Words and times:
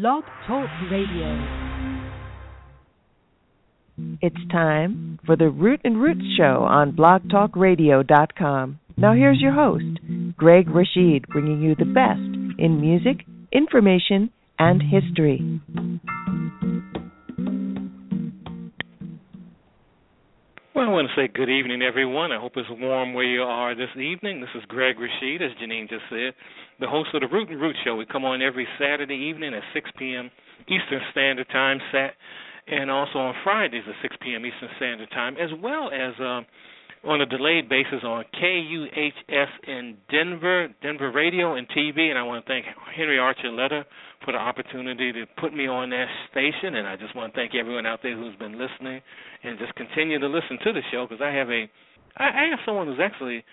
Blog 0.00 0.24
Talk 0.48 0.68
Radio. 0.90 1.38
It's 4.20 4.50
time 4.50 5.20
for 5.24 5.36
the 5.36 5.48
Root 5.48 5.82
and 5.84 6.02
Roots 6.02 6.24
Show 6.36 6.66
on 6.68 6.96
blogtalkradio.com. 6.96 8.80
Now 8.96 9.14
here's 9.14 9.40
your 9.40 9.52
host, 9.52 10.00
Greg 10.36 10.68
Rashid, 10.68 11.28
bringing 11.28 11.62
you 11.62 11.76
the 11.76 11.84
best 11.84 12.58
in 12.58 12.80
music, 12.80 13.24
information, 13.52 14.30
and 14.58 14.82
history. 14.82 15.60
Say 21.16 21.28
good 21.28 21.50
evening, 21.50 21.82
everyone. 21.82 22.32
I 22.32 22.40
hope 22.40 22.52
it's 22.56 22.68
warm 22.70 23.14
where 23.14 23.24
you 23.24 23.42
are 23.42 23.74
this 23.74 23.90
evening. 23.96 24.40
This 24.40 24.50
is 24.56 24.62
Greg 24.66 24.96
Rashid, 24.98 25.42
as 25.42 25.50
Janine 25.62 25.88
just 25.88 26.02
said, 26.10 26.34
the 26.80 26.88
host 26.88 27.10
of 27.14 27.20
the 27.20 27.28
Root 27.28 27.50
and 27.50 27.60
Root 27.60 27.76
Show. 27.84 27.94
We 27.94 28.04
come 28.06 28.24
on 28.24 28.42
every 28.42 28.66
Saturday 28.80 29.14
evening 29.14 29.54
at 29.54 29.62
6 29.72 29.90
p.m. 29.96 30.30
Eastern 30.66 31.00
Standard 31.12 31.46
Time, 31.52 31.78
sat, 31.92 32.14
and 32.66 32.90
also 32.90 33.18
on 33.18 33.34
Fridays 33.44 33.84
at 33.86 33.94
6 34.02 34.16
p.m. 34.22 34.44
Eastern 34.44 34.68
Standard 34.76 35.10
Time, 35.10 35.36
as 35.36 35.50
well 35.62 35.90
as 35.92 36.18
uh, 36.18 36.40
on 37.06 37.20
a 37.20 37.26
delayed 37.26 37.68
basis 37.68 38.02
on 38.02 38.24
KUHS 38.34 39.48
in 39.66 39.96
Denver, 40.10 40.68
Denver 40.82 41.12
Radio 41.12 41.54
and 41.54 41.68
TV. 41.68 42.08
And 42.10 42.18
I 42.18 42.22
want 42.22 42.44
to 42.44 42.48
thank 42.48 42.64
Henry 42.96 43.18
Archuleta 43.18 43.84
for 44.24 44.32
the 44.32 44.38
opportunity 44.38 45.12
to 45.12 45.26
put 45.38 45.54
me 45.54 45.66
on 45.66 45.90
that 45.90 46.06
station. 46.30 46.76
And 46.76 46.86
I 46.86 46.96
just 46.96 47.14
want 47.14 47.32
to 47.32 47.40
thank 47.40 47.54
everyone 47.54 47.86
out 47.86 48.00
there 48.02 48.16
who's 48.16 48.36
been 48.36 48.58
listening 48.58 49.00
and 49.42 49.58
just 49.58 49.74
continue 49.74 50.18
to 50.18 50.26
listen 50.26 50.58
to 50.64 50.72
the 50.72 50.80
show 50.90 51.06
because 51.08 51.22
I 51.22 51.30
have 51.30 51.50
a, 51.50 51.68
I 52.16 52.48
have 52.50 52.60
someone 52.64 52.86
who's 52.86 53.00
actually 53.02 53.44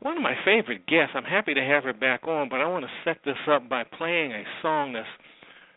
one 0.00 0.16
of 0.16 0.22
my 0.22 0.34
favorite 0.44 0.86
guests. 0.86 1.12
I'm 1.14 1.24
happy 1.24 1.54
to 1.54 1.62
have 1.62 1.84
her 1.84 1.92
back 1.92 2.26
on, 2.28 2.48
but 2.48 2.60
I 2.60 2.66
want 2.66 2.84
to 2.84 2.90
set 3.04 3.18
this 3.24 3.38
up 3.50 3.68
by 3.68 3.82
playing 3.84 4.32
a 4.32 4.44
song 4.62 4.92
that's 4.92 5.06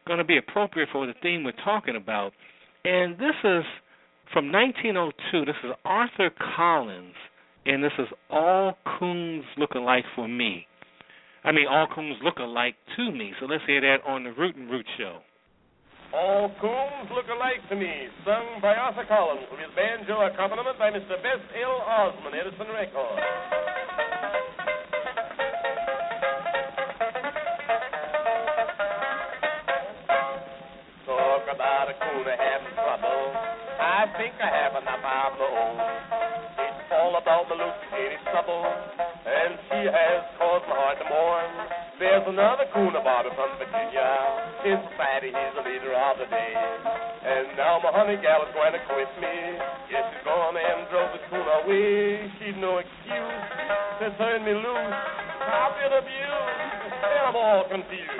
going 0.05 0.19
to 0.19 0.25
be 0.25 0.37
appropriate 0.37 0.89
for 0.91 1.07
the 1.07 1.13
theme 1.21 1.43
we're 1.43 1.51
talking 1.63 1.95
about. 1.95 2.33
And 2.85 3.15
this 3.15 3.35
is 3.43 3.63
from 4.33 4.51
1902. 4.51 5.45
This 5.45 5.55
is 5.63 5.71
Arthur 5.85 6.29
Collins, 6.55 7.15
and 7.65 7.83
this 7.83 7.91
is 7.97 8.07
All 8.29 8.77
Coons 8.99 9.43
Look 9.57 9.71
Alike 9.75 10.05
for 10.15 10.27
Me. 10.27 10.65
I 11.43 11.51
mean, 11.51 11.65
All 11.69 11.87
Coons 11.93 12.17
Look 12.23 12.37
Alike 12.37 12.75
to 12.97 13.11
Me. 13.11 13.33
So 13.39 13.45
let's 13.45 13.63
hear 13.65 13.81
that 13.81 13.97
on 14.07 14.23
the 14.23 14.31
Root 14.31 14.55
and 14.55 14.69
Root 14.69 14.85
Show. 14.97 15.19
All 16.11 16.49
coons 16.59 17.11
look 17.13 17.29
alike 17.29 17.61
to 17.69 17.75
me, 17.75 18.09
sung 18.25 18.57
by 18.63 18.73
Arthur 18.73 19.05
Collins 19.07 19.45
with 19.51 19.59
his 19.59 19.69
banjo 19.75 20.25
accompaniment 20.25 20.79
by 20.79 20.89
Mr. 20.89 21.21
Vess 21.21 21.37
L. 21.61 21.85
Ossman, 21.85 22.33
Edison 22.33 22.65
Records. 22.73 23.21
Talk 31.05 31.43
about 31.53 31.89
a 31.89 31.93
coon 31.93 32.25
having 32.25 32.73
trouble. 32.73 33.48
I 33.99 34.07
think 34.15 34.31
I 34.39 34.47
have 34.47 34.79
enough 34.79 35.03
of 35.03 35.35
my 35.35 35.43
own. 35.43 35.75
It's 35.75 36.87
all 36.95 37.19
about 37.19 37.51
the 37.51 37.59
in 37.59 38.15
trouble, 38.31 38.63
and 38.63 39.59
she 39.67 39.91
has 39.91 40.23
caused 40.39 40.63
my 40.71 40.75
heart 40.79 41.03
to 41.03 41.07
mourn. 41.11 41.51
There's 41.99 42.23
another 42.31 42.63
coon 42.71 42.95
about 42.95 43.27
her 43.27 43.35
from 43.35 43.59
Virginia. 43.59 44.07
In 44.71 44.79
society, 44.87 45.35
he's 45.35 45.51
the 45.51 45.67
leader 45.67 45.91
of 45.91 46.15
the 46.15 46.31
day. 46.31 46.55
And 47.27 47.59
now 47.59 47.83
my 47.83 47.91
honey 47.91 48.15
gal 48.23 48.39
is 48.47 48.55
going 48.55 48.71
to 48.71 48.79
quit 48.87 49.11
me. 49.19 49.35
Yes, 49.91 50.07
she's 50.15 50.23
gone 50.23 50.55
and 50.55 50.87
drove 50.87 51.11
the 51.11 51.19
coon 51.27 51.43
away. 51.43 52.31
She'd 52.39 52.55
no 52.55 52.79
excuse 52.79 53.43
to 53.99 54.15
turn 54.15 54.47
me 54.47 54.55
loose. 54.55 54.95
I've 55.43 55.75
been 55.75 55.91
abused, 55.91 56.87
and 57.03 57.19
I'm 57.19 57.35
all 57.35 57.67
confused. 57.67 58.15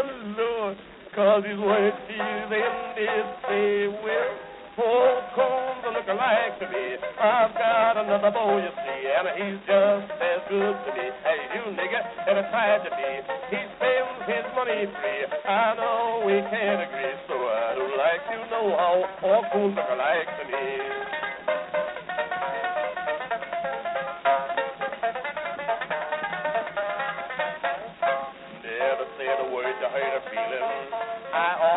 Lord, 0.40 0.80
cause 1.18 1.42
his 1.42 1.58
words 1.58 1.98
he's 2.06 2.46
ended 2.46 3.26
say, 3.42 3.90
well, 3.90 4.30
four 4.78 5.10
coons 5.34 5.82
look 5.90 6.06
alike 6.06 6.54
to 6.62 6.66
me. 6.70 6.94
I've 7.18 7.50
got 7.58 7.98
another 7.98 8.30
boy, 8.30 8.62
you 8.62 8.70
see, 8.70 9.02
and 9.10 9.26
he's 9.34 9.58
just 9.66 10.14
as 10.14 10.40
good 10.46 10.78
to 10.78 10.90
me 10.94 11.06
as 11.10 11.40
you, 11.58 11.74
nigga, 11.74 12.00
and 12.22 12.38
to 12.38 12.44
tragedy. 12.54 13.26
He 13.50 13.58
spends 13.66 14.30
his 14.30 14.46
money 14.54 14.86
free. 14.94 15.26
I 15.42 15.74
know 15.74 16.22
we 16.22 16.38
can't 16.54 16.86
agree, 16.86 17.14
so 17.26 17.34
I'd 17.34 17.82
like 17.98 18.22
to 18.30 18.38
know 18.54 18.66
how 18.78 18.94
all 19.26 19.42
coons 19.50 19.74
look 19.74 19.90
alike 19.90 20.30
to 20.38 20.44
me. 20.54 21.07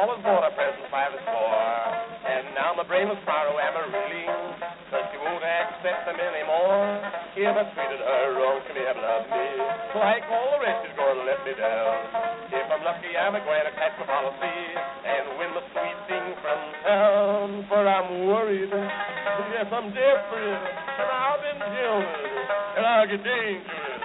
I 0.01 0.09
always 0.09 0.25
bought 0.25 0.41
a 0.41 0.49
present 0.57 0.89
by 0.89 1.13
the 1.13 1.21
store. 1.21 1.85
And 2.25 2.57
now 2.57 2.73
my 2.73 2.81
brain 2.81 3.05
was 3.05 3.21
sorrow 3.21 3.53
am 3.61 3.77
I 3.77 3.85
reeling. 3.85 4.33
Cause 4.89 5.05
she 5.13 5.17
won't 5.21 5.45
accept 5.45 6.09
them 6.09 6.17
anymore. 6.17 7.05
If 7.37 7.53
I 7.53 7.69
treated 7.69 8.01
her 8.01 8.33
wrong, 8.33 8.65
she 8.65 8.81
never 8.81 8.97
loved 8.97 9.29
me. 9.29 9.45
Like 9.93 10.25
all 10.25 10.57
the 10.57 10.65
rest, 10.65 10.89
she's 10.89 10.97
gonna 10.97 11.21
let 11.21 11.45
me 11.45 11.53
down. 11.53 12.01
If 12.49 12.65
I'm 12.73 12.81
lucky, 12.81 13.13
I'm 13.13 13.37
going 13.45 13.61
to 13.61 13.73
catch 13.77 13.93
my 14.01 14.09
policy 14.09 14.57
and 15.05 15.37
win 15.37 15.53
the 15.53 15.63
sweet 15.69 15.99
thing 16.09 16.25
from 16.41 16.59
town. 16.81 17.45
For 17.69 17.85
I'm 17.85 18.25
worried. 18.25 18.73
Yes, 18.73 19.69
I'm 19.69 19.93
desperate. 19.93 20.65
And 20.97 21.09
I've 21.13 21.45
been 21.45 21.61
jealous. 21.61 22.09
And 22.73 22.83
I'll 22.89 23.05
get 23.05 23.21
dangerous. 23.21 24.01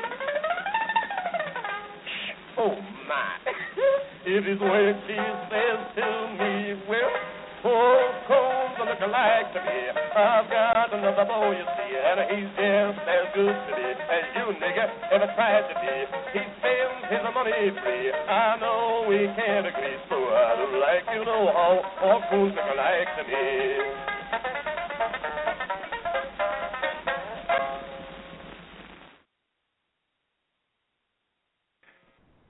Oh 2.60 2.76
my. 3.08 4.12
It 4.26 4.42
is 4.42 4.58
what 4.58 4.98
she 5.06 5.14
says 5.14 5.80
to 5.94 6.08
me. 6.34 6.74
Well, 6.90 6.98
oh, 6.98 7.14
poor 7.62 7.94
cones 8.26 8.74
look 8.82 8.98
alike 9.06 9.54
to 9.54 9.62
me. 9.62 9.86
I've 9.94 10.50
got 10.50 10.90
another 10.90 11.30
boy, 11.30 11.54
you 11.54 11.62
see, 11.62 11.94
and 11.94 12.18
he's 12.34 12.50
just 12.58 13.06
as 13.06 13.30
good 13.38 13.54
to 13.54 13.72
me 13.78 13.86
as 13.94 14.26
you, 14.34 14.50
nigga, 14.58 14.90
tried 15.30 15.70
to 15.70 15.74
be. 15.78 15.94
He 16.34 16.42
spends 16.58 17.06
his 17.06 17.22
money 17.22 17.70
free. 17.70 18.10
I 18.10 18.58
know 18.58 19.06
we 19.06 19.30
can't 19.38 19.70
agree, 19.70 19.94
so 20.10 20.18
I'd 20.18 20.74
like 20.74 21.06
you 21.14 21.22
know 21.22 21.46
how 21.54 21.86
all 22.02 22.18
coons 22.26 22.50
look 22.50 22.66
alike 22.66 23.06
to 23.06 23.22
me. 23.30 25.45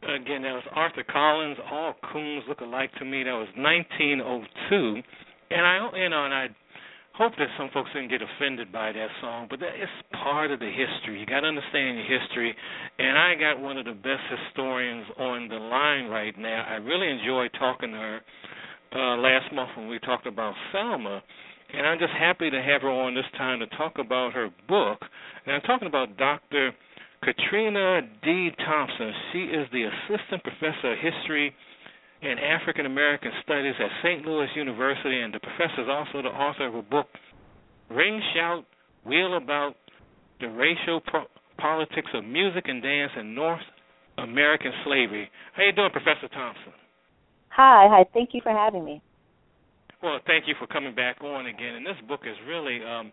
Again, 0.06 0.42
that 0.42 0.54
was 0.54 0.62
Arthur 0.72 1.02
Collins. 1.02 1.56
All 1.70 1.94
coons 2.12 2.44
look 2.48 2.60
alike 2.60 2.90
to 2.98 3.04
me. 3.04 3.24
That 3.24 3.32
was 3.32 3.48
1902, 3.56 5.02
and 5.50 5.66
I, 5.66 5.90
you 5.98 6.08
know, 6.08 6.24
and 6.24 6.34
I 6.34 6.46
hope 7.14 7.32
that 7.38 7.48
some 7.58 7.70
folks 7.74 7.90
didn't 7.92 8.10
get 8.10 8.20
offended 8.22 8.70
by 8.70 8.92
that 8.92 9.08
song, 9.20 9.48
but 9.50 9.58
that 9.58 9.74
is 9.74 9.88
part 10.22 10.52
of 10.52 10.60
the 10.60 10.70
history. 10.70 11.18
You 11.18 11.26
got 11.26 11.40
to 11.40 11.48
understand 11.48 11.98
your 11.98 12.20
history, 12.20 12.54
and 12.98 13.18
I 13.18 13.34
got 13.34 13.58
one 13.60 13.78
of 13.78 13.84
the 13.84 13.98
best 13.98 14.22
historians 14.30 15.06
on 15.18 15.48
the 15.48 15.56
line 15.56 16.06
right 16.06 16.38
now. 16.38 16.64
I 16.68 16.74
really 16.76 17.08
enjoyed 17.08 17.50
talking 17.58 17.90
to 17.90 17.96
her 17.96 18.20
uh, 18.94 19.16
last 19.16 19.52
month 19.52 19.70
when 19.76 19.88
we 19.88 19.98
talked 19.98 20.26
about 20.26 20.54
Selma, 20.72 21.22
and 21.74 21.86
I'm 21.86 21.98
just 21.98 22.12
happy 22.12 22.48
to 22.50 22.62
have 22.62 22.82
her 22.82 22.90
on 22.90 23.14
this 23.14 23.24
time 23.36 23.58
to 23.58 23.66
talk 23.76 23.94
about 23.98 24.34
her 24.34 24.50
book. 24.68 25.00
And 25.46 25.56
I'm 25.56 25.62
talking 25.62 25.88
about 25.88 26.16
Dr. 26.16 26.72
Katrina 27.22 28.00
D. 28.22 28.50
Thompson. 28.64 29.12
She 29.32 29.38
is 29.44 29.66
the 29.72 29.84
Assistant 29.84 30.42
Professor 30.42 30.92
of 30.92 30.98
History 30.98 31.54
and 32.22 32.40
African 32.40 32.86
American 32.86 33.30
Studies 33.44 33.74
at 33.78 33.90
St. 34.02 34.24
Louis 34.24 34.48
University, 34.56 35.20
and 35.20 35.34
the 35.34 35.40
professor 35.40 35.82
is 35.82 35.88
also 35.88 36.22
the 36.22 36.34
author 36.34 36.66
of 36.66 36.74
a 36.74 36.82
book, 36.82 37.06
Ring 37.90 38.20
Shout, 38.34 38.64
Wheel 39.04 39.36
About, 39.36 39.74
The 40.40 40.48
Racial 40.48 41.00
Pro- 41.00 41.26
Politics 41.58 42.08
of 42.14 42.24
Music 42.24 42.64
and 42.66 42.82
Dance 42.82 43.12
in 43.18 43.34
North 43.34 43.62
American 44.18 44.72
Slavery. 44.84 45.30
How 45.54 45.64
you 45.64 45.72
doing, 45.72 45.90
Professor 45.90 46.28
Thompson? 46.32 46.72
Hi, 47.50 47.86
hi. 47.90 48.04
Thank 48.12 48.30
you 48.32 48.40
for 48.42 48.52
having 48.52 48.84
me. 48.84 49.02
Well, 50.02 50.18
thank 50.26 50.46
you 50.46 50.54
for 50.58 50.66
coming 50.66 50.94
back 50.94 51.22
on 51.22 51.46
again. 51.46 51.76
And 51.76 51.86
this 51.86 51.96
book 52.06 52.20
is 52.24 52.36
really, 52.46 52.80
um, 52.84 53.12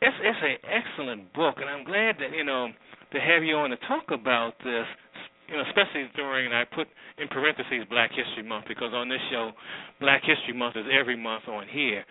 it's 0.00 0.16
it's 0.20 0.38
an 0.42 0.56
excellent 0.68 1.32
book, 1.32 1.56
and 1.58 1.70
I'm 1.70 1.84
glad 1.84 2.16
that 2.18 2.36
you 2.36 2.44
know 2.44 2.68
to 3.12 3.20
have 3.20 3.42
you 3.42 3.54
on 3.56 3.70
to 3.70 3.76
talk 3.88 4.10
about 4.10 4.54
this, 4.64 4.86
you 5.48 5.56
know, 5.56 5.64
especially 5.68 6.08
during, 6.16 6.46
and 6.46 6.54
I 6.54 6.64
put 6.64 6.86
in 7.18 7.28
parentheses 7.28 7.84
Black 7.90 8.10
History 8.10 8.42
Month 8.42 8.66
because 8.68 8.92
on 8.92 9.08
this 9.08 9.20
show, 9.30 9.52
Black 10.00 10.22
History 10.24 10.56
Month 10.56 10.76
is 10.76 10.86
every 10.88 11.16
month 11.16 11.44
on 11.48 11.66
here. 11.68 12.04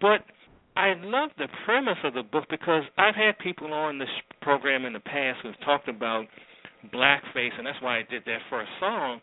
But 0.00 0.24
I 0.76 0.94
love 1.00 1.30
the 1.38 1.48
premise 1.64 1.98
of 2.04 2.14
the 2.14 2.22
book 2.22 2.44
because 2.50 2.82
I've 2.98 3.14
had 3.14 3.38
people 3.38 3.72
on 3.72 3.98
this 3.98 4.12
program 4.42 4.84
in 4.84 4.92
the 4.92 5.00
past 5.00 5.38
who've 5.42 5.60
talked 5.64 5.88
about 5.88 6.26
blackface, 6.92 7.56
and 7.56 7.66
that's 7.66 7.80
why 7.80 7.98
I 7.98 8.02
did 8.10 8.22
that 8.26 8.40
first 8.50 8.70
song. 8.80 9.20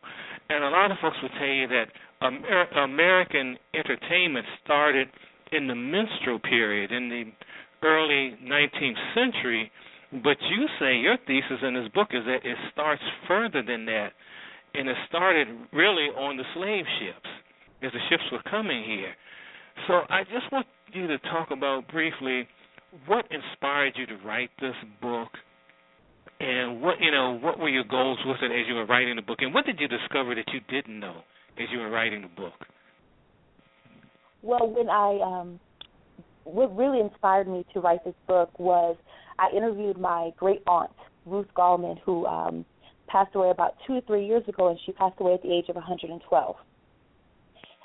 And 0.50 0.64
a 0.64 0.70
lot 0.70 0.92
of 0.92 0.98
folks 1.02 1.18
will 1.22 1.30
tell 1.40 1.48
you 1.48 1.68
that 1.68 1.86
Amer- 2.22 2.84
American 2.84 3.58
entertainment 3.74 4.46
started 4.64 5.08
in 5.52 5.68
the 5.68 5.76
minstrel 5.76 6.40
period 6.40 6.92
in 6.92 7.10
the 7.10 7.24
early 7.86 8.36
19th 8.44 9.14
century 9.14 9.72
But 10.22 10.38
you 10.42 10.68
say 10.80 10.98
your 10.98 11.18
thesis 11.26 11.64
in 11.64 11.74
this 11.74 11.90
book 11.94 12.10
is 12.12 12.24
that 12.26 12.46
it 12.46 12.58
starts 12.72 13.02
further 13.28 13.64
than 13.64 13.86
that, 13.86 14.10
and 14.76 14.88
it 14.88 14.96
started 15.10 15.48
really 15.72 16.08
on 16.14 16.38
the 16.38 16.44
slave 16.54 16.86
ships 17.00 17.30
as 17.82 17.92
the 17.92 18.00
ships 18.10 18.24
were 18.32 18.44
coming 18.50 18.84
here. 18.84 19.14
So 19.88 20.02
I 20.10 20.24
just 20.24 20.52
want 20.52 20.68
you 20.94 21.08
to 21.08 21.18
talk 21.18 21.50
about 21.50 21.88
briefly 21.88 22.48
what 23.08 23.26
inspired 23.32 23.94
you 23.96 24.06
to 24.06 24.18
write 24.24 24.52
this 24.62 24.76
book 25.02 25.30
and 26.40 26.82
what 26.82 26.96
you 27.00 27.12
know 27.12 27.40
what 27.42 27.58
were 27.58 27.70
your 27.70 27.84
goals 27.84 28.20
with 28.26 28.38
it 28.42 28.52
as 28.52 28.68
you 28.68 28.76
were 28.76 28.86
writing 28.86 29.16
the 29.16 29.22
book 29.22 29.40
and 29.42 29.54
what 29.54 29.66
did 29.66 29.80
you 29.80 29.88
discover 29.88 30.36
that 30.36 30.46
you 30.54 30.60
didn't 30.70 31.00
know 31.00 31.22
as 31.58 31.68
you 31.72 31.80
were 31.80 31.90
writing 31.90 32.22
the 32.22 32.42
book 32.42 32.54
well 34.42 34.68
when 34.68 34.90
i 34.90 35.20
um 35.24 35.60
what 36.44 36.76
really 36.76 37.00
inspired 37.00 37.48
me 37.48 37.66
to 37.74 37.80
write 37.80 38.04
this 38.04 38.16
book 38.28 38.50
was 38.60 38.98
i 39.40 39.50
interviewed 39.56 40.00
my 40.00 40.32
great 40.38 40.62
aunt 40.68 40.92
ruth 41.26 41.48
gallman 41.56 41.98
who 42.06 42.26
um 42.26 42.66
passed 43.08 43.36
away 43.36 43.50
about 43.50 43.76
two 43.86 43.94
or 43.94 44.02
three 44.02 44.26
years 44.26 44.44
ago 44.48 44.70
and 44.70 44.80
she 44.86 44.92
passed 44.92 45.16
away 45.20 45.34
at 45.34 45.42
the 45.42 45.52
age 45.54 45.66
of 45.70 45.76
112 45.76 46.56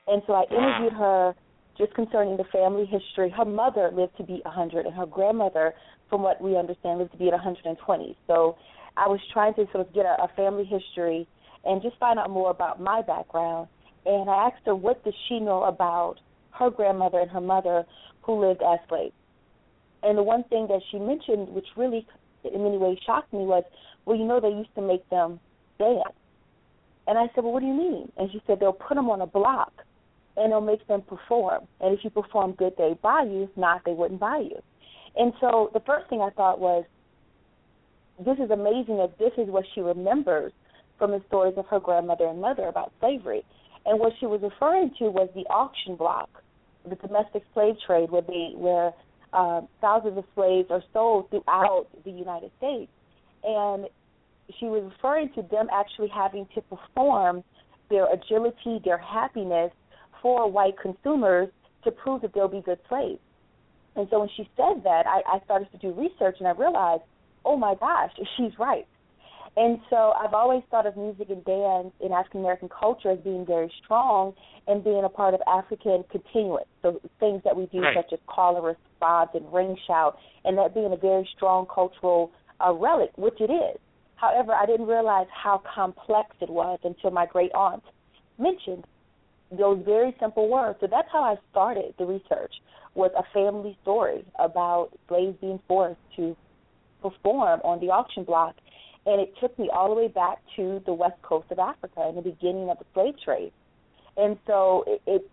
and 0.07 0.23
so 0.27 0.33
i 0.33 0.45
interviewed 0.51 0.93
her 0.93 1.35
just 1.79 1.95
concerning 1.95 2.37
the 2.37 2.45
family 2.53 2.85
history. 2.85 3.31
Her 3.31 3.45
mother 3.45 3.91
lived 3.95 4.17
to 4.19 4.25
be 4.25 4.41
100, 4.45 4.85
and 4.85 4.95
her 4.95 5.07
grandmother, 5.07 5.73
from 6.11 6.23
what 6.23 6.43
we 6.43 6.57
understand, 6.57 6.99
lived 6.99 7.13
to 7.13 7.19
be 7.19 7.29
at 7.29 7.33
120. 7.33 8.19
So 8.27 8.57
I 8.97 9.07
was 9.07 9.21
trying 9.33 9.55
to 9.55 9.65
sort 9.73 9.87
of 9.87 9.95
get 9.95 10.05
a, 10.05 10.25
a 10.25 10.29
family 10.37 10.65
history 10.65 11.27
and 11.65 11.81
just 11.81 11.97
find 11.99 12.19
out 12.19 12.31
more 12.31 12.51
about 12.51 12.81
my 12.81 13.01
background. 13.01 13.69
And 14.05 14.29
I 14.29 14.49
asked 14.49 14.67
her, 14.67 14.75
what 14.75 15.03
does 15.05 15.15
she 15.29 15.39
know 15.39 15.63
about 15.63 16.17
her 16.51 16.71
grandmother 16.71 17.21
and 17.21 17.31
her 17.31 17.41
mother 17.41 17.85
who 18.23 18.41
lived 18.41 18.63
as 18.63 18.81
slaves? 18.89 19.15
And 20.03 20.17
the 20.17 20.23
one 20.23 20.45
thing 20.45 20.67
that 20.69 20.81
she 20.91 20.99
mentioned, 20.99 21.49
which 21.49 21.67
really 21.77 22.07
in 22.45 22.63
many 22.63 22.79
ways 22.79 22.99
shocked 23.05 23.33
me, 23.33 23.41
was, 23.41 23.65
well, 24.05 24.17
you 24.17 24.25
know, 24.25 24.41
they 24.41 24.49
used 24.49 24.75
to 24.77 24.83
make 24.83 25.09
them 25.11 25.41
dance. 25.79 26.15
And 27.07 27.19
I 27.19 27.27
said, 27.35 27.45
well, 27.45 27.53
what 27.53 27.61
do 27.61 27.67
you 27.67 27.75
mean? 27.75 28.13
And 28.17 28.31
she 28.31 28.43
said, 28.47 28.61
they'll 28.61 28.73
put 28.73 28.95
them 28.95 29.11
on 29.11 29.21
a 29.21 29.27
block 29.27 29.73
and 30.37 30.47
it'll 30.47 30.61
make 30.61 30.87
them 30.87 31.03
perform. 31.03 31.67
And 31.81 31.97
if 31.97 32.05
you 32.05 32.11
perform 32.11 32.53
good, 32.53 32.75
they 32.79 32.97
buy 33.03 33.25
you. 33.25 33.45
If 33.45 33.57
not, 33.57 33.83
they 33.85 33.93
wouldn't 33.93 34.21
buy 34.21 34.39
you. 34.39 34.63
And 35.17 35.33
so 35.41 35.71
the 35.73 35.81
first 35.81 36.09
thing 36.09 36.21
I 36.21 36.31
thought 36.31 36.61
was, 36.61 36.85
this 38.25 38.39
is 38.39 38.51
amazing 38.51 38.99
that 38.99 39.19
this 39.19 39.33
is 39.39 39.49
what 39.49 39.65
she 39.75 39.81
remembers 39.81 40.53
from 40.99 41.13
the 41.13 41.23
stories 41.29 41.55
of 41.57 41.67
her 41.67 41.81
grandmother 41.81 42.27
and 42.27 42.41
mother 42.41 42.67
about 42.67 42.93
slavery. 43.01 43.45
And 43.87 43.99
what 43.99 44.13
she 44.21 44.27
was 44.27 44.43
referring 44.43 44.93
to 44.99 45.05
was 45.05 45.29
the 45.35 45.47
auction 45.47 45.97
block, 45.97 46.29
the 46.89 46.97
domestic 46.97 47.43
slave 47.55 47.77
trade, 47.87 48.11
where 48.11 48.23
they 48.23 48.53
where 48.55 48.93
uh, 49.33 49.63
thousands 49.81 50.19
of 50.19 50.25
slaves 50.35 50.69
are 50.71 50.83
sold 50.93 51.31
throughout 51.31 51.87
the 52.05 52.11
United 52.11 52.51
States. 52.59 52.91
And 53.45 53.87
she 54.59 54.67
was 54.67 54.91
referring 54.93 55.31
to 55.35 55.43
them 55.43 55.69
actually 55.73 56.09
having 56.09 56.47
to 56.55 56.63
perform 56.63 57.45
their 57.91 58.07
agility, 58.13 58.81
their 58.85 58.99
happiness, 58.99 59.71
for 60.23 60.51
white 60.51 60.75
consumers 60.81 61.49
to 61.85 61.91
prove 61.91 62.23
that 62.23 62.35
they'll 62.35 62.49
be 62.49 62.61
good 62.61 62.79
slaves. 62.89 63.21
And 63.97 64.07
so 64.11 64.21
when 64.21 64.29
she 64.37 64.49
said 64.57 64.83
that, 64.85 65.07
I, 65.07 65.23
I 65.27 65.45
started 65.45 65.71
to 65.73 65.79
do 65.79 65.93
research 65.93 66.37
and 66.39 66.49
I 66.49 66.53
realized, 66.53 67.03
oh 67.45 67.57
my 67.57 67.75
gosh, 67.75 68.11
she's 68.37 68.53
right. 68.59 68.87
And 69.59 69.81
so 69.91 70.13
I've 70.13 70.35
always 70.35 70.63
thought 70.71 70.87
of 70.87 70.97
music 70.97 71.31
and 71.31 71.45
dance 71.45 71.93
in 72.01 72.13
African 72.13 72.41
American 72.41 72.69
culture 72.69 73.11
as 73.11 73.19
being 73.19 73.45
very 73.45 73.73
strong 73.83 74.33
and 74.69 74.85
being 74.85 75.03
a 75.05 75.09
part 75.09 75.35
of 75.35 75.41
African 75.49 76.05
continuance. 76.13 76.69
So 76.81 77.01
things 77.19 77.43
that 77.43 77.57
we 77.57 77.67
do 77.67 77.81
right. 77.81 77.97
such 77.97 78.13
as 78.13 78.21
call 78.29 78.55
and 78.55 78.65
response 78.65 79.31
and 79.35 79.53
ring 79.53 79.77
shout, 79.85 80.17
and 80.45 80.57
that 80.59 80.75
being 80.75 80.93
a 80.93 80.97
very 80.97 81.29
strong 81.35 81.67
cultural 81.67 82.31
uh, 82.65 82.73
relic, 82.73 83.11
which 83.17 83.41
it 83.41 83.51
is. 83.51 83.81
However, 84.15 84.53
I 84.53 84.65
didn't 84.65 84.87
realize 84.87 85.27
how 85.33 85.61
complex 85.75 86.37
it 86.41 86.51
was 86.51 86.79
until 86.85 87.11
my 87.11 87.27
great 87.27 87.51
aunt 87.53 87.83
mentioned 88.39 88.85
those 89.51 89.83
very 89.85 90.15
simple 90.21 90.49
words. 90.49 90.79
So 90.81 90.87
that's 90.89 91.09
how 91.11 91.25
I 91.25 91.35
started 91.51 91.95
the 91.99 92.07
research 92.07 92.55
was 92.95 93.11
a 93.19 93.25
family 93.35 93.77
story 93.83 94.25
about 94.39 94.91
slaves 95.09 95.37
being 95.41 95.59
forced 95.67 95.99
to 96.15 96.37
perform 97.03 97.61
on 97.65 97.81
the 97.81 97.87
auction 97.87 98.23
block. 98.23 98.55
And 99.09 99.23
it 99.23 99.33
took 99.41 99.59
me 99.59 99.71
all 99.73 99.89
the 99.89 99.95
way 99.95 100.09
back 100.09 100.37
to 100.57 100.83
the 100.85 100.93
west 100.93 101.21
coast 101.23 101.51
of 101.51 101.59
Africa 101.59 102.05
and 102.07 102.19
the 102.19 102.23
beginning 102.23 102.69
of 102.69 102.79
the 102.79 102.85
slave 102.93 103.15
trade. 103.25 103.53
And 104.19 104.37
so 104.47 104.85
it 104.87 105.01
it, 105.07 105.31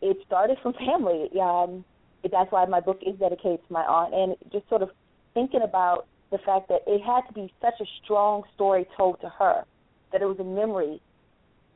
it 0.00 0.16
started 0.26 0.56
from 0.62 0.72
family. 0.72 1.28
Um, 1.38 1.84
that's 2.22 2.50
why 2.50 2.64
my 2.64 2.80
book 2.80 3.00
is 3.06 3.18
dedicated 3.18 3.60
to 3.66 3.72
my 3.72 3.82
aunt, 3.82 4.14
and 4.14 4.50
just 4.50 4.66
sort 4.70 4.80
of 4.80 4.88
thinking 5.34 5.60
about 5.62 6.06
the 6.30 6.38
fact 6.38 6.68
that 6.68 6.80
it 6.86 7.02
had 7.02 7.20
to 7.28 7.34
be 7.34 7.52
such 7.60 7.74
a 7.82 7.84
strong 8.02 8.44
story 8.54 8.86
told 8.96 9.20
to 9.20 9.28
her 9.28 9.64
that 10.12 10.22
it 10.22 10.26
was 10.26 10.38
a 10.38 10.44
memory 10.44 11.00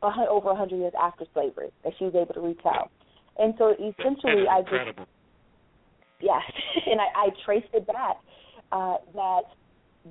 over 0.02 0.50
a 0.50 0.56
hundred 0.56 0.78
years 0.78 0.94
after 1.00 1.26
slavery 1.34 1.70
that 1.84 1.92
she 1.98 2.04
was 2.04 2.14
able 2.14 2.32
to 2.32 2.40
retell. 2.40 2.90
And 3.38 3.54
so 3.58 3.72
essentially, 3.72 4.48
I 4.50 4.62
just 4.62 5.06
yes, 6.18 6.42
and 6.86 6.98
I, 6.98 7.26
I 7.26 7.28
traced 7.44 7.68
it 7.74 7.86
back 7.86 8.16
uh, 8.72 8.96
that 9.14 9.42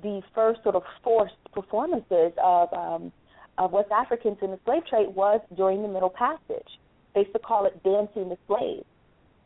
the 0.00 0.22
first 0.34 0.62
sort 0.62 0.74
of 0.74 0.82
forced 1.02 1.34
performances 1.52 2.32
of 2.42 2.72
um, 2.72 3.12
of 3.58 3.72
West 3.72 3.90
Africans 3.92 4.38
in 4.40 4.50
the 4.50 4.58
slave 4.64 4.86
trade 4.86 5.08
was 5.14 5.40
during 5.56 5.82
the 5.82 5.88
Middle 5.88 6.10
Passage. 6.10 6.78
They 7.14 7.20
used 7.20 7.32
to 7.34 7.38
call 7.38 7.66
it 7.66 7.82
dancing 7.82 8.30
the 8.30 8.38
slaves. 8.46 8.86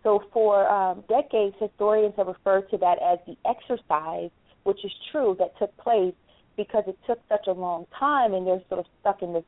So 0.04 0.22
for 0.32 0.68
um, 0.70 1.02
decades, 1.08 1.56
historians 1.58 2.14
have 2.16 2.28
referred 2.28 2.70
to 2.70 2.78
that 2.78 2.98
as 3.02 3.18
the 3.26 3.36
exercise, 3.44 4.30
which 4.62 4.84
is 4.84 4.92
true, 5.10 5.34
that 5.40 5.58
took 5.58 5.76
place 5.78 6.14
because 6.56 6.84
it 6.86 6.96
took 7.06 7.18
such 7.28 7.48
a 7.48 7.52
long 7.52 7.86
time, 7.98 8.32
and 8.32 8.46
they're 8.46 8.62
sort 8.68 8.80
of 8.80 8.86
stuck 9.00 9.22
in 9.22 9.32
this 9.32 9.44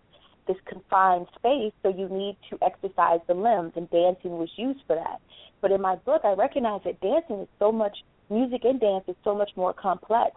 this 0.49 0.57
confined 0.65 1.27
space, 1.37 1.73
so 1.83 1.91
you 1.91 2.09
need 2.09 2.35
to 2.49 2.59
exercise 2.65 3.21
the 3.29 3.35
limbs, 3.35 3.73
and 3.77 3.89
dancing 3.91 4.39
was 4.39 4.49
used 4.57 4.81
for 4.87 4.97
that. 4.97 5.21
But 5.61 5.73
in 5.73 5.81
my 5.81 5.97
book, 5.97 6.23
I 6.25 6.33
recognize 6.33 6.81
that 6.85 7.01
dancing 7.01 7.41
is 7.41 7.49
so 7.59 7.71
much, 7.71 7.99
music 8.31 8.63
and 8.65 8.81
dance 8.81 9.05
is 9.09 9.17
so 9.25 9.35
much 9.35 9.51
more 9.57 9.75
complex. 9.75 10.33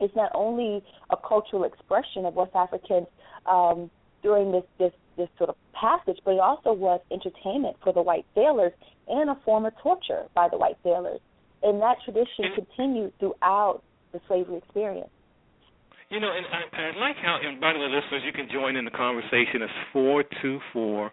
It's 0.00 0.14
not 0.16 0.30
only 0.34 0.82
a 1.10 1.16
cultural 1.16 1.64
expression 1.64 2.24
of 2.24 2.34
West 2.34 2.52
Africans 2.54 3.06
um, 3.46 3.90
during 4.22 4.52
this, 4.52 4.64
this 4.78 4.92
this 5.16 5.28
sort 5.36 5.50
of 5.50 5.56
passage, 5.74 6.18
but 6.24 6.32
it 6.32 6.40
also 6.40 6.72
was 6.72 7.00
entertainment 7.10 7.76
for 7.84 7.92
the 7.92 8.00
white 8.00 8.24
sailors 8.34 8.72
and 9.06 9.28
a 9.28 9.38
form 9.44 9.66
of 9.66 9.72
torture 9.82 10.24
by 10.34 10.48
the 10.48 10.56
white 10.56 10.78
sailors. 10.82 11.20
And 11.62 11.80
that 11.82 11.96
tradition 12.04 12.46
continued 12.54 13.12
throughout 13.18 13.82
the 14.12 14.20
slavery 14.26 14.56
experience. 14.56 15.10
You 16.08 16.20
know, 16.20 16.32
and 16.32 16.46
I, 16.46 16.60
I 16.82 16.98
like 16.98 17.16
how, 17.22 17.38
and 17.42 17.60
by 17.60 17.72
the 17.72 17.78
way, 17.78 17.86
listeners, 17.86 18.22
you 18.24 18.32
can 18.32 18.48
join 18.50 18.76
in 18.76 18.84
the 18.84 18.90
conversation. 18.90 19.62
It's 19.62 19.72
four 19.92 20.24
two 20.42 20.58
four 20.72 21.12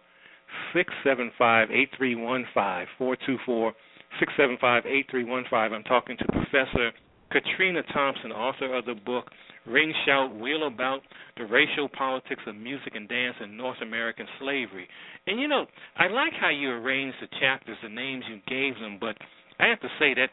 six 0.73 0.91
seven 1.03 1.31
five 1.37 1.69
eight 1.69 1.89
three 1.97 2.15
one 2.15 2.45
five. 2.53 2.87
Four 2.97 3.17
two 3.25 3.37
four 3.45 3.73
six 4.19 4.33
seven 4.37 4.57
five 4.59 4.85
eight 4.85 5.05
three 5.11 5.23
one 5.23 5.43
five. 5.49 5.71
I'm 5.71 5.83
talking 5.83 6.17
to 6.17 6.25
Professor 6.25 6.91
Katrina 7.31 7.81
Thompson, 7.93 8.31
author 8.31 8.73
of 8.75 8.85
the 8.85 8.95
book 8.95 9.25
Ring 9.65 9.93
Shout 10.05 10.33
Wheel 10.35 10.67
About 10.67 11.01
the 11.35 11.45
Racial 11.45 11.89
Politics 11.89 12.41
of 12.47 12.55
Music 12.55 12.95
and 12.95 13.07
Dance 13.07 13.35
in 13.43 13.57
North 13.57 13.77
American 13.81 14.25
Slavery. 14.39 14.87
And 15.27 15.39
you 15.39 15.47
know, 15.47 15.65
I 15.97 16.07
like 16.07 16.33
how 16.39 16.49
you 16.49 16.69
arranged 16.69 17.17
the 17.21 17.27
chapters, 17.39 17.77
the 17.83 17.89
names 17.89 18.23
you 18.29 18.39
gave 18.47 18.79
them, 18.79 18.97
but 18.99 19.17
I 19.59 19.67
have 19.67 19.81
to 19.81 19.89
say 19.99 20.13
that 20.13 20.29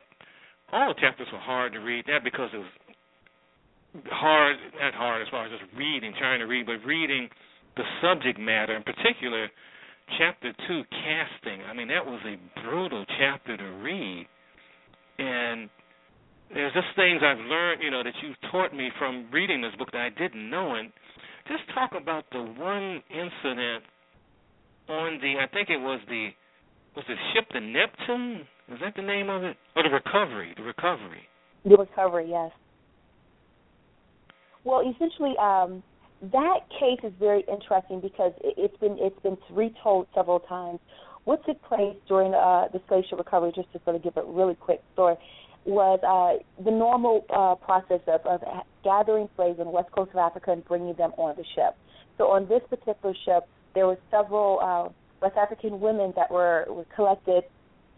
all 0.72 0.94
the 0.94 1.00
chapters 1.00 1.26
were 1.32 1.38
hard 1.38 1.72
to 1.72 1.80
read. 1.80 2.04
That 2.06 2.22
because 2.22 2.50
it 2.54 2.58
was 2.58 4.04
hard, 4.10 4.56
not 4.80 4.94
hard 4.94 5.22
as 5.22 5.28
far 5.30 5.46
as 5.46 5.52
just 5.52 5.70
reading, 5.76 6.12
trying 6.18 6.40
to 6.40 6.46
read, 6.46 6.66
but 6.66 6.84
reading 6.86 7.28
the 7.76 7.82
subject 8.00 8.38
matter, 8.38 8.76
in 8.76 8.82
particular, 8.82 9.48
chapter 10.18 10.52
two, 10.68 10.82
casting. 10.90 11.62
I 11.62 11.74
mean, 11.74 11.88
that 11.88 12.04
was 12.04 12.20
a 12.24 12.36
brutal 12.62 13.04
chapter 13.18 13.56
to 13.56 13.64
read, 13.82 14.26
and 15.18 15.68
there's 16.52 16.72
just 16.72 16.86
things 16.96 17.22
I've 17.24 17.38
learned, 17.38 17.82
you 17.82 17.90
know, 17.90 18.02
that 18.02 18.14
you've 18.22 18.36
taught 18.50 18.74
me 18.74 18.90
from 18.98 19.28
reading 19.32 19.62
this 19.62 19.74
book 19.78 19.90
that 19.92 20.00
I 20.00 20.10
didn't 20.10 20.50
know. 20.50 20.74
And 20.74 20.92
just 21.48 21.62
talk 21.74 21.92
about 22.00 22.24
the 22.32 22.42
one 22.42 23.02
incident 23.10 23.84
on 24.88 25.18
the, 25.20 25.34
I 25.40 25.46
think 25.52 25.70
it 25.70 25.80
was 25.80 26.00
the, 26.08 26.28
was 26.96 27.04
the 27.08 27.16
ship 27.32 27.48
the 27.52 27.60
Neptune? 27.60 28.46
Is 28.72 28.80
that 28.80 28.94
the 28.96 29.02
name 29.02 29.30
of 29.30 29.42
it? 29.42 29.56
Or 29.76 29.82
the 29.82 29.90
Recovery? 29.90 30.54
The 30.56 30.62
Recovery. 30.62 31.22
The 31.64 31.76
Recovery, 31.76 32.28
yes. 32.28 32.50
Well, 34.64 34.80
essentially, 34.80 35.34
um, 35.40 35.82
that 36.32 36.60
case 36.80 37.00
is 37.02 37.12
very 37.18 37.44
interesting 37.50 38.00
because 38.00 38.32
it's 38.40 38.76
been 38.78 38.96
it's 38.98 39.18
been 39.22 39.36
retold 39.50 40.06
several 40.14 40.40
times. 40.40 40.80
What 41.24 41.44
took 41.46 41.62
place 41.62 41.96
during 42.08 42.34
uh, 42.34 42.68
the 42.72 42.80
ship 43.08 43.18
recovery, 43.18 43.52
just 43.54 43.72
to 43.72 43.80
sort 43.84 43.96
of 43.96 44.02
give 44.02 44.16
a 44.16 44.24
really 44.24 44.54
quick 44.54 44.82
story, 44.92 45.16
was 45.64 45.98
uh, 46.02 46.62
the 46.62 46.70
normal 46.70 47.24
uh, 47.30 47.54
process 47.54 48.00
of, 48.06 48.20
of 48.26 48.40
gathering 48.82 49.28
slaves 49.36 49.58
on 49.58 49.66
the 49.66 49.70
west 49.70 49.90
coast 49.92 50.10
of 50.12 50.18
Africa 50.18 50.52
and 50.52 50.64
bringing 50.64 50.94
them 50.94 51.12
on 51.16 51.34
the 51.36 51.44
ship. 51.54 51.76
So 52.18 52.28
on 52.28 52.46
this 52.48 52.60
particular 52.68 53.14
ship, 53.24 53.48
there 53.74 53.86
were 53.86 53.98
several 54.10 54.60
uh, 54.60 54.92
West 55.20 55.36
African 55.36 55.80
women 55.80 56.12
that 56.16 56.30
were, 56.30 56.66
were 56.68 56.86
collected 56.94 57.44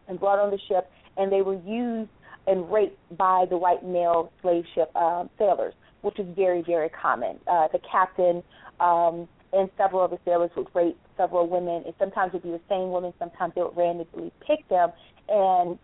and 0.09 0.19
brought 0.19 0.39
on 0.39 0.51
the 0.51 0.59
ship, 0.69 0.91
and 1.17 1.33
they 1.33 1.43
were 1.43 1.61
used 1.67 2.11
and 2.47 2.71
raped 2.71 2.99
by 3.19 3.45
the 3.51 3.59
white 3.59 3.85
male 3.85 4.33
slave 4.41 4.65
ship 4.75 4.95
um, 4.95 5.29
sailors, 5.37 5.75
which 6.03 6.19
is 6.19 6.27
very, 6.37 6.63
very 6.63 6.89
common. 6.89 7.39
Uh, 7.47 7.67
the 7.73 7.81
captain 7.91 8.43
um, 8.79 9.29
and 9.53 9.69
several 9.77 10.05
of 10.05 10.11
the 10.11 10.19
sailors 10.25 10.51
would 10.57 10.69
rape 10.75 10.97
several 11.17 11.49
women, 11.49 11.83
and 11.85 11.95
sometimes 11.99 12.31
it 12.31 12.35
would 12.35 12.43
be 12.45 12.51
the 12.51 12.61
same 12.69 12.91
women, 12.91 13.13
sometimes 13.19 13.53
they 13.55 13.63
would 13.63 13.77
randomly 13.77 14.33
pick 14.47 14.67
them. 14.69 14.91
And 15.29 15.79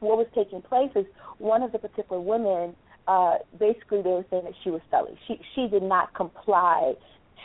what 0.00 0.18
was 0.18 0.26
taking 0.34 0.62
place 0.62 0.90
is 0.94 1.06
one 1.38 1.62
of 1.62 1.72
the 1.72 1.78
particular 1.78 2.20
women, 2.20 2.74
uh, 3.08 3.36
basically 3.58 4.02
they 4.02 4.10
were 4.10 4.24
saying 4.30 4.44
that 4.44 4.54
she 4.62 4.70
was 4.70 4.80
sully. 4.90 5.18
She 5.26 5.40
she 5.54 5.68
did 5.68 5.82
not 5.82 6.14
comply 6.14 6.94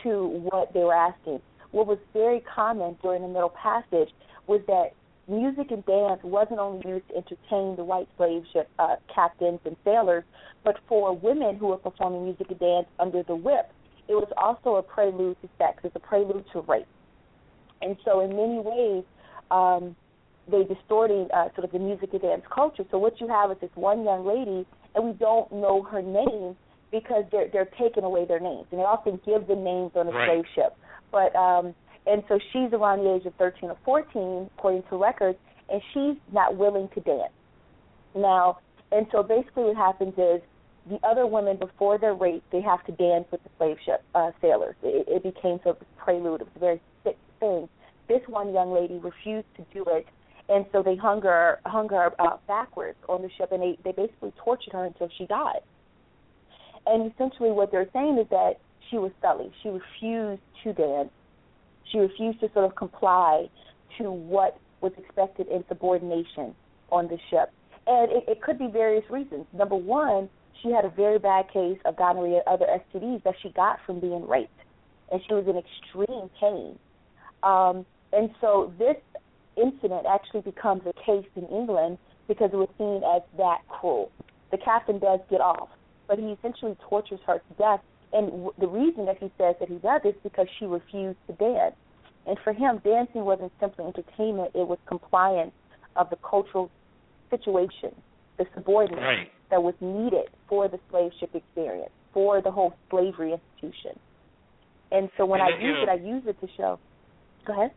to 0.02 0.26
what 0.50 0.72
they 0.72 0.80
were 0.80 0.94
asking. 0.94 1.40
What 1.70 1.86
was 1.86 1.98
very 2.12 2.40
common 2.40 2.96
during 3.02 3.22
the 3.22 3.28
Middle 3.28 3.50
Passage 3.50 4.10
was 4.46 4.60
that 4.66 4.92
music 5.28 5.70
and 5.70 5.84
dance 5.86 6.20
wasn't 6.22 6.58
only 6.58 6.86
used 6.88 7.08
to 7.08 7.16
entertain 7.16 7.76
the 7.76 7.84
white 7.84 8.08
slave 8.16 8.42
ship 8.52 8.68
uh, 8.78 8.96
captains 9.12 9.60
and 9.64 9.76
sailors, 9.84 10.24
but 10.64 10.76
for 10.88 11.16
women 11.16 11.56
who 11.56 11.68
were 11.68 11.76
performing 11.76 12.24
music 12.24 12.48
and 12.50 12.58
dance 12.58 12.86
under 12.98 13.22
the 13.22 13.36
whip, 13.36 13.70
it 14.08 14.14
was 14.14 14.28
also 14.36 14.76
a 14.76 14.82
prelude 14.82 15.40
to 15.42 15.48
sex. 15.58 15.78
It's 15.84 15.94
a 15.96 16.00
prelude 16.00 16.44
to 16.52 16.60
rape. 16.62 16.86
And 17.80 17.96
so, 18.04 18.20
in 18.20 18.30
many 18.30 18.60
ways, 18.60 19.04
um, 19.50 19.96
they 20.50 20.64
distorted 20.64 21.30
uh, 21.32 21.48
sort 21.54 21.64
of 21.64 21.72
the 21.72 21.78
music 21.78 22.10
and 22.12 22.22
dance 22.22 22.42
culture. 22.52 22.84
So 22.90 22.98
what 22.98 23.20
you 23.20 23.28
have 23.28 23.50
is 23.50 23.58
this 23.60 23.70
one 23.74 24.04
young 24.04 24.26
lady, 24.26 24.66
and 24.94 25.04
we 25.04 25.12
don't 25.12 25.50
know 25.52 25.82
her 25.82 26.02
name 26.02 26.56
because 26.90 27.24
they're 27.30 27.48
they're 27.52 27.70
taking 27.78 28.04
away 28.04 28.24
their 28.26 28.40
names, 28.40 28.66
and 28.70 28.80
they 28.80 28.84
often 28.84 29.20
give 29.24 29.46
the 29.46 29.54
names 29.54 29.92
on 29.94 30.06
the 30.06 30.12
right. 30.12 30.28
slave 30.28 30.44
ship. 30.54 30.76
But 31.10 31.34
um, 31.36 31.74
and 32.06 32.22
so 32.28 32.38
she's 32.52 32.72
around 32.72 33.04
the 33.04 33.14
age 33.14 33.26
of 33.26 33.34
13 33.34 33.70
or 33.70 33.76
14, 33.84 34.50
according 34.58 34.82
to 34.90 34.96
records, 34.96 35.38
and 35.70 35.80
she's 35.94 36.16
not 36.32 36.56
willing 36.56 36.88
to 36.94 37.00
dance. 37.00 37.32
Now, 38.14 38.58
and 38.90 39.06
so 39.12 39.22
basically 39.22 39.64
what 39.64 39.76
happens 39.76 40.14
is 40.18 40.42
the 40.88 40.98
other 41.06 41.26
women 41.26 41.56
before 41.56 41.98
they're 41.98 42.14
raped, 42.14 42.50
they 42.50 42.60
have 42.60 42.84
to 42.86 42.92
dance 42.92 43.26
with 43.30 43.42
the 43.44 43.50
slave 43.56 43.76
ship 43.84 44.02
uh, 44.14 44.32
sailors. 44.40 44.74
It, 44.82 45.06
it 45.08 45.22
became 45.22 45.60
sort 45.62 45.80
of 45.80 45.82
a 45.82 46.04
prelude. 46.04 46.40
It 46.40 46.48
was 46.48 46.56
a 46.56 46.58
very 46.58 46.80
sick 47.04 47.16
thing. 47.38 47.68
This 48.08 48.20
one 48.26 48.52
young 48.52 48.72
lady 48.72 48.98
refused 48.98 49.46
to 49.56 49.64
do 49.72 49.84
it, 49.88 50.06
and 50.48 50.66
so 50.72 50.82
they 50.82 50.96
hung 50.96 51.22
her 51.22 51.60
hung 51.64 51.88
her 51.88 52.12
uh, 52.20 52.36
backwards 52.46 52.98
on 53.08 53.22
the 53.22 53.30
ship, 53.36 53.52
and 53.52 53.62
they 53.62 53.78
they 53.84 53.92
basically 53.92 54.32
tortured 54.36 54.72
her 54.72 54.84
until 54.84 55.08
she 55.16 55.26
died. 55.26 55.60
And 56.86 57.12
essentially, 57.12 57.50
what 57.50 57.70
they're 57.70 57.88
saying 57.92 58.18
is 58.18 58.26
that 58.30 58.54
she 58.90 58.98
was 58.98 59.12
sully. 59.20 59.50
She 59.62 59.68
refused 59.68 60.42
to 60.64 60.72
dance. 60.72 61.10
She 61.90 61.98
refused 61.98 62.40
to 62.40 62.50
sort 62.52 62.64
of 62.64 62.74
comply 62.74 63.48
to 63.98 64.10
what 64.10 64.58
was 64.80 64.92
expected 64.98 65.46
in 65.48 65.64
subordination 65.68 66.54
on 66.90 67.08
the 67.08 67.18
ship. 67.30 67.52
And 67.86 68.10
it, 68.10 68.24
it 68.28 68.42
could 68.42 68.58
be 68.58 68.66
various 68.66 69.08
reasons. 69.10 69.46
Number 69.52 69.76
one, 69.76 70.28
she 70.62 70.70
had 70.70 70.84
a 70.84 70.90
very 70.90 71.18
bad 71.18 71.50
case 71.52 71.78
of 71.84 71.96
gonorrhea 71.96 72.42
and 72.46 72.48
other 72.48 72.66
STDs 72.66 73.22
that 73.24 73.34
she 73.42 73.50
got 73.50 73.78
from 73.86 74.00
being 74.00 74.26
raped, 74.26 74.50
and 75.10 75.20
she 75.26 75.34
was 75.34 75.46
in 75.46 75.56
extreme 75.56 76.30
pain. 76.40 76.78
Um, 77.42 77.84
and 78.12 78.30
so 78.40 78.72
this 78.78 78.96
incident 79.56 80.06
actually 80.08 80.40
becomes 80.42 80.82
a 80.86 80.92
case 81.04 81.26
in 81.36 81.46
England 81.46 81.98
because 82.28 82.50
it 82.52 82.56
was 82.56 82.68
seen 82.78 83.02
as 83.04 83.22
that 83.36 83.58
cruel. 83.68 84.10
The 84.50 84.58
captain 84.58 84.98
does 84.98 85.20
get 85.30 85.40
off, 85.40 85.68
but 86.08 86.18
he 86.18 86.26
essentially 86.26 86.76
tortures 86.88 87.20
her 87.26 87.38
to 87.38 87.54
death. 87.58 87.80
And 88.12 88.26
w- 88.30 88.52
the 88.58 88.68
reason 88.68 89.06
that 89.06 89.18
he 89.18 89.30
says 89.38 89.56
that 89.60 89.68
he 89.68 89.76
does 89.76 90.02
is 90.04 90.14
because 90.22 90.46
she 90.58 90.66
refused 90.66 91.18
to 91.26 91.32
dance. 91.34 91.74
And 92.26 92.38
for 92.44 92.52
him, 92.52 92.80
dancing 92.84 93.24
wasn't 93.24 93.52
simply 93.58 93.84
entertainment; 93.86 94.52
it 94.54 94.66
was 94.68 94.78
compliance 94.86 95.52
of 95.96 96.08
the 96.10 96.16
cultural 96.16 96.70
situation, 97.30 97.90
the 98.38 98.44
subordinate 98.54 99.00
right. 99.02 99.32
that 99.50 99.62
was 99.62 99.74
needed 99.80 100.28
for 100.48 100.68
the 100.68 100.78
slave 100.90 101.10
ship 101.18 101.34
experience, 101.34 101.90
for 102.12 102.40
the 102.42 102.50
whole 102.50 102.74
slavery 102.90 103.32
institution. 103.32 103.98
And 104.92 105.08
so 105.16 105.24
when 105.26 105.40
And 105.40 105.54
I 105.54 105.58
use 105.58 105.76
know- 105.78 105.82
it, 105.82 105.88
I 105.88 105.94
use 105.94 106.22
it 106.26 106.38
to 106.40 106.48
show. 106.56 106.78
Go 107.46 107.54
ahead. 107.54 107.72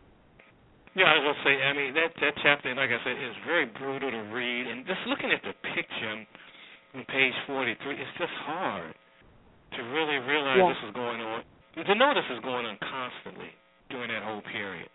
Yeah, 0.96 1.12
I 1.12 1.20
was 1.20 1.24
gonna 1.28 1.44
say. 1.44 1.60
I 1.60 1.74
mean, 1.76 1.92
that 2.00 2.16
that 2.24 2.34
chapter, 2.40 2.72
like 2.74 2.90
I 2.90 3.00
said, 3.04 3.20
is 3.20 3.36
very 3.44 3.68
brutal 3.68 4.10
to 4.12 4.24
read, 4.32 4.64
and 4.68 4.88
just 4.88 5.04
looking 5.12 5.28
at 5.32 5.44
the 5.44 5.52
picture 5.76 6.24
on 6.96 7.04
page 7.12 7.36
forty-three, 7.46 8.00
it's 8.00 8.16
just 8.18 8.32
hard 8.48 8.96
to 9.76 9.82
really 9.92 10.24
realize 10.24 10.56
Yeah. 10.64 10.72
this 10.72 10.84
is 10.88 10.94
going 10.96 11.20
on. 11.20 11.44
To 11.76 11.96
know 12.00 12.16
this 12.16 12.30
is 12.32 12.40
going 12.40 12.64
on 12.66 12.80
constantly 12.80 13.52
during 13.92 14.08
that 14.08 14.24
whole 14.24 14.40
period, 14.48 14.88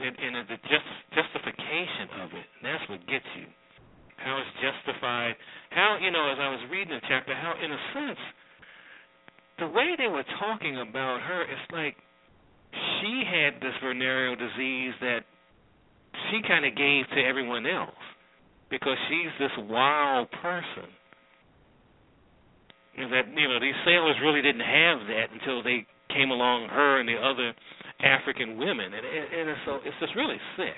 and, 0.00 0.16
and 0.16 0.48
the 0.48 0.56
just 0.72 0.88
justification 1.12 2.08
of 2.24 2.32
it. 2.32 2.48
That's 2.64 2.84
what 2.88 3.04
gets 3.04 3.28
you. 3.36 3.44
How 4.16 4.40
it's 4.40 4.48
justified. 4.64 5.36
How 5.76 5.98
you 6.00 6.08
know, 6.08 6.24
as 6.32 6.40
I 6.40 6.48
was 6.48 6.64
reading 6.72 6.96
the 6.96 7.04
chapter, 7.04 7.36
how 7.36 7.52
in 7.60 7.68
a 7.68 7.80
sense, 7.92 8.22
the 9.60 9.68
way 9.68 9.92
they 10.00 10.08
were 10.08 10.24
talking 10.40 10.80
about 10.80 11.20
her, 11.20 11.42
it's 11.44 11.68
like 11.68 12.00
she 12.72 13.22
had 13.26 13.60
this 13.60 13.74
venereal 13.84 14.36
disease 14.36 14.94
that 15.00 15.20
she 16.30 16.40
kind 16.46 16.64
of 16.64 16.76
gave 16.76 17.08
to 17.14 17.20
everyone 17.22 17.66
else 17.66 18.02
because 18.70 18.96
she's 19.08 19.32
this 19.38 19.52
wild 19.68 20.30
person. 20.40 20.88
And 22.96 23.12
that 23.12 23.24
you 23.28 23.48
know 23.48 23.60
these 23.60 23.76
sailors 23.84 24.16
really 24.22 24.42
didn't 24.42 24.64
have 24.68 24.98
that 25.08 25.32
until 25.32 25.62
they 25.62 25.86
came 26.12 26.30
along 26.30 26.68
her 26.68 27.00
and 27.00 27.08
the 27.08 27.16
other 27.16 27.54
African 28.04 28.58
women, 28.58 28.92
and 28.92 29.04
and, 29.06 29.24
and 29.32 29.48
it's 29.48 29.60
so 29.64 29.80
it's 29.84 29.96
just 29.98 30.14
really 30.14 30.36
sick 30.56 30.76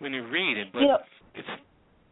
when 0.00 0.12
you 0.12 0.26
read 0.26 0.58
it. 0.58 0.72
But 0.72 0.82
You 0.82 0.88
know, 0.88 0.98
it's 1.34 1.48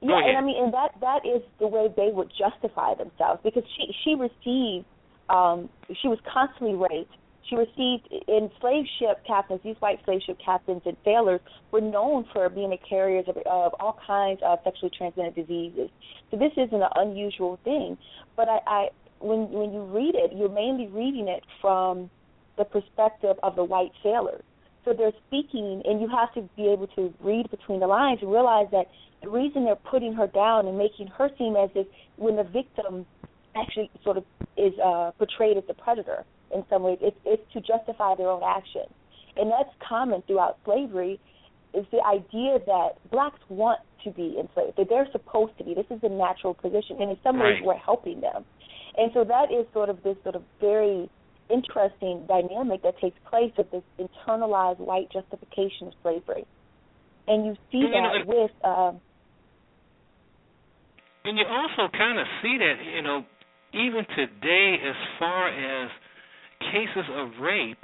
Yeah, 0.03 0.19
ahead. 0.19 0.29
and 0.31 0.39
I 0.39 0.41
mean, 0.41 0.63
and 0.63 0.73
that 0.73 0.95
that 1.01 1.27
is 1.27 1.43
the 1.59 1.67
way 1.67 1.89
they 1.97 2.11
would 2.13 2.31
justify 2.39 2.95
themselves 2.95 3.41
because 3.43 3.65
she 3.77 3.91
she 4.05 4.15
received, 4.15 4.87
um, 5.29 5.69
she 6.01 6.07
was 6.07 6.19
constantly 6.33 6.77
raped. 6.77 7.15
She 7.49 7.57
received 7.57 8.09
in 8.29 8.51
slave 8.61 8.85
ship 8.99 9.25
captains. 9.27 9.61
These 9.65 9.77
white 9.81 10.01
slave 10.05 10.21
ship 10.25 10.39
captains 10.45 10.83
and 10.85 10.97
sailors 11.05 11.41
were 11.71 11.81
known 11.81 12.25
for 12.33 12.49
being 12.49 12.71
the 12.71 12.79
carriers 12.79 13.25
of, 13.29 13.37
of 13.39 13.75
all 13.81 13.99
kinds 14.07 14.41
of 14.45 14.59
sexually 14.63 14.93
transmitted 14.97 15.35
diseases. 15.35 15.91
So 16.31 16.37
this 16.37 16.53
isn't 16.57 16.83
an 16.83 16.91
unusual 16.95 17.59
thing. 17.65 17.99
But 18.37 18.49
I, 18.49 18.59
I 18.67 18.89
when 19.21 19.51
when 19.51 19.73
you 19.73 19.83
read 19.83 20.15
it, 20.15 20.33
you're 20.35 20.49
mainly 20.49 20.87
reading 20.89 21.29
it 21.29 21.45
from 21.61 22.11
the 22.57 22.65
perspective 22.65 23.37
of 23.43 23.57
the 23.57 23.65
white 23.65 23.93
sailors. 24.03 24.43
So 24.85 24.95
they're 24.95 25.13
speaking, 25.29 25.83
and 25.85 26.01
you 26.01 26.09
have 26.09 26.33
to 26.35 26.49
be 26.57 26.69
able 26.69 26.87
to 26.97 27.13
read 27.21 27.51
between 27.51 27.81
the 27.81 27.87
lines 27.87 28.21
and 28.23 28.31
realize 28.31 28.69
that 28.73 28.87
the 29.23 29.29
reason 29.29 29.65
they're 29.65 29.77
putting 29.77 30.15
her 30.15 30.27
down 30.27 30.67
and 30.67 30.79
making 30.79 31.09
her 31.09 31.29
seem 31.37 31.57
as 31.57 31.69
if 31.75 31.87
when 32.17 32.37
the 32.37 32.45
victim 32.45 33.05
actually 33.55 33.91
sort 34.05 34.17
of 34.17 34.25
is 34.57 34.73
uh, 34.79 35.11
portrayed 35.19 35.57
as 35.57 35.65
the 35.67 35.75
predator 35.75 36.25
in 36.54 36.64
some 36.69 36.83
ways, 36.83 36.99
it's, 37.00 37.16
it's 37.25 37.42
to 37.52 37.61
justify 37.61 38.14
their 38.14 38.28
own 38.28 38.42
actions. 38.45 38.90
And 39.37 39.50
that's 39.50 39.71
common 39.87 40.23
throughout 40.26 40.59
slavery, 40.64 41.21
is 41.73 41.87
the 41.92 42.02
idea 42.04 42.59
that 42.66 42.99
blacks 43.11 43.38
want 43.49 43.80
to 44.04 44.11
be 44.11 44.37
enslaved, 44.38 44.76
that 44.76 44.88
they're 44.88 45.09
supposed 45.12 45.57
to 45.59 45.64
be. 45.64 45.75
This 45.75 45.87
is 45.90 46.00
a 46.02 46.09
natural 46.09 46.54
position, 46.54 46.97
and 47.00 47.11
in 47.11 47.19
some 47.23 47.38
ways 47.38 47.54
Right. 47.54 47.64
we're 47.64 47.75
helping 47.76 48.21
them. 48.21 48.45
And 48.99 49.12
so 49.14 49.25
that 49.25 49.52
is 49.52 49.66
sort 49.73 49.88
of 49.88 50.02
this 50.02 50.16
sort 50.25 50.35
of 50.35 50.42
very 50.61 51.09
interesting 51.49 52.26
dynamic 52.26 52.83
that 52.83 52.99
takes 52.99 53.19
place 53.28 53.52
with 53.57 53.71
this 53.71 53.83
internalized 53.99 54.78
white 54.78 55.11
justification 55.12 55.88
of 55.88 55.95
slavery. 56.02 56.45
And 57.28 57.47
you 57.47 57.54
see 57.71 57.83
And, 57.87 57.95
you 57.95 58.02
know, 58.02 58.19
that 58.19 58.26
with 58.26 58.50
um, 58.64 59.00
And 61.25 61.38
you 61.38 61.45
also 61.47 61.88
kind 61.92 62.19
of 62.19 62.26
see 62.42 62.59
that, 62.59 62.76
you 62.95 63.02
know, 63.02 63.25
even 63.73 64.04
today, 64.16 64.76
as 64.83 64.97
far 65.19 65.49
as 65.49 65.90
cases 66.61 67.09
of 67.17 67.29
rape, 67.40 67.83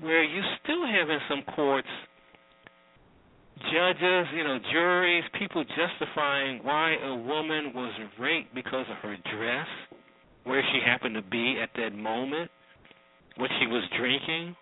where 0.00 0.22
you 0.22 0.42
still 0.62 0.86
have 0.86 1.10
in 1.10 1.18
some 1.28 1.42
courts 1.54 1.88
judges, 3.72 4.26
you 4.34 4.44
know, 4.44 4.58
juries, 4.70 5.24
people 5.38 5.64
justifying 5.64 6.60
why 6.62 6.94
a 6.94 7.14
woman 7.14 7.72
was 7.74 7.92
raped 8.18 8.54
because 8.54 8.86
of 8.90 8.96
her 8.98 9.16
dress, 9.34 9.66
where 10.44 10.62
she 10.72 10.80
happened 10.84 11.14
to 11.14 11.22
be 11.22 11.58
at 11.60 11.70
that 11.76 11.94
moment, 11.96 12.50
what 13.36 13.50
she 13.60 13.66
was 13.66 13.82
drinking. 13.98 14.54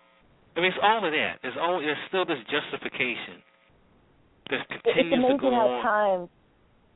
I 0.55 0.61
mean, 0.61 0.71
it's 0.71 0.81
all 0.81 1.05
of 1.05 1.11
that. 1.11 1.37
There's 1.41 1.57
all 1.59 1.79
there's 1.79 1.97
still 2.07 2.25
this 2.25 2.41
justification 2.49 3.41
that 4.49 4.61
it's 4.61 4.83
continues 4.83 5.13
to 5.13 5.37
go 5.37 5.47
amazing 5.47 5.51
how 5.53 5.67
on. 5.67 5.83
times 5.83 6.29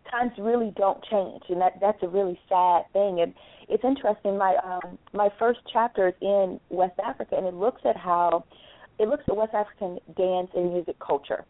times 0.09 0.31
really 0.39 0.73
don't 0.75 1.03
change, 1.05 1.43
and 1.49 1.61
that 1.61 1.73
that's 1.79 2.01
a 2.01 2.07
really 2.07 2.39
sad 2.49 2.83
thing. 2.93 3.21
And 3.21 3.33
it's 3.71 3.83
interesting. 3.83 4.37
My 4.37 4.55
um, 4.63 4.97
my 5.13 5.29
first 5.39 5.59
chapter 5.71 6.09
is 6.09 6.13
in 6.21 6.59
West 6.69 6.99
Africa, 7.03 7.35
and 7.37 7.47
it 7.47 7.53
looks 7.53 7.81
at 7.85 7.95
how 7.95 8.43
it 8.99 9.07
looks 9.07 9.23
at 9.27 9.35
West 9.35 9.53
African 9.53 9.97
dance 10.15 10.49
and 10.55 10.73
music 10.73 10.97
culture, 10.99 11.45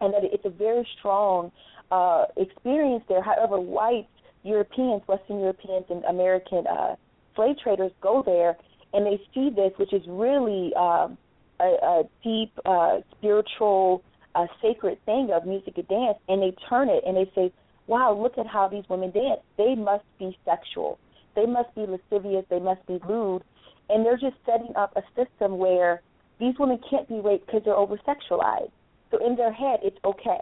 and 0.00 0.12
that 0.14 0.22
it's 0.24 0.44
a 0.44 0.50
very 0.50 0.86
strong 0.98 1.52
uh, 1.90 2.24
experience 2.36 3.04
there. 3.08 3.22
However, 3.22 3.60
white 3.60 4.08
Europeans, 4.42 5.02
Western 5.06 5.40
Europeans, 5.40 5.84
and 5.90 6.02
American 6.04 6.66
uh, 6.66 6.96
slave 7.36 7.56
traders 7.62 7.92
go 8.00 8.22
there, 8.24 8.56
and 8.94 9.06
they 9.06 9.20
see 9.34 9.50
this, 9.50 9.72
which 9.76 9.92
is 9.92 10.02
really 10.08 10.72
um, 10.74 11.18
a, 11.60 11.64
a 11.64 12.02
deep 12.24 12.52
uh, 12.64 13.00
spiritual, 13.18 14.02
uh, 14.34 14.46
sacred 14.62 14.98
thing 15.04 15.30
of 15.32 15.46
music 15.46 15.76
and 15.76 15.88
dance, 15.88 16.18
and 16.28 16.42
they 16.42 16.54
turn 16.68 16.88
it 16.88 17.04
and 17.06 17.16
they 17.16 17.30
say, 17.34 17.52
wow, 17.86 18.14
look 18.14 18.38
at 18.38 18.46
how 18.46 18.68
these 18.68 18.84
women 18.88 19.10
dance. 19.10 19.40
They 19.58 19.74
must 19.74 20.04
be 20.18 20.38
sexual. 20.44 20.98
They 21.34 21.46
must 21.46 21.74
be 21.74 21.86
lascivious. 21.86 22.44
They 22.50 22.60
must 22.60 22.86
be 22.86 22.98
lewd. 23.08 23.42
And 23.88 24.04
they're 24.04 24.18
just 24.18 24.36
setting 24.46 24.74
up 24.76 24.96
a 24.96 25.02
system 25.16 25.58
where 25.58 26.02
these 26.38 26.54
women 26.58 26.78
can't 26.88 27.08
be 27.08 27.20
raped 27.20 27.46
because 27.46 27.62
they're 27.64 27.74
over 27.74 27.98
sexualized. 28.06 28.70
So 29.10 29.24
in 29.24 29.36
their 29.36 29.52
head, 29.52 29.80
it's 29.82 29.98
okay. 30.04 30.40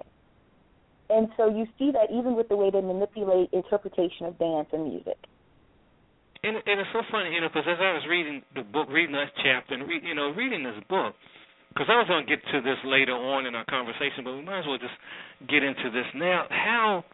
And 1.11 1.29
so 1.37 1.49
you 1.49 1.67
see 1.79 1.91
that 1.93 2.13
even 2.13 2.37
with 2.37 2.49
the 2.49 2.57
way 2.57 2.71
they 2.71 2.83
manipulate 2.83 3.49
interpretation 3.53 4.27
of 4.27 4.39
dance 4.39 4.69
and 4.73 4.85
music. 4.85 5.17
And, 6.45 6.55
and 6.55 6.81
it's 6.81 6.93
so 6.93 7.03
funny, 7.11 7.35
you 7.35 7.41
know, 7.41 7.49
because 7.49 7.67
as 7.67 7.81
I 7.81 7.93
was 7.97 8.05
reading 8.09 8.43
the 8.55 8.63
book, 8.63 8.89
reading 8.91 9.17
that 9.17 9.33
chapter, 9.43 9.75
and 9.75 9.89
read, 9.89 10.03
you 10.05 10.15
know, 10.15 10.31
reading 10.31 10.63
this 10.63 10.79
book, 10.89 11.15
because 11.73 11.89
I 11.91 11.97
was 11.99 12.07
going 12.07 12.25
to 12.25 12.31
get 12.31 12.45
to 12.53 12.61
this 12.61 12.79
later 12.85 13.13
on 13.13 13.47
in 13.47 13.55
our 13.55 13.65
conversation, 13.65 14.23
but 14.23 14.37
we 14.37 14.43
might 14.43 14.61
as 14.61 14.67
well 14.67 14.79
just 14.79 14.95
get 15.49 15.65
into 15.65 15.91
this 15.91 16.07
now. 16.15 16.47
How 16.51 17.05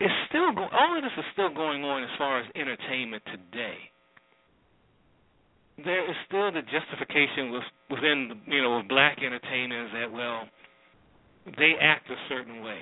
it's 0.00 0.14
still 0.28 0.52
go- 0.52 0.68
all 0.72 0.96
of 0.96 1.02
this 1.02 1.12
is 1.16 1.24
still 1.32 1.52
going 1.54 1.84
on 1.84 2.02
as 2.02 2.10
far 2.18 2.40
as 2.40 2.46
entertainment 2.54 3.22
today. 3.26 3.78
There 5.84 6.08
is 6.08 6.16
still 6.26 6.50
the 6.52 6.62
justification 6.62 7.50
with, 7.52 7.64
within 7.90 8.40
you 8.46 8.62
know 8.62 8.82
black 8.88 9.18
entertainers 9.22 9.90
that 9.92 10.10
well 10.12 10.48
they 11.58 11.74
act 11.80 12.10
a 12.10 12.16
certain 12.28 12.62
way. 12.62 12.80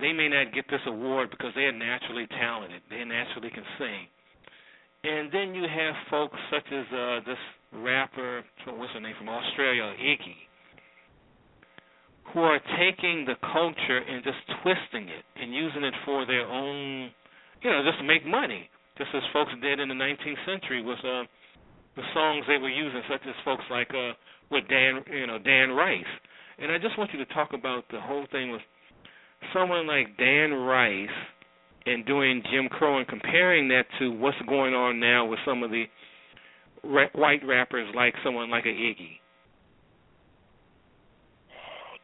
They 0.00 0.12
may 0.12 0.28
not 0.28 0.54
get 0.54 0.64
this 0.70 0.80
award 0.86 1.30
because 1.30 1.52
they're 1.54 1.70
naturally 1.72 2.26
talented. 2.28 2.80
They 2.88 3.04
naturally 3.04 3.50
can 3.50 3.64
sing. 3.78 4.08
And 5.04 5.30
then 5.32 5.54
you 5.54 5.64
have 5.68 5.94
folks 6.10 6.38
such 6.50 6.66
as 6.72 6.86
uh 6.92 7.20
this 7.26 7.38
rapper, 7.72 8.42
what's 8.66 8.92
her 8.92 9.00
name 9.00 9.14
from 9.18 9.28
Australia, 9.28 9.94
Iggy, 10.00 10.36
who 12.32 12.40
are 12.40 12.60
taking 12.78 13.24
the 13.26 13.34
culture 13.40 13.98
and 13.98 14.22
just 14.22 14.38
twisting 14.62 15.08
it 15.08 15.24
and 15.40 15.54
using 15.54 15.84
it 15.84 15.94
for 16.04 16.24
their 16.26 16.46
own, 16.46 17.10
you 17.62 17.70
know, 17.70 17.82
just 17.84 17.98
to 17.98 18.04
make 18.04 18.24
money, 18.26 18.68
just 18.96 19.10
as 19.14 19.22
folks 19.32 19.52
did 19.60 19.80
in 19.80 19.88
the 19.88 19.94
19th 19.94 20.40
century 20.46 20.82
with 20.82 20.98
uh, 21.00 21.24
the 21.96 22.02
songs 22.14 22.44
they 22.48 22.58
were 22.58 22.70
using, 22.70 23.02
such 23.10 23.20
as 23.28 23.34
folks 23.44 23.64
like 23.70 23.90
uh, 23.90 24.12
with 24.50 24.64
Dan, 24.68 25.02
you 25.12 25.26
know, 25.26 25.38
Dan 25.38 25.70
Rice. 25.70 26.04
And 26.58 26.70
I 26.70 26.78
just 26.78 26.96
want 26.96 27.10
you 27.12 27.18
to 27.18 27.34
talk 27.34 27.50
about 27.52 27.84
the 27.90 28.00
whole 28.00 28.26
thing 28.30 28.50
with 28.50 28.62
someone 29.52 29.86
like 29.86 30.16
Dan 30.16 30.52
Rice 30.52 31.08
and 31.86 32.06
doing 32.06 32.42
Jim 32.52 32.68
Crow 32.68 32.98
and 32.98 33.08
comparing 33.08 33.68
that 33.68 33.84
to 33.98 34.10
what's 34.10 34.36
going 34.48 34.74
on 34.74 35.00
now 35.00 35.26
with 35.26 35.40
some 35.44 35.62
of 35.62 35.70
the 35.70 35.84
ra- 36.84 37.10
white 37.14 37.44
rappers 37.44 37.92
like 37.94 38.14
someone 38.24 38.50
like 38.50 38.64
a 38.64 38.68
Iggy. 38.68 39.18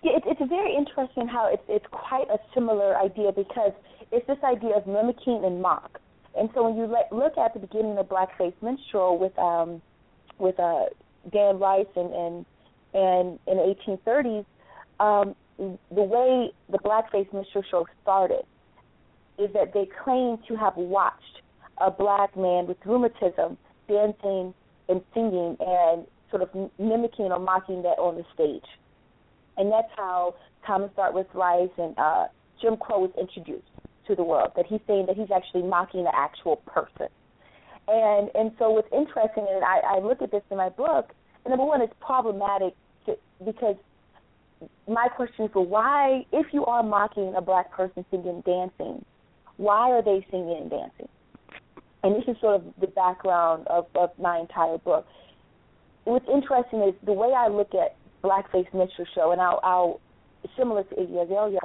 Yeah, 0.02 0.12
it, 0.16 0.22
it's 0.26 0.48
very 0.48 0.74
interesting 0.76 1.26
how 1.26 1.50
it's 1.52 1.62
it's 1.68 1.86
quite 1.90 2.28
a 2.30 2.38
similar 2.54 2.96
idea 2.96 3.32
because 3.32 3.72
it's 4.12 4.26
this 4.26 4.38
idea 4.44 4.76
of 4.76 4.86
mimicking 4.86 5.42
and 5.44 5.60
mock. 5.60 6.00
And 6.38 6.48
so 6.54 6.62
when 6.68 6.76
you 6.76 6.86
let, 6.86 7.12
look 7.12 7.36
at 7.36 7.52
the 7.54 7.60
beginning 7.60 7.98
of 7.98 8.08
Blackface 8.08 8.54
Minstrel 8.62 9.18
with 9.18 9.36
um 9.38 9.82
with 10.38 10.58
uh 10.60 10.84
Dan 11.32 11.58
Rice 11.58 11.86
and 11.96 12.12
and 12.12 12.46
and 12.94 13.38
in 13.46 13.56
the 13.58 13.74
1830s, 13.86 14.44
um, 15.00 15.34
the 15.58 16.02
way 16.02 16.50
the 16.70 16.78
Blackface 16.78 17.32
Minstrel 17.32 17.64
show 17.70 17.86
started 18.02 18.44
is 19.38 19.52
that 19.52 19.72
they 19.74 19.86
claim 20.04 20.38
to 20.48 20.56
have 20.56 20.76
watched 20.76 21.42
a 21.78 21.90
black 21.90 22.36
man 22.36 22.66
with 22.66 22.76
rheumatism 22.84 23.56
dancing 23.88 24.54
and 24.88 25.02
singing 25.14 25.56
and 25.60 26.06
sort 26.30 26.42
of 26.42 26.48
mimicking 26.78 27.26
or 27.26 27.38
mocking 27.38 27.82
that 27.82 27.98
on 27.98 28.16
the 28.16 28.24
stage. 28.34 28.64
And 29.58 29.70
that's 29.70 29.90
how 29.96 30.36
Thomas 30.66 30.90
Dartmouth 30.96 31.26
Rice 31.34 31.68
and 31.76 31.98
uh, 31.98 32.26
Jim 32.62 32.76
Crow 32.76 33.00
was 33.00 33.10
introduced 33.20 33.66
to 34.06 34.14
the 34.14 34.22
world. 34.22 34.52
That 34.56 34.66
he's 34.66 34.80
saying 34.86 35.06
that 35.06 35.16
he's 35.16 35.30
actually 35.34 35.62
mocking 35.62 36.04
the 36.04 36.14
actual 36.14 36.56
person. 36.56 37.08
And 37.88 38.30
and 38.34 38.52
so 38.58 38.70
what's 38.70 38.92
interesting, 38.92 39.46
and 39.50 39.64
I, 39.64 39.96
I 39.96 39.98
look 39.98 40.22
at 40.22 40.30
this 40.30 40.42
in 40.50 40.56
my 40.56 40.68
book, 40.68 41.12
and 41.44 41.50
number 41.50 41.64
one, 41.64 41.82
it's 41.82 41.92
problematic 42.00 42.74
to, 43.06 43.16
because 43.44 43.76
my 44.88 45.08
question 45.08 45.46
is, 45.46 45.50
why, 45.54 46.24
if 46.32 46.46
you 46.52 46.64
are 46.66 46.82
mocking 46.82 47.34
a 47.36 47.40
black 47.40 47.72
person 47.72 48.04
singing 48.10 48.28
and 48.28 48.44
dancing, 48.44 49.04
why 49.56 49.90
are 49.90 50.02
they 50.02 50.26
singing 50.30 50.56
and 50.60 50.70
dancing? 50.70 51.08
And 52.02 52.14
this 52.14 52.24
is 52.28 52.36
sort 52.40 52.56
of 52.56 52.64
the 52.80 52.86
background 52.86 53.66
of, 53.68 53.86
of 53.94 54.10
my 54.18 54.38
entire 54.38 54.78
book. 54.78 55.06
What's 56.04 56.28
interesting 56.32 56.82
is 56.82 56.94
the 57.04 57.12
way 57.12 57.32
I 57.36 57.48
look 57.48 57.74
at 57.74 57.96
Blackface 58.22 58.72
Minstrel 58.74 59.06
Show, 59.14 59.32
and 59.32 59.40
I'll, 59.40 59.60
I'll 59.62 60.00
similar 60.56 60.84
to 60.84 60.94
Iggy 60.94 61.24
Azalea, 61.24 61.60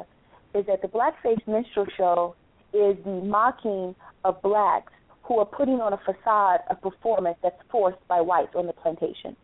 is 0.55 0.65
that 0.67 0.81
the 0.81 0.87
Blackface 0.87 1.45
Minstrel 1.47 1.87
Show 1.97 2.35
is 2.73 2.97
the 3.03 3.21
mocking 3.23 3.95
of 4.23 4.41
blacks 4.41 4.93
who 5.23 5.39
are 5.39 5.45
putting 5.45 5.75
on 5.75 5.93
a 5.93 5.97
facade 5.97 6.59
of 6.69 6.81
performance 6.81 7.37
that's 7.41 7.59
forced 7.71 8.05
by 8.07 8.19
whites 8.19 8.53
on 8.55 8.67
the 8.67 8.73
plantation. 8.73 9.35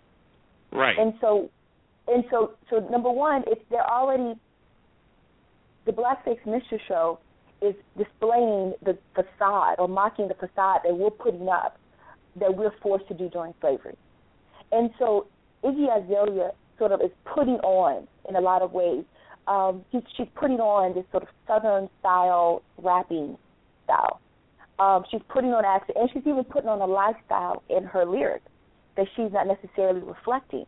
Right. 0.72 0.98
And 0.98 1.14
so, 1.22 1.50
and 2.08 2.24
so, 2.30 2.54
so 2.70 2.80
number 2.92 3.10
one, 3.10 3.44
it's 3.48 3.62
they're 3.70 3.90
already 3.90 4.40
the 5.86 5.92
Blackface 5.92 6.46
Minstrel 6.46 6.80
Show 6.88 7.20
is 7.62 7.76
displaying 7.98 8.74
the 8.84 8.98
facade 9.16 9.76
or 9.80 9.88
mocking 9.88 10.28
the 10.28 10.34
facade 10.34 10.82
that 10.84 10.96
we're 10.96 11.10
putting 11.10 11.50
up 11.50 11.78
that 12.40 12.56
we're 12.56 12.74
forced 12.82 13.08
to 13.08 13.14
do 13.14 13.30
during 13.30 13.54
slavery. 13.60 13.98
And 14.72 14.92
so 15.00 15.28
Iggy 15.64 15.88
Azalea 15.88 16.52
sort 16.80 16.92
of 16.92 17.02
is 17.02 17.12
putting 17.26 17.56
on 17.56 18.08
in 18.28 18.36
a 18.36 18.42
lot 18.42 18.62
of 18.62 18.72
ways. 18.72 19.04
Um, 19.48 19.84
she's, 19.92 20.02
she's 20.16 20.28
putting 20.36 20.60
on 20.60 20.96
this 20.96 21.06
sort 21.12 21.24
of 21.24 21.30
Southern 21.48 21.90
style 22.00 22.64
rapping 22.78 23.38
style. 23.84 24.20
Um, 24.80 25.04
she's 25.12 25.22
putting 25.28 25.52
on 25.52 25.66
accent, 25.66 25.98
and 26.00 26.10
she's 26.14 26.26
even 26.26 26.44
putting 26.46 26.70
on 26.70 26.80
a 26.82 26.86
lifestyle 26.86 27.64
in 27.70 27.84
her 27.84 28.06
lyrics 28.06 28.50
that 28.96 29.08
she's 29.16 29.32
not 29.32 29.48
necessarily 29.48 30.02
reflecting. 30.02 30.66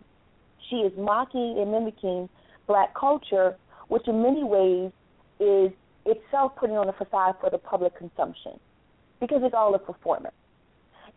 She 0.69 0.77
is 0.77 0.91
mocking 0.97 1.57
and 1.59 1.71
mimicking 1.71 2.29
black 2.67 2.93
culture, 2.93 3.55
which 3.87 4.07
in 4.07 4.21
many 4.21 4.43
ways 4.43 4.91
is 5.39 5.71
itself 6.05 6.53
putting 6.55 6.77
on 6.77 6.89
a 6.89 6.93
facade 6.93 7.35
for 7.39 7.49
the 7.49 7.57
public 7.57 7.97
consumption 7.97 8.59
because 9.19 9.41
it's 9.43 9.53
all 9.53 9.73
a 9.75 9.79
performance. 9.79 10.33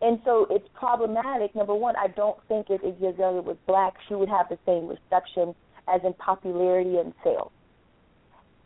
And 0.00 0.20
so 0.24 0.46
it's 0.50 0.68
problematic. 0.74 1.54
Number 1.54 1.74
one, 1.74 1.94
I 1.96 2.08
don't 2.08 2.36
think 2.48 2.66
if 2.68 2.82
Iggy 2.82 3.14
Azalea 3.14 3.42
was 3.42 3.56
black, 3.66 3.94
she 4.08 4.14
would 4.14 4.28
have 4.28 4.48
the 4.48 4.58
same 4.66 4.88
reception 4.88 5.54
as 5.92 6.00
in 6.04 6.12
popularity 6.14 6.96
and 6.96 7.12
sales. 7.22 7.52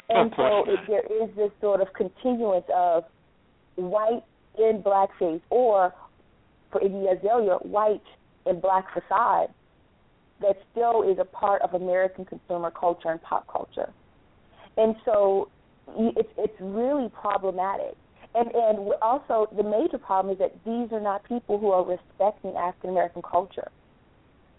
And 0.08 0.32
so 0.36 0.64
if 0.66 0.80
there 0.88 1.04
is 1.22 1.34
this 1.36 1.50
sort 1.60 1.80
of 1.80 1.88
continuance 1.92 2.64
of 2.74 3.04
white 3.76 4.24
in 4.58 4.82
blackface, 4.82 5.42
or 5.50 5.92
for 6.72 6.80
Iggy 6.80 7.18
Azalea, 7.18 7.56
white 7.62 8.02
in 8.46 8.60
black 8.60 8.86
facade, 8.92 9.48
that 10.40 10.56
still 10.72 11.02
is 11.02 11.18
a 11.18 11.24
part 11.24 11.62
of 11.62 11.74
American 11.74 12.24
consumer 12.24 12.70
culture 12.70 13.10
and 13.10 13.22
pop 13.22 13.46
culture. 13.52 13.92
And 14.76 14.94
so 15.04 15.48
it's 15.96 16.28
it's 16.38 16.60
really 16.60 17.08
problematic. 17.08 17.96
And 18.34 18.48
and 18.54 18.92
also 19.00 19.48
the 19.56 19.62
major 19.62 19.98
problem 19.98 20.32
is 20.32 20.38
that 20.38 20.52
these 20.64 20.92
are 20.92 21.00
not 21.00 21.24
people 21.24 21.58
who 21.58 21.70
are 21.70 21.84
respecting 21.84 22.54
African 22.56 22.90
American 22.90 23.22
culture. 23.22 23.68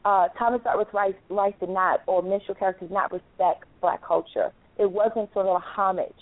Uh, 0.06 0.30
Thomas 0.38 0.62
Dartmouth 0.64 0.94
Rice, 0.94 1.14
Rice 1.30 1.54
did 1.60 1.70
not, 1.70 2.02
or 2.08 2.24
minstrel 2.24 2.56
characters 2.56 2.88
did 2.88 2.94
not 2.94 3.12
respect 3.12 3.66
black 3.82 4.02
culture. 4.04 4.52
It 4.78 4.90
wasn't 4.90 5.32
sort 5.34 5.46
of 5.46 5.58
a 5.58 5.60
homage 5.60 6.16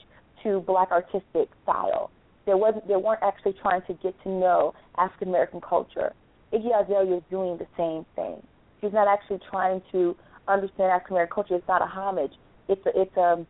to 0.43 0.61
black 0.61 0.91
artistic 0.91 1.49
style. 1.63 2.09
There 2.45 2.57
wasn't. 2.57 2.87
They 2.87 2.95
weren't 2.95 3.23
actually 3.23 3.53
trying 3.53 3.81
to 3.83 3.93
get 3.93 4.15
to 4.23 4.29
know 4.29 4.73
African 4.97 5.29
American 5.29 5.61
culture. 5.61 6.13
Iggy 6.51 6.69
Azalea 6.73 7.17
is 7.17 7.23
doing 7.29 7.57
the 7.57 7.67
same 7.77 8.05
thing. 8.15 8.41
She's 8.81 8.93
not 8.93 9.07
actually 9.07 9.39
trying 9.49 9.81
to 9.91 10.15
understand 10.47 10.91
African 10.91 11.15
American 11.15 11.35
culture. 11.35 11.55
It's 11.55 11.67
not 11.67 11.81
a 11.81 11.85
homage. 11.85 12.33
It's 12.67 12.85
a, 12.85 13.01
it's 13.01 13.17
a 13.17 13.45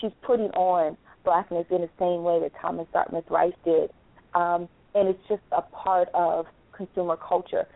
she's 0.00 0.12
putting 0.22 0.50
on 0.50 0.96
blackness 1.26 1.66
in 1.70 1.82
the 1.82 1.90
same 1.98 2.22
way 2.22 2.40
that 2.40 2.52
Thomas 2.62 2.86
Dartmouth 2.94 3.28
Rice 3.28 3.52
did, 3.64 3.90
um, 4.34 4.68
and 4.94 5.08
it's 5.08 5.28
just 5.28 5.42
a 5.52 5.60
part 5.60 6.08
of 6.14 6.46
consumer 6.72 7.16
culture. 7.16 7.66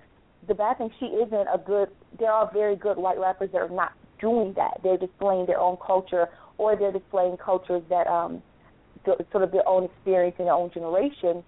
The 0.48 0.54
bad 0.54 0.78
thing, 0.78 0.90
she 0.98 1.06
isn't 1.06 1.48
a 1.52 1.58
good. 1.58 1.88
There 2.18 2.30
are 2.30 2.50
very 2.54 2.76
good 2.76 2.96
white 2.96 3.18
rappers 3.18 3.50
that 3.52 3.58
are 3.58 3.68
not 3.68 3.92
doing 4.20 4.54
that. 4.54 4.80
They're 4.82 4.96
displaying 4.96 5.46
their 5.46 5.60
own 5.60 5.76
culture, 5.84 6.28
or 6.56 6.76
they're 6.76 6.92
displaying 6.92 7.36
cultures 7.36 7.82
that 7.90 8.06
um, 8.06 8.42
sort 9.04 9.44
of 9.44 9.52
their 9.52 9.68
own 9.68 9.84
experience 9.84 10.36
in 10.38 10.46
their 10.46 10.54
own 10.54 10.70
generation. 10.72 11.42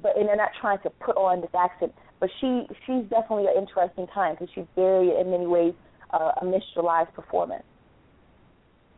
But 0.00 0.16
and 0.16 0.26
they're 0.28 0.36
not 0.36 0.52
trying 0.58 0.78
to 0.84 0.90
put 0.90 1.16
on 1.16 1.42
this 1.42 1.50
accent. 1.58 1.92
But 2.20 2.30
she 2.40 2.66
she's 2.86 3.04
definitely 3.10 3.46
an 3.46 3.58
interesting 3.58 4.06
time 4.06 4.36
because 4.38 4.48
she's 4.54 4.70
very 4.76 5.10
in 5.20 5.30
many 5.30 5.46
ways 5.46 5.74
uh, 6.12 6.32
a 6.40 6.44
minstrelized 6.44 7.12
performance. 7.14 7.64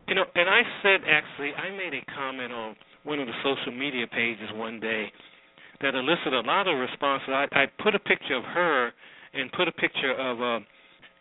You 0.07 0.15
know, 0.15 0.25
and 0.35 0.47
I 0.49 0.61
said 0.83 1.01
actually, 1.09 1.53
I 1.53 1.71
made 1.71 1.93
a 1.93 2.05
comment 2.13 2.53
on 2.53 2.75
one 3.03 3.19
of 3.19 3.27
the 3.27 3.33
social 3.43 3.71
media 3.71 4.05
pages 4.07 4.49
one 4.53 4.79
day 4.79 5.11
that 5.81 5.95
elicited 5.95 6.33
a 6.33 6.41
lot 6.41 6.67
of 6.67 6.77
responses. 6.77 7.29
I, 7.29 7.47
I 7.51 7.65
put 7.81 7.95
a 7.95 7.99
picture 7.99 8.35
of 8.35 8.43
her 8.43 8.91
and 9.33 9.51
put 9.51 9.67
a 9.67 9.71
picture 9.73 10.13
of 10.13 10.41
uh, 10.41 10.59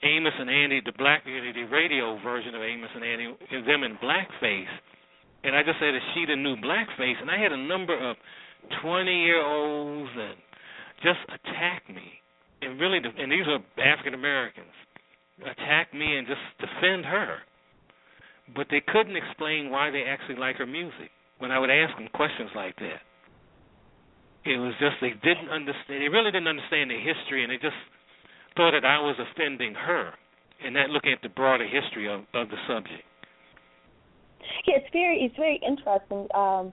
Amos 0.03 0.33
and 0.39 0.51
Andy, 0.51 0.81
the 0.85 0.93
Black 0.97 1.23
Unity 1.27 1.65
Radio 1.65 2.21
version 2.23 2.55
of 2.55 2.63
Amos 2.63 2.91
and 2.95 3.05
Andy, 3.05 3.35
and 3.51 3.67
them 3.67 3.83
in 3.85 3.97
blackface. 3.97 4.69
and 5.45 5.55
I 5.55 5.63
just 5.63 5.79
said 5.79 5.93
that 5.95 6.01
she 6.15 6.25
the 6.27 6.37
new 6.37 6.57
blackface, 6.57 7.21
and 7.21 7.31
I 7.31 7.39
had 7.39 7.53
a 7.53 7.57
number 7.57 7.95
of 7.97 8.17
twenty 8.83 9.25
year 9.25 9.45
olds 9.45 10.11
and 10.17 10.37
just 11.03 11.21
attack 11.29 11.83
me, 11.89 12.21
and 12.63 12.81
really, 12.81 12.99
and 12.99 13.31
these 13.31 13.47
are 13.47 13.61
African 13.83 14.15
Americans, 14.15 14.73
attack 15.45 15.93
me 15.93 16.17
and 16.17 16.27
just 16.27 16.41
defend 16.59 17.05
her, 17.05 17.39
but 18.53 18.67
they 18.71 18.83
couldn't 18.85 19.17
explain 19.17 19.71
why 19.71 19.91
they 19.91 20.05
actually 20.05 20.37
like 20.37 20.57
her 20.57 20.67
music 20.67 21.11
when 21.39 21.51
I 21.51 21.59
would 21.59 21.71
ask 21.71 21.97
them 21.97 22.09
questions 22.13 22.51
like 22.55 22.77
that. 22.77 23.01
It 24.45 24.59
was 24.59 24.75
just 24.79 25.01
they 25.01 25.17
didn't 25.25 25.49
understand. 25.49 26.05
They 26.05 26.13
really 26.13 26.31
didn't 26.31 26.49
understand 26.49 26.91
the 26.91 27.01
history, 27.01 27.43
and 27.43 27.51
they 27.51 27.57
just 27.57 27.79
thought 28.57 28.73
that 28.73 28.85
I 28.85 29.01
was 29.01 29.17
offending 29.17 29.75
her, 29.75 30.13
and 30.63 30.75
not 30.75 30.91
looking 30.91 31.13
at 31.13 31.23
the 31.23 31.31
broader 31.31 31.65
history 31.65 32.13
of 32.13 32.21
of 32.35 32.49
the 32.53 32.61
subject. 32.69 33.09
Yeah, 34.67 34.77
it's 34.77 34.93
very 34.93 35.25
it's 35.25 35.37
very 35.37 35.59
interesting 35.67 36.29
um, 36.37 36.73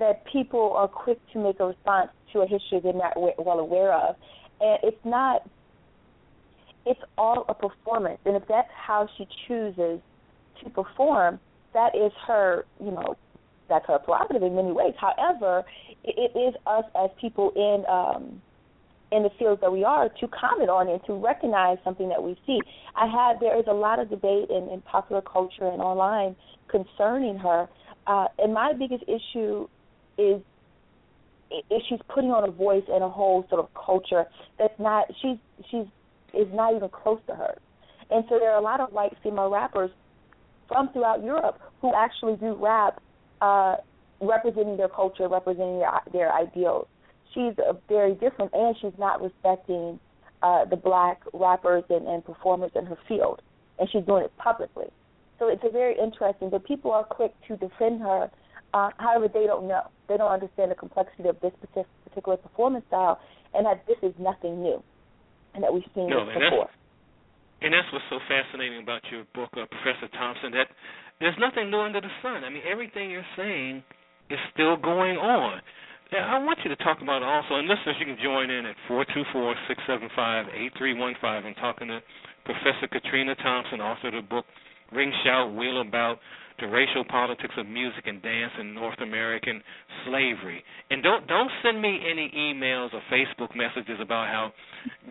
that 0.00 0.24
people 0.32 0.74
are 0.74 0.88
quick 0.88 1.18
to 1.32 1.38
make 1.38 1.60
a 1.60 1.66
response 1.66 2.10
to 2.32 2.40
a 2.40 2.46
history 2.46 2.80
they're 2.82 2.92
not 2.92 3.14
well 3.16 3.60
aware 3.60 3.92
of, 3.92 4.16
and 4.60 4.78
it's 4.82 5.04
not. 5.04 5.48
It's 6.84 7.00
all 7.16 7.44
a 7.48 7.54
performance, 7.54 8.18
and 8.26 8.34
if 8.34 8.42
that's 8.48 8.68
how 8.74 9.08
she 9.16 9.28
chooses 9.46 10.00
to 10.64 10.70
perform, 10.70 11.38
that 11.74 11.94
is 11.94 12.12
her, 12.26 12.64
you 12.80 12.90
know, 12.90 13.16
that's 13.68 13.86
her 13.86 13.98
prerogative 13.98 14.42
in 14.42 14.54
many 14.54 14.72
ways. 14.72 14.94
However, 14.98 15.64
it, 16.04 16.36
is 16.36 16.54
us 16.66 16.84
as 16.94 17.10
people 17.20 17.52
in 17.56 17.84
um, 17.88 18.42
in 19.12 19.22
the 19.22 19.30
fields 19.38 19.60
that 19.60 19.70
we 19.70 19.84
are 19.84 20.08
to 20.08 20.28
comment 20.28 20.70
on 20.70 20.88
it, 20.88 21.02
to 21.06 21.12
recognize 21.12 21.76
something 21.84 22.08
that 22.08 22.22
we 22.22 22.38
see. 22.46 22.58
I 22.96 23.06
had 23.06 23.40
there 23.40 23.58
is 23.58 23.66
a 23.68 23.74
lot 23.74 23.98
of 23.98 24.08
debate 24.08 24.48
in, 24.48 24.68
in 24.70 24.80
popular 24.82 25.20
culture 25.20 25.68
and 25.68 25.82
online 25.82 26.34
concerning 26.68 27.36
her, 27.38 27.68
uh, 28.06 28.26
and 28.38 28.54
my 28.54 28.72
biggest 28.72 29.04
issue 29.04 29.68
is 30.18 30.40
is 31.70 31.82
she's 31.88 32.00
putting 32.08 32.30
on 32.30 32.48
a 32.48 32.50
voice 32.50 32.84
and 32.88 33.04
a 33.04 33.08
whole 33.08 33.46
sort 33.50 33.60
of 33.60 33.68
culture 33.74 34.24
that's 34.58 34.78
not 34.78 35.06
she's 35.20 35.36
she's 35.70 35.86
is 36.32 36.48
not 36.52 36.74
even 36.74 36.88
close 36.88 37.20
to 37.26 37.34
her, 37.34 37.58
and 38.10 38.24
so 38.28 38.38
there 38.38 38.50
are 38.50 38.58
a 38.58 38.62
lot 38.62 38.80
of 38.80 38.92
white 38.92 39.14
female 39.22 39.50
rappers 39.50 39.90
from 40.72 40.92
throughout 40.92 41.22
Europe 41.22 41.60
who 41.80 41.92
actually 41.94 42.36
do 42.36 42.54
rap, 42.54 43.00
uh, 43.40 43.76
representing 44.20 44.76
their 44.76 44.88
culture, 44.88 45.28
representing 45.28 45.78
their 45.78 46.00
their 46.12 46.32
ideals 46.32 46.86
she's 47.34 47.54
a 47.58 47.76
very 47.88 48.14
different, 48.14 48.52
and 48.52 48.76
she's 48.80 48.98
not 48.98 49.22
respecting 49.22 49.98
uh, 50.42 50.64
the 50.64 50.76
black 50.76 51.22
rappers 51.32 51.84
and, 51.90 52.06
and 52.06 52.24
performers 52.24 52.70
in 52.74 52.86
her 52.86 52.98
field, 53.08 53.42
and 53.78 53.88
she's 53.90 54.04
doing 54.04 54.24
it 54.24 54.36
publicly. 54.36 54.86
So 55.38 55.48
it's 55.48 55.62
a 55.64 55.70
very 55.70 55.96
interesting. 55.98 56.50
But 56.50 56.64
people 56.64 56.92
are 56.92 57.04
quick 57.04 57.34
to 57.48 57.56
defend 57.56 58.00
her. 58.02 58.30
Uh, 58.74 58.90
however, 58.98 59.28
they 59.28 59.46
don't 59.46 59.68
know. 59.68 59.82
They 60.08 60.16
don't 60.16 60.30
understand 60.30 60.70
the 60.70 60.74
complexity 60.74 61.28
of 61.28 61.38
this 61.40 61.52
particular 61.62 62.36
performance 62.36 62.84
style, 62.88 63.20
and 63.54 63.66
that 63.66 63.84
this 63.86 63.98
is 64.02 64.14
nothing 64.18 64.62
new, 64.62 64.82
and 65.54 65.62
that 65.62 65.72
we've 65.72 65.82
seen 65.94 66.08
no, 66.08 66.26
this 66.26 66.34
before. 66.34 66.70
And 67.62 67.72
that's 67.72 67.86
what's 67.92 68.04
so 68.10 68.18
fascinating 68.26 68.82
about 68.82 69.02
your 69.10 69.24
book, 69.34 69.50
uh, 69.54 69.66
Professor 69.70 70.10
Thompson. 70.18 70.50
That 70.52 70.66
there's 71.20 71.38
nothing 71.38 71.70
new 71.70 71.78
under 71.78 72.00
the 72.00 72.10
sun. 72.22 72.42
I 72.42 72.50
mean, 72.50 72.62
everything 72.66 73.10
you're 73.10 73.26
saying 73.36 73.82
is 74.30 74.38
still 74.52 74.76
going 74.76 75.16
on. 75.16 75.60
Yeah, 76.12 76.26
I 76.26 76.42
want 76.44 76.58
you 76.64 76.68
to 76.68 76.76
talk 76.84 77.00
about 77.00 77.22
also, 77.22 77.56
and 77.56 77.68
listeners, 77.68 77.96
you 77.98 78.04
can 78.04 78.18
join 78.22 78.50
in 78.50 78.66
at 78.66 78.76
four 78.88 79.06
two 79.14 79.22
four 79.32 79.54
six 79.68 79.80
seven 79.86 80.10
five 80.14 80.46
eight 80.52 80.72
three 80.76 80.92
one 80.92 81.14
five. 81.22 81.44
I'm 81.46 81.54
talking 81.54 81.88
to 81.88 82.00
Professor 82.44 82.88
Katrina 82.90 83.34
Thompson, 83.36 83.80
author 83.80 84.08
of 84.08 84.14
the 84.14 84.22
book 84.28 84.44
Ring 84.92 85.12
Shout 85.24 85.54
Wheel 85.54 85.80
About 85.80 86.18
the 86.60 86.66
Racial 86.66 87.04
Politics 87.04 87.54
of 87.56 87.66
Music 87.66 88.06
and 88.06 88.20
Dance 88.22 88.52
in 88.60 88.74
North 88.74 89.00
American 89.00 89.62
Slavery. 90.04 90.62
And 90.90 91.02
don't 91.02 91.26
don't 91.26 91.50
send 91.62 91.80
me 91.80 91.98
any 92.08 92.30
emails 92.36 92.92
or 92.92 93.00
Facebook 93.10 93.56
messages 93.56 93.98
about 94.00 94.28
how 94.28 94.52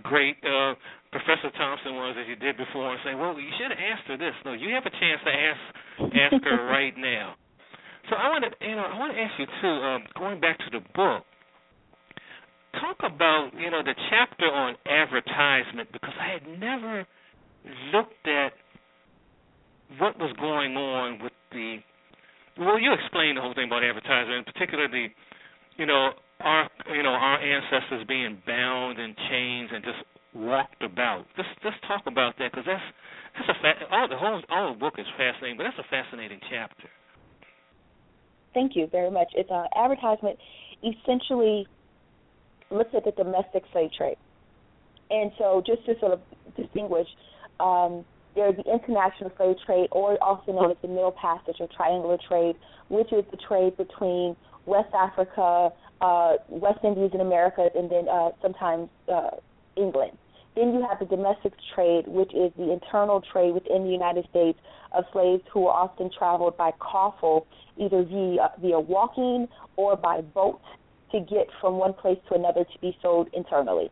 great 0.03 0.37
uh, 0.43 0.75
Professor 1.11 1.51
Thompson 1.59 1.95
was 1.99 2.15
as 2.15 2.27
you 2.27 2.39
did 2.39 2.55
before, 2.55 2.91
and 2.91 2.99
say, 3.03 3.15
well, 3.15 3.35
you 3.35 3.51
should 3.59 3.71
have 3.71 3.83
asked 3.83 4.07
her 4.07 4.17
this. 4.17 4.31
No, 4.45 4.53
you 4.53 4.71
have 4.71 4.87
a 4.87 4.95
chance 4.95 5.19
to 5.27 5.31
ask 5.31 5.61
ask 6.15 6.43
her 6.43 6.65
right 6.71 6.95
now. 6.97 7.35
So 8.09 8.15
I 8.15 8.29
want 8.29 8.45
to, 8.47 8.51
you 8.65 8.75
know, 8.75 8.87
I 8.87 8.97
want 8.97 9.13
to 9.13 9.19
ask 9.19 9.35
you 9.37 9.45
too. 9.61 9.75
Um, 9.83 10.03
going 10.17 10.39
back 10.39 10.57
to 10.59 10.71
the 10.71 10.79
book, 10.95 11.23
talk 12.79 12.97
about, 13.03 13.51
you 13.59 13.69
know, 13.69 13.83
the 13.83 13.95
chapter 14.09 14.47
on 14.47 14.75
advertisement 14.87 15.91
because 15.91 16.15
I 16.15 16.31
had 16.31 16.59
never 16.59 17.05
looked 17.93 18.27
at 18.27 18.53
what 19.99 20.17
was 20.17 20.33
going 20.39 20.75
on 20.77 21.19
with 21.21 21.35
the. 21.51 21.77
Well, 22.57 22.79
you 22.79 22.93
explained 22.93 23.37
the 23.37 23.41
whole 23.41 23.53
thing 23.53 23.67
about 23.67 23.83
advertisement, 23.83 24.43
and 24.43 24.45
particularly, 24.45 25.11
you 25.77 25.85
know, 25.85 26.11
our, 26.39 26.69
you 26.93 27.03
know, 27.03 27.15
our 27.15 27.39
ancestors 27.39 28.05
being 28.07 28.41
bound 28.47 28.99
in 28.99 29.15
chains 29.29 29.69
and 29.73 29.83
just 29.83 29.99
walked 30.33 30.83
about. 30.83 31.25
Let's 31.37 31.49
let's 31.63 31.77
talk 31.87 32.03
about 32.07 32.37
that 32.39 32.51
because 32.51 32.65
that's 32.65 32.83
that's 33.37 33.49
a 33.49 33.61
fa- 33.61 33.87
all 33.91 34.07
the 34.07 34.17
whole 34.17 34.41
all 34.49 34.73
the 34.73 34.79
book 34.79 34.95
is 34.97 35.05
fascinating, 35.17 35.57
but 35.57 35.63
that's 35.63 35.79
a 35.79 35.89
fascinating 35.89 36.39
chapter. 36.49 36.87
Thank 38.53 38.75
you 38.75 38.87
very 38.91 39.11
much. 39.11 39.27
It's 39.33 39.49
an 39.51 39.65
advertisement 39.75 40.37
essentially 40.83 41.67
looks 42.69 42.91
at 42.95 43.03
the 43.05 43.11
domestic 43.11 43.63
slave 43.71 43.91
trade. 43.97 44.17
And 45.09 45.31
so 45.37 45.61
just 45.65 45.85
to 45.85 45.99
sort 45.99 46.13
of 46.13 46.19
distinguish, 46.55 47.07
um, 47.59 48.05
there's 48.35 48.55
the 48.55 48.63
international 48.63 49.31
slave 49.35 49.57
trade, 49.65 49.87
or 49.91 50.21
also 50.23 50.53
known 50.53 50.71
as 50.71 50.77
the 50.81 50.87
Middle 50.87 51.11
Passage 51.11 51.57
or 51.59 51.67
Triangular 51.75 52.17
Trade, 52.27 52.55
which 52.87 53.11
is 53.11 53.25
the 53.29 53.37
trade 53.47 53.75
between 53.75 54.35
West 54.65 54.93
Africa, 54.93 55.69
uh, 55.99 56.33
West 56.47 56.79
Indies 56.83 57.11
in 57.13 57.19
America, 57.19 57.67
and 57.75 57.91
then 57.91 58.07
uh, 58.07 58.29
sometimes 58.41 58.89
uh, 59.11 59.31
England. 59.75 60.17
Then 60.55 60.73
you 60.73 60.85
have 60.87 60.99
the 60.99 61.05
domestic 61.05 61.53
trade, 61.73 62.07
which 62.07 62.33
is 62.33 62.51
the 62.57 62.71
internal 62.71 63.21
trade 63.21 63.53
within 63.53 63.83
the 63.83 63.91
United 63.91 64.27
States 64.29 64.59
of 64.91 65.05
slaves 65.13 65.43
who 65.51 65.67
are 65.67 65.83
often 65.83 66.09
traveled 66.17 66.57
by 66.57 66.71
coffle, 66.79 67.47
either 67.77 68.03
via, 68.03 68.51
via 68.59 68.79
walking 68.79 69.47
or 69.77 69.95
by 69.95 70.21
boat 70.21 70.59
to 71.11 71.19
get 71.21 71.47
from 71.59 71.75
one 71.75 71.93
place 71.93 72.17
to 72.29 72.35
another 72.35 72.63
to 72.65 72.79
be 72.81 72.97
sold 73.01 73.29
internally. 73.33 73.89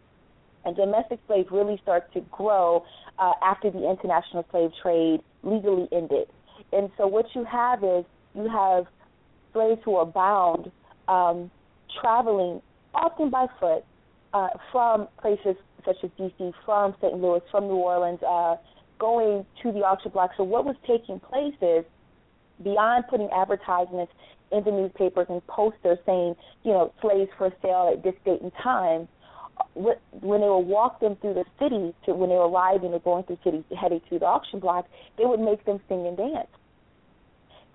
And 0.66 0.76
domestic 0.76 1.20
slaves 1.28 1.48
really 1.52 1.80
start 1.82 2.12
to 2.14 2.22
grow 2.32 2.84
uh, 3.18 3.32
after 3.42 3.72
the 3.72 3.90
international 3.90 4.46
slave 4.52 4.72
trade 4.82 5.22
legally 5.44 5.88
ended. 5.92 6.28
And 6.74 6.90
so 6.98 7.08
what 7.08 7.26
you 7.34 7.46
have 7.46 7.84
is 7.84 8.04
you 8.36 8.50
have 8.50 8.86
slaves 9.54 9.80
who 9.86 9.96
are 9.96 10.06
bound, 10.06 10.72
um, 11.08 11.50
traveling 12.02 12.62
often 12.94 13.30
by 13.30 13.48
foot 13.60 13.86
uh, 14.34 14.50
from 14.72 15.08
places 15.22 15.56
such 15.86 15.98
as 16.04 16.10
D.C., 16.18 16.52
from 16.66 16.96
St. 17.02 17.14
Louis, 17.16 17.42
from 17.52 17.68
New 17.68 17.76
Orleans, 17.76 18.20
uh, 18.24 18.56
going 19.00 19.46
to 19.64 19.72
the 19.72 19.80
auction 19.80 20.12
block. 20.12 20.32
So 20.38 20.44
what 20.44 20.66
was 20.66 20.76
taking 20.86 21.20
place 21.20 21.56
is 21.62 21.86
beyond 22.64 23.06
putting 23.10 23.30
advertisements 23.30 24.12
in 24.52 24.64
the 24.64 24.72
newspapers 24.72 25.28
and 25.30 25.46
posters 25.48 25.98
saying, 26.06 26.36
you 26.64 26.72
know, 26.72 26.94
slaves 27.02 27.30
for 27.38 27.52
sale 27.62 27.92
at 27.94 28.04
this 28.04 28.16
date 28.26 28.42
and 28.42 28.52
time, 28.62 29.08
when 29.74 30.42
they 30.42 30.48
would 30.48 30.68
walk 30.68 31.00
them 31.00 31.16
through 31.18 31.34
the 31.34 31.46
city 31.60 31.94
to 32.06 32.14
when 32.14 32.30
they 32.30 32.36
were 32.36 32.50
arriving 32.50 32.94
or 32.94 33.00
going 33.00 33.24
through 33.24 33.38
cities 33.44 33.64
heading 33.80 34.02
to 34.10 34.20
the 34.20 34.26
auction 34.26 34.60
block, 34.60 34.88
they 35.18 35.26
would 35.26 35.40
make 35.40 35.64
them 35.66 35.80
sing 35.88 36.08
and 36.08 36.18
dance. 36.18 36.48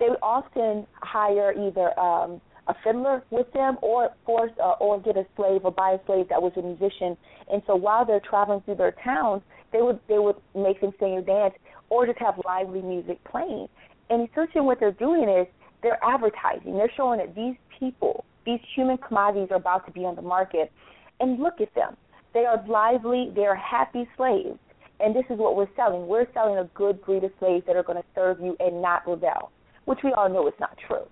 They 0.01 0.09
would 0.09 0.19
often 0.23 0.87
hire 0.95 1.53
either 1.53 1.99
um, 1.99 2.41
a 2.67 2.75
fiddler 2.83 3.23
with 3.31 3.51
them 3.53 3.77
or 3.83 4.11
force 4.25 4.53
uh, 4.63 4.73
or 4.81 5.01
get 5.01 5.17
a 5.17 5.27
slave 5.37 5.63
or 5.65 5.73
buy 5.73 5.93
a 5.93 6.07
slave 6.07 6.29
that 6.31 6.41
was 6.41 6.53
a 6.57 6.63
musician. 6.63 7.17
And 7.53 7.63
so 7.67 7.77
while 7.77 8.05
they're 8.05 8.21
traveling 8.21 8.63
through 8.63 8.77
their 8.77 8.95
towns, 9.05 9.43
they 9.73 9.83
would 9.83 10.01
they 10.09 10.19
would 10.19 10.37
make 10.55 10.81
them 10.81 10.93
sing 10.99 11.13
or 11.13 11.23
dance 11.23 11.55
or 11.91 12.07
just 12.07 12.19
have 12.19 12.35
lively 12.45 12.83
music 12.83 13.23
playing. 13.25 13.69
And 14.11 14.29
essentially 14.29 14.65
what 14.65 14.81
they're 14.81 14.93
doing 14.93 15.29
is 15.29 15.47
they're 15.83 16.03
advertising. 16.03 16.77
They're 16.77 16.93
showing 16.97 17.19
that 17.19 17.35
these 17.35 17.57
people, 17.79 18.25
these 18.47 18.61
human 18.75 18.99
commodities 18.99 19.49
are 19.51 19.57
about 19.57 19.87
to 19.87 19.93
be 19.93 20.01
on 20.01 20.17
the 20.17 20.23
market. 20.23 20.73
And 21.21 21.41
look 21.41 21.61
at 21.61 21.73
them. 21.75 21.97
They 22.33 22.45
are 22.45 22.65
lively, 22.67 23.31
they 23.35 23.45
are 23.45 23.55
happy 23.55 24.09
slaves. 24.17 24.59
And 25.01 25.15
this 25.15 25.25
is 25.31 25.39
what 25.39 25.57
we're 25.57 25.69
selling. 25.77 26.07
We're 26.07 26.27
selling 26.35 26.59
a 26.59 26.65
good 26.75 27.05
breed 27.05 27.25
of 27.25 27.31
slaves 27.39 27.65
that 27.67 27.77
are 27.77 27.83
going 27.83 27.99
to 27.99 28.05
serve 28.15 28.41
you 28.41 28.57
and 28.59 28.81
not 28.81 29.07
rebel, 29.07 29.53
which 29.85 30.01
we 30.03 30.13
all 30.13 30.29
know 30.29 30.47
is 30.49 30.55
not 30.59 30.77
true 30.89 31.07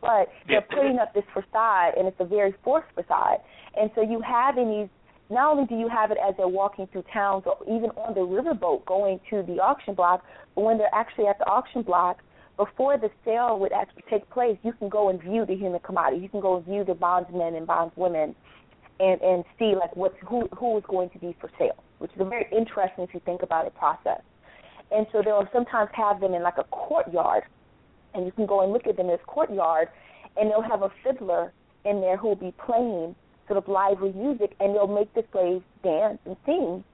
but 0.00 0.28
they're 0.48 0.62
putting 0.62 0.98
up 0.98 1.14
this 1.14 1.24
facade, 1.32 1.94
and 1.96 2.06
it's 2.06 2.16
a 2.20 2.24
very 2.24 2.54
forced 2.64 2.88
facade. 2.94 3.38
And 3.78 3.90
so 3.94 4.02
you 4.02 4.20
have 4.20 4.58
in 4.58 4.68
these, 4.70 4.88
not 5.30 5.52
only 5.52 5.66
do 5.66 5.76
you 5.76 5.88
have 5.88 6.10
it 6.10 6.18
as 6.26 6.34
they're 6.36 6.48
walking 6.48 6.86
through 6.92 7.04
towns 7.12 7.44
or 7.46 7.56
even 7.64 7.90
on 7.96 8.14
the 8.14 8.20
riverboat 8.20 8.84
going 8.84 9.20
to 9.30 9.42
the 9.42 9.60
auction 9.60 9.94
block, 9.94 10.24
but 10.54 10.62
when 10.62 10.78
they're 10.78 10.94
actually 10.94 11.26
at 11.26 11.38
the 11.38 11.46
auction 11.46 11.82
block, 11.82 12.18
before 12.56 12.98
the 12.98 13.10
sale 13.24 13.58
would 13.58 13.72
actually 13.72 14.04
take 14.10 14.28
place, 14.30 14.58
you 14.62 14.72
can 14.74 14.88
go 14.88 15.08
and 15.08 15.20
view 15.22 15.46
the 15.46 15.54
human 15.54 15.80
commodity. 15.80 16.22
You 16.22 16.28
can 16.28 16.40
go 16.40 16.56
and 16.56 16.64
view 16.64 16.84
the 16.84 16.94
bondsmen 16.94 17.54
and 17.54 17.66
bondswomen, 17.66 18.34
and 19.00 19.20
and 19.22 19.44
see 19.58 19.74
like 19.74 19.96
what's 19.96 20.14
who 20.28 20.48
who 20.56 20.76
is 20.76 20.84
going 20.88 21.10
to 21.10 21.18
be 21.18 21.34
for 21.40 21.50
sale, 21.58 21.82
which 21.98 22.12
is 22.12 22.20
a 22.20 22.24
very 22.24 22.46
interesting 22.56 23.04
if 23.04 23.14
you 23.14 23.20
think 23.24 23.42
about 23.42 23.66
it 23.66 23.74
process. 23.74 24.20
And 24.90 25.06
so 25.12 25.22
they'll 25.24 25.48
sometimes 25.52 25.90
have 25.94 26.20
them 26.20 26.34
in 26.34 26.42
like 26.42 26.58
a 26.58 26.64
courtyard 26.64 27.44
and 28.14 28.26
you 28.26 28.32
can 28.32 28.46
go 28.46 28.62
and 28.62 28.72
look 28.72 28.86
at 28.86 28.96
them 28.96 29.06
in 29.06 29.12
this 29.12 29.20
courtyard, 29.26 29.88
and 30.36 30.50
they'll 30.50 30.62
have 30.62 30.82
a 30.82 30.90
fiddler 31.04 31.52
in 31.84 32.00
there 32.00 32.16
who 32.16 32.28
will 32.28 32.36
be 32.36 32.54
playing 32.64 33.14
sort 33.48 33.58
of 33.58 33.68
lively 33.68 34.12
music, 34.12 34.54
and 34.60 34.74
they'll 34.74 34.86
make 34.86 35.12
the 35.14 35.24
slaves 35.32 35.64
dance 35.82 36.18
and 36.24 36.36
sing, 36.46 36.84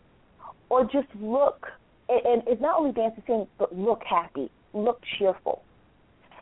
or 0.69 0.85
just 0.85 1.09
look. 1.21 1.67
And 2.09 2.43
it's 2.47 2.61
not 2.61 2.79
only 2.79 2.93
dance 2.93 3.15
and 3.17 3.25
sing, 3.27 3.47
but 3.59 3.77
look 3.77 4.03
happy, 4.09 4.51
look 4.73 5.01
cheerful. 5.19 5.63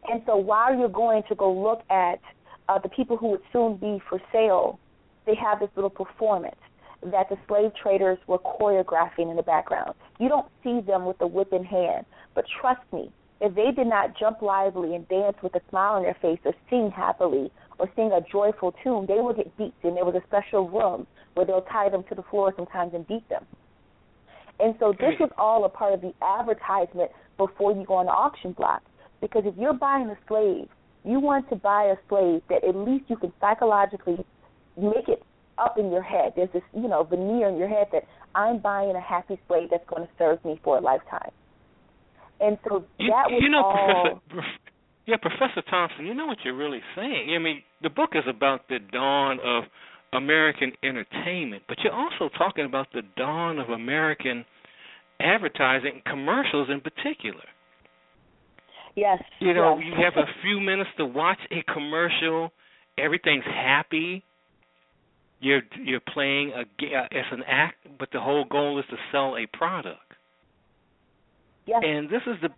And 0.09 0.23
so 0.27 0.37
while 0.37 0.77
you're 0.77 0.89
going 0.89 1.25
to 1.29 1.35
go 1.35 1.53
look 1.53 1.83
at 1.91 2.21
uh, 2.69 2.79
the 2.79 2.89
people 2.89 3.17
who 3.17 3.29
would 3.29 3.43
soon 3.53 3.77
be 3.77 4.01
for 4.09 4.21
sale, 4.33 4.79
they 5.27 5.35
have 5.35 5.59
this 5.59 5.71
little 5.75 5.91
performance 5.91 6.57
that 7.03 7.29
the 7.29 7.37
slave 7.49 7.73
traders 7.81 8.19
were 8.27 8.39
choreographing 8.39 9.31
in 9.31 9.37
the 9.37 9.43
background. 9.43 9.95
You 10.19 10.29
don't 10.29 10.47
see 10.63 10.81
them 10.81 11.05
with 11.05 11.19
the 11.19 11.27
whip 11.27 11.53
in 11.53 11.65
hand, 11.65 12.07
but 12.35 12.45
trust 12.61 12.81
me, 12.93 13.11
if 13.41 13.55
they 13.55 13.71
did 13.71 13.87
not 13.87 14.19
jump 14.19 14.41
lively 14.43 14.95
and 14.95 15.09
dance 15.09 15.37
with 15.43 15.55
a 15.55 15.61
smile 15.69 15.95
on 15.95 16.03
their 16.03 16.17
face 16.21 16.39
or 16.45 16.55
sing 16.71 16.91
happily 16.91 17.51
or 17.79 17.89
sing 17.95 18.11
a 18.13 18.21
joyful 18.33 18.75
tune, 18.83 19.07
they 19.07 19.21
would 19.21 19.37
get 19.37 19.57
beat. 19.59 19.75
And 19.83 19.97
there 19.97 20.05
was 20.05 20.15
a 20.15 20.27
special 20.27 20.69
room 20.69 21.07
where 21.35 21.45
they'll 21.45 21.63
tie 21.63 21.91
them 21.91 22.05
to 22.09 22.15
the 22.15 22.23
floor 22.31 22.53
sometimes 22.57 22.95
and 22.95 23.07
beat 23.07 23.29
them. 23.29 23.45
And 24.59 24.75
so 24.81 24.93
this 24.93 25.15
was 25.21 25.31
all 25.37 25.65
a 25.65 25.69
part 25.69 25.93
of 25.93 26.01
the 26.01 26.15
advertisement 26.23 27.11
before 27.37 27.73
you 27.73 27.85
go 27.85 27.95
on 27.95 28.07
the 28.07 28.13
auction 28.13 28.53
block. 28.53 28.83
Because 29.21 29.43
if 29.45 29.55
you're 29.59 29.75
buying 29.75 30.09
a 30.09 30.17
slave, 30.27 30.69
you 31.05 31.21
want 31.21 31.49
to 31.51 31.57
buy 31.57 31.85
a 31.85 31.97
slave 32.09 32.41
that 32.49 32.65
at 32.65 32.75
least 32.75 33.05
you 33.09 33.17
can 33.17 33.33
psychologically 33.41 34.25
make 34.77 35.09
it 35.09 35.23
up 35.59 35.79
in 35.79 35.91
your 35.91 36.03
head. 36.03 36.33
There's 36.37 36.51
this, 36.53 36.63
you 36.75 36.89
know, 36.89 37.05
veneer 37.05 37.49
in 37.49 37.57
your 37.57 37.69
head 37.69 37.89
that 37.93 38.05
I'm 38.35 38.59
buying 38.59 38.95
a 38.97 39.01
happy 39.01 39.39
slave 39.47 39.69
that's 39.71 39.89
going 39.89 40.03
to 40.03 40.09
serve 40.19 40.45
me 40.45 40.59
for 40.65 40.79
a 40.79 40.81
lifetime. 40.81 41.31
And 42.41 42.59
so 42.69 42.85
you, 42.99 43.11
that 43.11 43.31
was 43.31 43.41
you 43.43 43.49
know, 43.49 43.65
all. 43.65 44.21
Professor, 44.29 44.51
yeah, 45.07 45.17
Professor 45.17 45.63
Thompson, 45.71 46.05
you 46.05 46.15
know 46.15 46.27
what 46.27 46.39
you're 46.45 46.57
really 46.57 46.81
saying. 46.95 47.33
I 47.35 47.39
mean, 47.39 47.63
the 47.83 47.91
book 47.91 48.11
is 48.15 48.25
about 48.29 48.69
the 48.69 48.79
dawn 48.93 49.39
of 49.45 49.65
American 50.13 50.73
entertainment, 50.83 51.63
but 51.69 51.79
you're 51.83 51.93
also 51.93 52.29
talking 52.37 52.65
about 52.65 52.89
the 52.93 53.03
dawn 53.17 53.59
of 53.59 53.69
American 53.71 54.45
advertising, 55.21 56.03
commercials 56.05 56.69
in 56.71 56.81
particular. 56.81 57.45
Yes. 58.97 59.23
You 59.41 59.55
know, 59.55 59.79
yes. 59.79 59.87
you 59.87 60.05
have 60.05 60.17
a 60.17 60.27
few 60.43 60.59
minutes 60.61 60.91
to 60.99 61.07
watch 61.07 61.39
a 61.51 61.63
commercial. 61.73 62.51
Everything's 62.99 63.45
happy. 63.45 64.25
You're 65.39 65.63
you're 65.85 66.01
playing 66.01 66.53
a 66.53 66.61
uh, 66.61 67.03
as 67.13 67.27
an 67.31 67.43
act, 67.47 67.77
but 67.99 68.09
the 68.11 68.21
whole 68.21 68.47
goal 68.47 68.79
is 68.79 68.87
to 68.89 68.97
sell 69.13 69.37
a 69.37 69.47
product. 69.57 70.01
Yes. 71.67 71.83
And 71.85 72.09
this 72.09 72.23
is 72.27 72.37
the, 72.43 72.49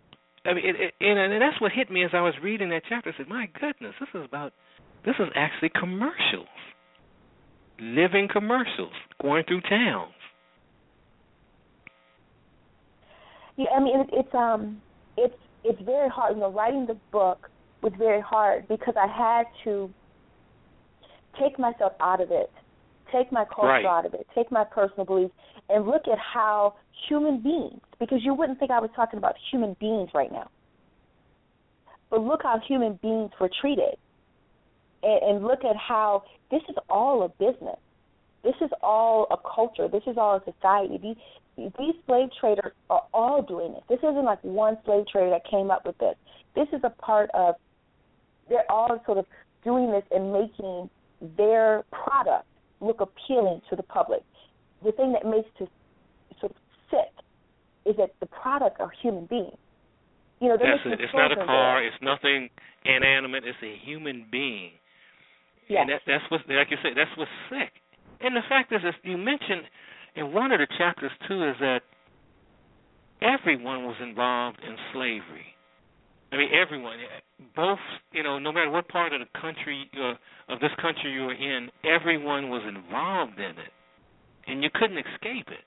I 0.49 0.53
mean, 0.53 0.65
it, 0.65 0.75
it, 0.79 0.93
and, 1.01 1.17
and 1.19 1.41
that's 1.41 1.59
what 1.59 1.71
hit 1.71 1.89
me 1.91 2.03
as 2.03 2.11
I 2.13 2.21
was 2.21 2.33
reading 2.41 2.69
that 2.69 2.83
chapter. 2.87 3.09
I 3.09 3.17
said, 3.17 3.27
"My 3.27 3.47
goodness, 3.59 3.95
this 3.99 4.09
is 4.13 4.23
about, 4.23 4.53
this 5.05 5.15
is 5.19 5.27
actually 5.35 5.69
commercials, 5.69 6.47
living 7.79 8.27
commercials 8.31 8.93
going 9.21 9.43
through 9.47 9.61
towns." 9.61 10.13
Yeah, 13.57 13.71
I 13.75 13.79
mean, 13.81 13.99
it, 13.99 14.09
it's 14.13 14.35
um, 14.35 14.81
it's 15.17 15.35
it's 15.63 15.81
very 15.81 16.09
hard. 16.09 16.35
You 16.35 16.41
know, 16.41 16.51
writing 16.51 16.85
the 16.85 16.97
book 17.11 17.49
was 17.81 17.91
very 17.97 18.21
hard 18.21 18.67
because 18.67 18.93
I 18.95 19.07
had 19.07 19.43
to 19.63 19.89
take 21.41 21.57
myself 21.59 21.93
out 21.99 22.21
of 22.21 22.31
it, 22.31 22.51
take 23.11 23.31
my 23.31 23.45
culture 23.45 23.67
Right. 23.67 23.85
out 23.85 24.05
of 24.05 24.13
it, 24.13 24.27
take 24.35 24.51
my 24.51 24.63
personal 24.63 25.05
beliefs, 25.05 25.33
and 25.69 25.85
look 25.85 26.07
at 26.07 26.17
how 26.17 26.75
human 27.07 27.39
beings, 27.41 27.81
because 27.99 28.23
you 28.23 28.33
wouldn't 28.33 28.59
think 28.59 28.71
I 28.71 28.79
was 28.79 28.89
talking 28.95 29.17
about 29.17 29.35
human 29.51 29.75
beings 29.79 30.09
right 30.13 30.31
now, 30.31 30.49
but 32.09 32.21
look 32.21 32.43
how 32.43 32.59
human 32.59 32.93
beings 33.01 33.31
were 33.39 33.49
treated, 33.61 33.95
and, 35.03 35.23
and 35.23 35.47
look 35.47 35.63
at 35.63 35.75
how 35.75 36.23
this 36.51 36.61
is 36.69 36.75
all 36.89 37.23
a 37.23 37.29
business. 37.29 37.77
This 38.43 38.55
is 38.61 38.69
all 38.81 39.27
a 39.31 39.37
culture. 39.37 39.87
This 39.87 40.03
is 40.07 40.17
all 40.17 40.37
a 40.37 40.43
society. 40.51 40.97
These 40.97 41.17
these 41.77 41.95
slave 42.05 42.29
traders 42.39 42.71
are 42.89 43.03
all 43.13 43.41
doing 43.41 43.73
it. 43.73 43.83
This 43.89 43.99
isn't 43.99 44.23
like 44.23 44.41
one 44.43 44.77
slave 44.85 45.05
trader 45.11 45.29
that 45.29 45.43
came 45.49 45.69
up 45.69 45.85
with 45.85 45.97
this. 45.97 46.15
This 46.55 46.67
is 46.71 46.79
a 46.83 46.89
part 46.89 47.29
of. 47.33 47.55
They're 48.47 48.69
all 48.71 48.99
sort 49.05 49.17
of 49.17 49.25
doing 49.63 49.91
this 49.91 50.03
and 50.11 50.31
making 50.31 50.89
their 51.37 51.83
product 51.91 52.45
look 52.81 53.01
appealing 53.01 53.61
to 53.69 53.75
the 53.75 53.83
public. 53.83 54.21
The 54.83 54.91
thing 54.93 55.13
that 55.13 55.25
makes 55.25 55.49
it 55.59 55.69
sort 56.39 56.51
of 56.51 56.57
sick 56.89 57.11
is 57.85 57.95
that 57.97 58.15
the 58.19 58.27
product 58.27 58.79
are 58.79 58.91
human 59.01 59.25
beings. 59.25 59.57
You 60.39 60.49
know, 60.49 60.57
they're 60.57 60.71
That's 60.71 60.85
making 60.85 61.03
it. 61.03 61.03
It's 61.03 61.13
not 61.13 61.31
a 61.31 61.35
car. 61.35 61.81
there. 61.81 61.87
It's 61.87 62.01
nothing 62.01 62.49
inanimate. 62.85 63.43
It's 63.43 63.59
a 63.61 63.75
human 63.83 64.25
being. 64.31 64.71
Yes. 65.67 65.81
And 65.81 65.89
that, 65.89 66.01
that's 66.07 66.23
what, 66.31 66.41
like 66.47 66.71
you 66.71 66.77
said, 66.81 66.93
that's 66.95 67.11
what's 67.17 67.31
sick. 67.49 67.73
And 68.21 68.35
the 68.35 68.43
fact 68.47 68.71
is, 68.71 68.81
as 68.87 68.93
you 69.03 69.17
mentioned 69.17 69.67
in 70.15 70.33
one 70.33 70.51
of 70.51 70.59
the 70.59 70.67
chapters 70.77 71.11
too, 71.27 71.43
is 71.43 71.55
that 71.59 71.81
everyone 73.21 73.83
was 73.83 73.95
involved 74.01 74.59
in 74.65 74.75
slavery. 74.93 75.55
I 76.31 76.37
mean, 76.37 76.49
everyone, 76.53 76.97
both, 77.55 77.79
you 78.11 78.21
know, 78.21 78.37
no 78.37 78.51
matter 78.51 78.69
what 78.69 78.87
part 78.87 79.13
of 79.13 79.19
the 79.19 79.39
country 79.39 79.89
uh, 79.97 80.53
of 80.53 80.59
this 80.59 80.69
country 80.79 81.11
you 81.11 81.21
were 81.21 81.33
in, 81.33 81.69
everyone 81.83 82.49
was 82.49 82.61
involved 82.67 83.39
in 83.39 83.51
it, 83.51 83.73
and 84.47 84.63
you 84.63 84.69
couldn't 84.73 84.97
escape 84.97 85.47
it. 85.47 85.65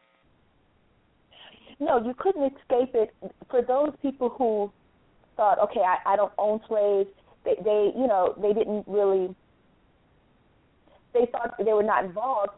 No, 1.80 2.04
you 2.04 2.14
couldn't 2.16 2.44
escape 2.44 2.94
it. 2.94 3.12
For 3.50 3.62
those 3.62 3.90
people 4.02 4.28
who 4.28 4.70
thought, 5.36 5.58
okay, 5.58 5.80
I, 5.80 6.12
I 6.12 6.16
don't 6.16 6.32
own 6.38 6.60
slaves, 6.68 7.08
they, 7.44 7.54
they, 7.64 7.90
you 7.96 8.06
know, 8.06 8.34
they 8.40 8.52
didn't 8.52 8.84
really. 8.86 9.34
They 11.12 11.26
thought 11.32 11.54
they 11.58 11.72
were 11.72 11.82
not 11.82 12.04
involved. 12.04 12.52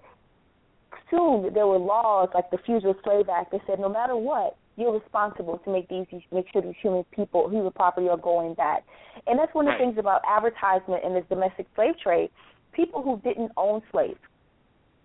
Soon 1.10 1.54
there 1.54 1.66
were 1.66 1.78
laws 1.78 2.28
like 2.34 2.50
the 2.50 2.58
Fugitive 2.64 2.96
Slave 3.02 3.28
Act 3.28 3.52
that 3.52 3.62
said 3.66 3.80
no 3.80 3.88
matter 3.88 4.16
what, 4.16 4.56
you're 4.76 4.92
responsible 4.92 5.58
to 5.58 5.70
make 5.70 5.88
these 5.88 6.06
make 6.32 6.46
sure 6.52 6.62
these 6.62 6.74
human 6.80 7.04
people, 7.12 7.48
human 7.48 7.72
property, 7.72 8.08
are 8.08 8.16
going 8.16 8.54
back. 8.54 8.84
And 9.26 9.38
that's 9.38 9.54
one 9.54 9.68
of 9.68 9.74
the 9.74 9.84
things 9.84 9.98
about 9.98 10.22
advertisement 10.28 11.04
in 11.04 11.14
this 11.14 11.24
domestic 11.28 11.66
slave 11.74 11.94
trade. 12.02 12.30
People 12.72 13.02
who 13.02 13.20
didn't 13.22 13.52
own 13.56 13.82
slaves, 13.92 14.18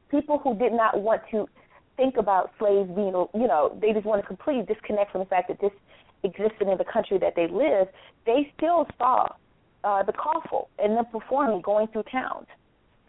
people 0.09 0.39
who 0.39 0.57
did 0.57 0.73
not 0.73 1.01
want 1.01 1.21
to 1.31 1.47
think 1.97 2.17
about 2.17 2.51
slaves 2.57 2.89
being, 2.95 3.13
you 3.33 3.47
know, 3.47 3.77
they 3.81 3.93
just 3.93 4.05
want 4.05 4.21
to 4.21 4.27
completely 4.27 4.63
disconnect 4.63 5.11
from 5.11 5.19
the 5.19 5.25
fact 5.25 5.49
that 5.49 5.59
this 5.61 5.71
existed 6.23 6.67
in 6.67 6.77
the 6.77 6.85
country 6.91 7.17
that 7.19 7.35
they 7.35 7.47
lived. 7.47 7.91
They 8.25 8.51
still 8.57 8.87
saw 8.97 9.27
uh, 9.83 10.03
the 10.03 10.13
coffle 10.13 10.69
and 10.79 10.97
them 10.97 11.05
performing, 11.11 11.61
going 11.61 11.87
through 11.87 12.03
towns. 12.11 12.47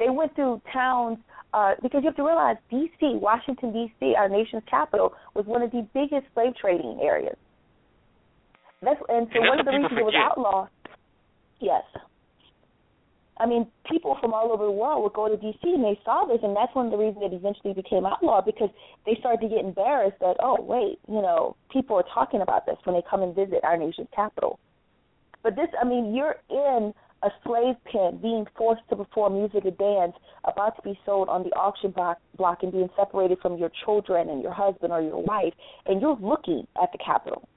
They 0.00 0.08
went 0.08 0.34
through 0.34 0.62
towns 0.72 1.18
uh, 1.52 1.74
because 1.82 2.00
you 2.02 2.08
have 2.08 2.16
to 2.16 2.24
realize 2.24 2.56
D.C., 2.70 3.18
Washington 3.20 3.72
D.C., 3.72 4.14
our 4.16 4.30
nation's 4.30 4.62
capital, 4.68 5.12
was 5.34 5.44
one 5.44 5.62
of 5.62 5.70
the 5.70 5.86
biggest 5.92 6.24
slave 6.32 6.54
trading 6.58 6.98
areas. 7.02 7.36
That's 8.82 8.98
and 9.10 9.28
so 9.28 9.40
And 9.40 9.48
one 9.48 9.60
of 9.60 9.66
the 9.66 9.72
reasons 9.72 9.90
people 9.90 10.08
it 10.08 10.14
was 10.14 10.14
outlawed. 10.16 10.68
Yes. 11.60 11.84
I 13.36 13.46
mean, 13.46 13.66
people 13.90 14.16
from 14.20 14.32
all 14.32 14.52
over 14.52 14.64
the 14.64 14.70
world 14.70 15.02
would 15.02 15.12
go 15.12 15.28
to 15.28 15.36
D.C. 15.36 15.60
and 15.68 15.84
they 15.84 16.00
saw 16.02 16.24
this, 16.24 16.40
and 16.42 16.56
that's 16.56 16.74
one 16.74 16.86
of 16.86 16.92
the 16.92 16.98
reasons 16.98 17.22
it 17.24 17.34
eventually 17.34 17.74
became 17.74 18.06
outlawed 18.06 18.46
because 18.46 18.70
they 19.04 19.16
started 19.20 19.40
to 19.42 19.54
get 19.54 19.64
embarrassed 19.64 20.16
that, 20.20 20.36
oh, 20.42 20.56
wait, 20.60 20.98
you 21.08 21.20
know, 21.20 21.56
people 21.70 21.96
are 21.96 22.04
talking 22.14 22.40
about 22.40 22.64
this 22.64 22.76
when 22.84 22.96
they 22.96 23.02
come 23.08 23.22
and 23.22 23.34
visit 23.34 23.60
our 23.64 23.76
nation's 23.76 24.08
capital. 24.14 24.58
But 25.42 25.56
this, 25.56 25.68
I 25.80 25.84
mean, 25.84 26.14
you're 26.14 26.36
in 26.48 26.94
a 27.22 27.30
slave 27.44 27.76
pen 27.90 28.18
being 28.22 28.46
forced 28.56 28.82
to 28.88 28.96
perform 28.96 29.34
music 29.34 29.64
and 29.64 29.76
dance, 29.76 30.14
about 30.44 30.76
to 30.76 30.82
be 30.82 30.98
sold 31.04 31.28
on 31.28 31.42
the 31.42 31.50
auction 31.50 31.90
block, 31.90 32.62
and 32.62 32.72
being 32.72 32.88
separated 32.96 33.38
from 33.40 33.58
your 33.58 33.70
children 33.84 34.28
and 34.28 34.42
your 34.42 34.52
husband 34.52 34.92
or 34.92 35.02
your 35.02 35.22
wife, 35.22 35.52
and 35.86 36.00
you're 36.00 36.18
looking 36.20 36.66
at 36.82 36.90
the 36.92 36.98
Capitol 36.98 37.48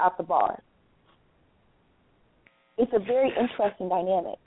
at 0.00 0.16
the 0.16 0.24
bar. 0.24 0.60
It's 2.76 2.92
a 2.92 2.98
very 2.98 3.30
interesting 3.30 3.88
dynamic. 3.88 4.38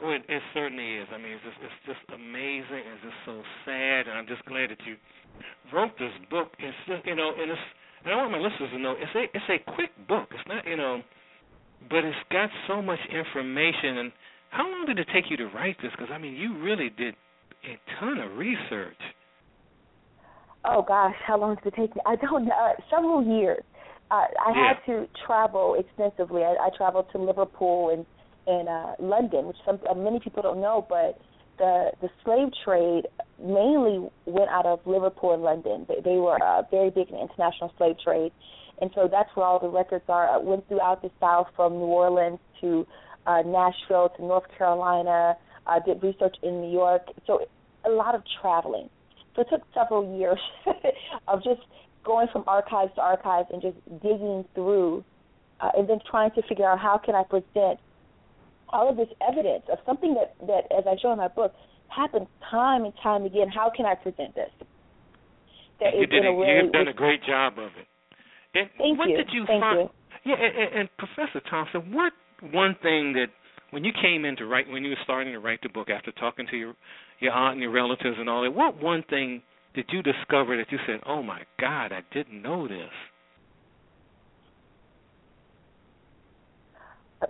Well, 0.00 0.12
it, 0.12 0.24
it 0.28 0.42
certainly 0.52 0.96
is. 0.96 1.08
I 1.12 1.16
mean, 1.16 1.32
it's 1.32 1.44
just 1.44 1.60
it's 1.60 1.80
just 1.84 2.04
amazing. 2.12 2.84
It's 2.88 3.04
just 3.04 3.20
so 3.24 3.40
sad, 3.64 4.08
and 4.08 4.16
I'm 4.16 4.26
just 4.26 4.44
glad 4.44 4.70
that 4.70 4.80
you 4.84 4.96
wrote 5.72 5.92
this 6.00 6.12
book. 6.30 6.52
It's 6.58 6.76
just, 6.88 7.04
you 7.04 7.14
know, 7.16 7.32
and 7.36 7.50
it's 7.50 7.66
and 8.04 8.12
I 8.12 8.16
want 8.16 8.32
my 8.32 8.40
listeners 8.40 8.72
to 8.72 8.78
know 8.78 8.96
it's 8.96 9.12
a 9.12 9.24
it's 9.32 9.48
a 9.48 9.60
quick 9.76 9.92
book. 10.08 10.28
It's 10.32 10.48
not 10.48 10.64
you 10.64 10.76
know, 10.76 11.04
but 11.88 12.04
it's 12.04 12.16
got 12.30 12.50
so 12.68 12.82
much 12.82 12.98
information. 13.10 13.98
And 13.98 14.12
how 14.50 14.64
long 14.70 14.84
did 14.86 14.98
it 14.98 15.08
take 15.12 15.30
you 15.30 15.36
to 15.38 15.46
write 15.46 15.76
this? 15.82 15.90
Because 15.92 16.10
I 16.12 16.18
mean, 16.18 16.34
you 16.34 16.58
really 16.58 16.90
did 16.90 17.14
a 17.64 17.78
ton 17.98 18.18
of 18.18 18.36
research. 18.36 19.00
Oh 20.64 20.82
gosh, 20.86 21.14
how 21.26 21.38
long 21.38 21.56
did 21.56 21.72
it 21.72 21.76
take 21.76 21.94
me? 21.94 22.02
I 22.06 22.16
don't 22.16 22.46
know. 22.46 22.52
Uh, 22.52 22.72
several 22.90 23.24
years. 23.24 23.62
Uh, 24.10 24.26
I 24.44 24.52
Yeah. 24.54 24.74
had 24.74 24.86
to 24.92 25.08
travel 25.24 25.76
extensively. 25.78 26.42
I, 26.42 26.56
I 26.60 26.68
traveled 26.76 27.06
to 27.12 27.18
Liverpool 27.18 27.90
and 27.90 28.04
and 28.46 28.68
uh, 28.68 28.94
London, 28.98 29.46
which 29.46 29.56
some 29.64 29.78
uh, 29.88 29.94
many 29.94 30.18
people 30.18 30.42
don't 30.42 30.60
know, 30.60 30.84
but 30.88 31.18
the 31.58 31.92
the 32.00 32.08
slave 32.24 32.48
trade 32.64 33.06
mainly 33.38 34.08
went 34.26 34.50
out 34.50 34.66
of 34.66 34.80
Liverpool 34.86 35.32
and 35.32 35.42
London. 35.42 35.86
They, 35.88 36.00
they 36.04 36.16
were 36.16 36.42
uh, 36.42 36.62
very 36.70 36.90
big 36.90 37.08
in 37.08 37.16
the 37.16 37.22
international 37.22 37.72
slave 37.78 37.96
trade, 38.02 38.32
and 38.80 38.90
so 38.94 39.08
that's 39.10 39.28
where 39.34 39.46
all 39.46 39.58
the 39.58 39.68
records 39.68 40.04
are. 40.08 40.28
I 40.28 40.38
went 40.38 40.66
throughout 40.68 41.02
the 41.02 41.10
South 41.20 41.48
from 41.54 41.74
New 41.74 41.84
Orleans 41.84 42.38
to 42.60 42.86
uh, 43.26 43.42
Nashville 43.44 44.10
to 44.16 44.22
North 44.22 44.44
Carolina. 44.56 45.36
I 45.66 45.78
did 45.80 46.02
research 46.02 46.36
in 46.42 46.62
New 46.62 46.72
York. 46.72 47.02
So 47.26 47.46
a 47.84 47.90
lot 47.90 48.14
of 48.14 48.22
traveling. 48.40 48.88
So 49.34 49.42
it 49.42 49.48
took 49.50 49.62
several 49.74 50.18
years 50.18 50.40
of 51.28 51.42
just 51.44 51.60
going 52.04 52.28
from 52.32 52.44
archives 52.46 52.94
to 52.94 53.00
archives 53.02 53.48
and 53.52 53.60
just 53.60 53.76
digging 54.02 54.44
through, 54.54 55.04
uh, 55.60 55.70
and 55.76 55.88
then 55.88 55.98
trying 56.10 56.30
to 56.32 56.42
figure 56.48 56.68
out 56.68 56.78
how 56.78 56.98
can 56.98 57.14
I 57.14 57.22
present 57.24 57.78
all 58.70 58.88
of 58.88 58.96
this 58.96 59.08
evidence 59.26 59.64
of 59.70 59.78
something 59.84 60.14
that 60.14 60.34
that, 60.46 60.72
as 60.76 60.84
I 60.86 60.96
show 61.00 61.12
in 61.12 61.18
my 61.18 61.28
book, 61.28 61.54
happens 61.88 62.28
time 62.50 62.84
and 62.84 62.94
time 63.02 63.24
again. 63.24 63.48
How 63.48 63.70
can 63.74 63.84
I 63.84 63.94
present 63.94 64.34
this? 64.34 64.50
That 65.80 65.98
you 65.98 66.06
did. 66.06 66.24
A, 66.24 66.30
you've 66.30 66.72
done 66.72 66.88
a 66.88 66.92
great 66.92 67.22
job 67.24 67.58
of 67.58 67.70
it. 67.78 67.86
And 68.54 68.68
Thank 68.78 68.98
what 68.98 69.08
you. 69.08 69.16
did 69.16 69.28
you 69.32 69.44
Thank 69.46 69.62
find? 69.62 69.90
You. 70.24 70.32
Yeah, 70.32 70.36
and, 70.36 70.80
and 70.80 70.88
Professor 70.98 71.40
Thompson, 71.48 71.92
what 71.92 72.12
one 72.52 72.76
thing 72.82 73.12
that 73.14 73.28
when 73.70 73.84
you 73.84 73.92
came 74.02 74.24
in 74.24 74.36
to 74.36 74.46
write, 74.46 74.68
when 74.68 74.82
you 74.84 74.90
were 74.90 75.04
starting 75.04 75.32
to 75.32 75.38
write 75.38 75.60
the 75.62 75.68
book 75.68 75.88
after 75.88 76.12
talking 76.12 76.46
to 76.50 76.56
your 76.56 76.74
your 77.20 77.32
aunt 77.32 77.54
and 77.54 77.62
your 77.62 77.70
relatives 77.70 78.16
and 78.18 78.28
all 78.28 78.42
that, 78.42 78.50
what 78.50 78.80
one 78.82 79.04
thing 79.08 79.42
did 79.74 79.86
you 79.92 80.02
discover 80.02 80.56
that 80.56 80.66
you 80.70 80.78
said, 80.86 81.00
"Oh 81.06 81.22
my 81.22 81.42
God, 81.60 81.92
I 81.92 82.00
didn't 82.12 82.42
know 82.42 82.66
this"? 82.66 82.90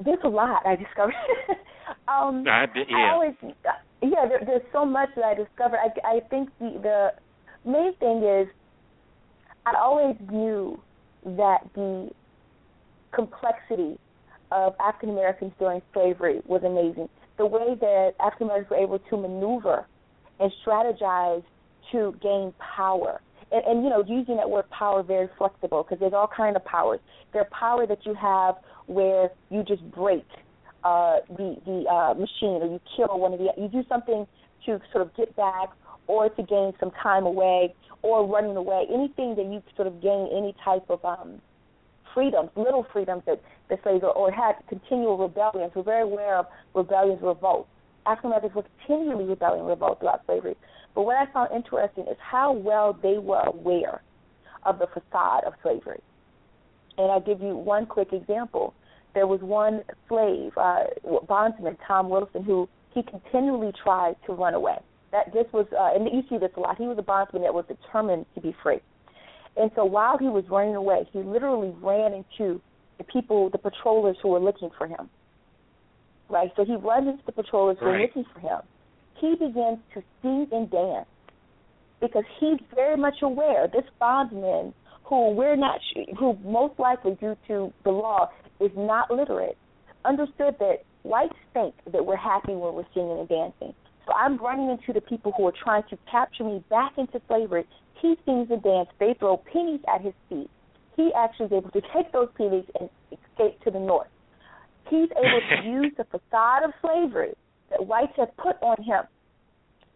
There's 0.05 0.19
a 0.25 0.29
lot 0.29 0.65
I 0.65 0.77
discovered. 0.77 1.15
um, 2.09 2.45
I 2.49 2.67
did, 2.73 2.87
yeah. 2.89 2.97
I 2.97 3.13
always, 3.13 3.35
yeah. 4.03 4.27
There, 4.29 4.41
there's 4.47 4.63
so 4.73 4.85
much 4.85 5.11
that 5.17 5.25
I 5.25 5.35
discovered. 5.35 5.79
I, 5.79 6.17
I 6.17 6.21
think 6.31 6.49
the 6.59 7.11
the 7.65 7.71
main 7.71 7.95
thing 7.97 8.23
is 8.23 8.49
I 9.67 9.75
always 9.77 10.17
knew 10.31 10.81
that 11.25 11.69
the 11.75 12.11
complexity 13.13 13.99
of 14.53 14.75
African 14.81 15.11
Americans 15.11 15.53
during 15.59 15.83
slavery 15.93 16.41
was 16.47 16.63
amazing. 16.65 17.09
The 17.39 17.47
way 17.47 17.75
that 17.81 18.13
African 18.21 18.49
Americans 18.49 18.71
were 18.71 18.77
able 18.77 18.99
to 18.99 19.17
maneuver 19.17 19.87
and 20.39 20.53
strategize 20.65 21.45
to 21.93 22.15
gain 22.23 22.53
power. 22.59 23.21
And, 23.53 23.65
and 23.65 23.85
you 23.85 23.91
know, 23.91 24.05
using 24.07 24.37
that 24.37 24.49
word 24.49 24.69
power 24.71 25.03
very 25.03 25.29
flexible 25.39 25.83
because 25.83 25.99
there's 26.01 26.13
all 26.13 26.31
kind 26.35 26.57
of 26.57 26.65
powers. 26.65 27.01
There's 27.33 27.47
power 27.51 27.87
that 27.87 28.05
you 28.05 28.15
have 28.15 28.57
where 28.87 29.31
you 29.51 29.63
just 29.63 29.89
break 29.91 30.27
uh, 30.83 31.19
the 31.29 31.57
the 31.67 31.85
uh, 31.89 32.15
machine 32.15 32.63
or 32.63 32.67
you 32.67 32.81
kill 32.97 33.19
one 33.19 33.33
of 33.33 33.39
the 33.39 33.49
you 33.57 33.69
do 33.69 33.85
something 33.89 34.27
to 34.67 34.81
sort 34.93 35.07
of 35.07 35.15
get 35.15 35.35
back 35.37 35.71
or 36.11 36.29
to 36.29 36.43
gain 36.43 36.73
some 36.81 36.91
time 37.03 37.25
away 37.25 37.73
or 38.03 38.27
running 38.27 38.57
away. 38.57 38.87
Anything 38.93 39.37
that 39.37 39.47
you 39.47 39.63
sort 39.77 39.87
of 39.87 40.03
gain 40.03 40.29
any 40.37 40.55
type 40.65 40.85
of 40.91 41.05
um, 41.05 41.41
freedoms, 42.13 42.51
little 42.57 42.85
freedoms 42.93 43.23
that 43.27 43.41
the 43.69 43.79
slaves 43.85 44.03
or, 44.03 44.11
or 44.11 44.33
had 44.33 44.55
continual 44.69 45.17
rebellions. 45.17 45.73
We're 45.77 45.85
very 45.85 46.03
aware 46.03 46.37
of 46.37 46.47
rebellions, 46.75 47.21
revolts. 47.23 47.69
African 48.07 48.31
Americans 48.31 48.55
were 48.55 48.65
continually 48.79 49.25
rebelling, 49.25 49.65
revolt 49.65 50.01
throughout 50.01 50.23
slavery. 50.27 50.57
But 50.95 51.03
what 51.03 51.17
I 51.17 51.31
found 51.33 51.51
interesting 51.55 52.05
is 52.11 52.17
how 52.19 52.53
well 52.53 52.99
they 53.01 53.19
were 53.19 53.43
aware 53.47 54.03
of 54.65 54.81
the 54.81 54.89
facade 54.89 55.45
of 55.47 55.53
slavery. 55.63 56.01
And 56.99 57.13
I'll 57.13 57.21
give 57.21 57.41
you 57.41 57.55
one 57.55 57.87
quick 57.87 58.13
example. 58.13 58.75
There 59.15 59.27
was 59.27 59.41
one 59.41 59.83
slave, 60.09 60.53
uh, 60.57 60.85
bondsman, 61.29 61.77
Tom 61.87 62.11
Wilson, 62.11 62.43
who 62.43 62.69
he 62.93 63.03
continually 63.03 63.73
tried 63.85 64.17
to 64.27 64.33
run 64.33 64.55
away. 64.55 64.79
That 65.13 65.33
this 65.33 65.47
was, 65.53 65.67
uh, 65.73 65.95
and 65.95 66.09
you 66.13 66.23
see 66.29 66.39
this 66.39 66.51
a 66.57 66.61
lot. 66.61 66.77
He 66.79 66.87
was 66.87 66.99
a 66.99 67.03
bondsman 67.03 67.43
that 67.43 67.53
was 67.53 67.65
determined 67.67 68.27
to 68.35 68.41
be 68.41 68.55
free. 68.63 68.79
And 69.57 69.71
so 69.75 69.85
while 69.85 70.17
he 70.19 70.27
was 70.27 70.45
running 70.49 70.77
away, 70.77 71.09
he 71.13 71.19
literally 71.19 71.75
ran 71.83 72.13
into 72.13 72.61
the 72.99 73.05
people, 73.05 73.51
the 73.51 73.59
patrollers 73.59 74.17
who 74.23 74.29
were 74.29 74.39
looking 74.39 74.71
for 74.79 74.87
him. 74.87 75.11
Right? 76.29 76.53
So 76.55 76.65
he 76.65 76.77
runs 76.77 77.09
into 77.09 77.23
the 77.27 77.33
patrollers 77.33 77.77
who 77.81 77.87
right. 77.87 77.97
are 77.97 78.03
looking 78.03 78.25
for 78.33 78.41
him. 78.41 78.61
He 79.21 79.33
begins 79.33 79.79
to 79.95 80.03
sing 80.23 80.47
and 80.53 80.71
dance 80.71 81.09
because 82.01 82.25
he's 82.39 82.59
very 82.75 82.97
much 82.97 83.17
aware 83.23 83.67
this 83.67 83.85
bondsman 83.99 84.73
who 85.05 85.33
we're 85.33 85.57
not 85.57 85.81
who 86.19 86.39
most 86.45 86.79
likely 86.79 87.17
due 87.21 87.37
to 87.49 87.73
the 87.85 87.91
law 87.91 88.31
is 88.61 88.71
not 88.77 89.11
literate 89.11 89.59
understood 90.05 90.55
that 90.59 90.85
whites 91.03 91.35
think 91.53 91.75
that 91.93 92.05
we're 92.05 92.17
happy 92.17 92.53
when 92.53 92.75
we're 92.75 92.85
singing 92.95 93.19
and 93.19 93.29
dancing. 93.29 93.75
So 94.07 94.13
I'm 94.13 94.39
running 94.39 94.71
into 94.71 94.93
the 94.93 95.01
people 95.01 95.33
who 95.37 95.47
are 95.47 95.53
trying 95.53 95.85
to 95.91 95.99
capture 96.11 96.45
me 96.45 96.65
back 96.71 96.93
into 96.97 97.21
slavery. 97.29 97.65
He 98.01 98.17
sings 98.25 98.49
and 98.51 98.63
dances. 98.63 98.95
They 98.99 99.15
throw 99.19 99.37
pennies 99.37 99.81
at 99.93 100.01
his 100.01 100.15
feet. 100.29 100.51
He 100.97 101.11
actually 101.17 101.47
is 101.47 101.53
able 101.53 101.71
to 101.71 101.81
take 101.95 102.13
those 102.13 102.29
pennies 102.37 102.65
and 102.79 102.89
escape 103.13 103.61
to 103.63 103.71
the 103.71 103.79
north. 103.79 104.09
He's 104.89 105.09
able 105.17 105.41
to 105.51 105.69
use 105.69 105.93
the 105.97 106.05
facade 106.05 106.65
of 106.65 106.73
slavery 106.81 107.35
that 107.71 107.87
whites 107.87 108.13
have 108.17 108.37
put 108.37 108.57
on 108.63 108.83
him 108.83 109.05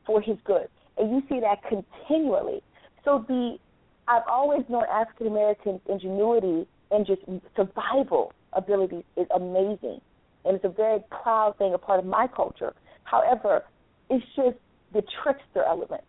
for 0.06 0.20
his 0.20 0.36
good. 0.44 0.68
And 0.96 1.10
you 1.10 1.22
see 1.28 1.40
that 1.40 1.58
continually. 1.68 2.62
So 3.04 3.24
the 3.26 3.58
I've 4.06 4.22
always 4.28 4.62
known 4.68 4.84
African 4.90 5.28
American 5.28 5.80
ingenuity 5.88 6.66
and 6.90 7.06
just 7.06 7.22
survival 7.56 8.32
abilities 8.52 9.04
is 9.16 9.26
amazing. 9.34 10.00
And 10.44 10.56
it's 10.56 10.64
a 10.64 10.68
very 10.68 11.00
proud 11.22 11.56
thing, 11.56 11.72
a 11.72 11.78
part 11.78 12.00
of 12.00 12.06
my 12.06 12.26
culture. 12.26 12.74
However, 13.04 13.64
it's 14.10 14.24
just 14.36 14.58
the 14.92 15.02
trickster 15.22 15.64
element. 15.64 16.04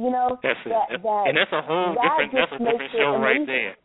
You 0.00 0.08
know, 0.08 0.40
that's 0.40 0.58
that, 0.64 0.88
it. 0.96 1.02
that 1.04 1.24
and 1.28 1.36
that's 1.36 1.52
a 1.52 1.60
whole 1.60 1.92
that 1.94 2.16
different 2.16 2.32
that's 2.32 2.54
a 2.56 2.60
different 2.64 2.92
show 2.96 3.20
right 3.20 3.44
there. 3.44 3.76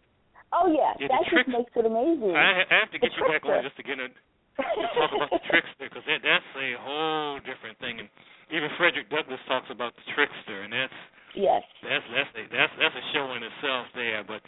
Oh 0.56 0.72
yeah, 0.72 0.96
Yeah, 1.04 1.12
the 1.12 1.20
that 1.20 1.24
just 1.28 1.48
makes 1.52 1.72
it 1.76 1.84
amazing. 1.84 2.32
I, 2.32 2.64
I 2.64 2.76
have 2.80 2.90
to 2.96 3.00
The 3.00 3.04
get 3.04 3.12
you 3.20 3.28
back 3.28 3.44
on 3.44 3.60
trickster. 3.60 3.68
just 3.68 3.78
to 3.78 3.84
get 3.84 4.00
a 4.00 4.08
to 4.08 4.88
talk 4.96 5.12
about 5.12 5.30
the 5.30 5.44
trickster 5.52 5.86
because 5.92 6.06
that, 6.08 6.24
that's 6.24 6.52
a 6.56 6.80
whole 6.80 7.38
different 7.44 7.76
thing. 7.84 8.00
And 8.00 8.08
even 8.50 8.72
Frederick 8.80 9.12
Douglass 9.12 9.44
talks 9.52 9.68
about 9.68 9.92
the 10.00 10.06
trickster, 10.16 10.64
and 10.64 10.72
that's 10.72 11.00
yes. 11.36 11.62
that's 11.84 12.08
that's 12.16 12.32
a, 12.40 12.44
that's 12.56 12.74
that's 12.80 12.96
a 12.96 13.06
show 13.12 13.28
in 13.36 13.44
itself 13.44 13.92
there. 13.92 14.24
But 14.24 14.40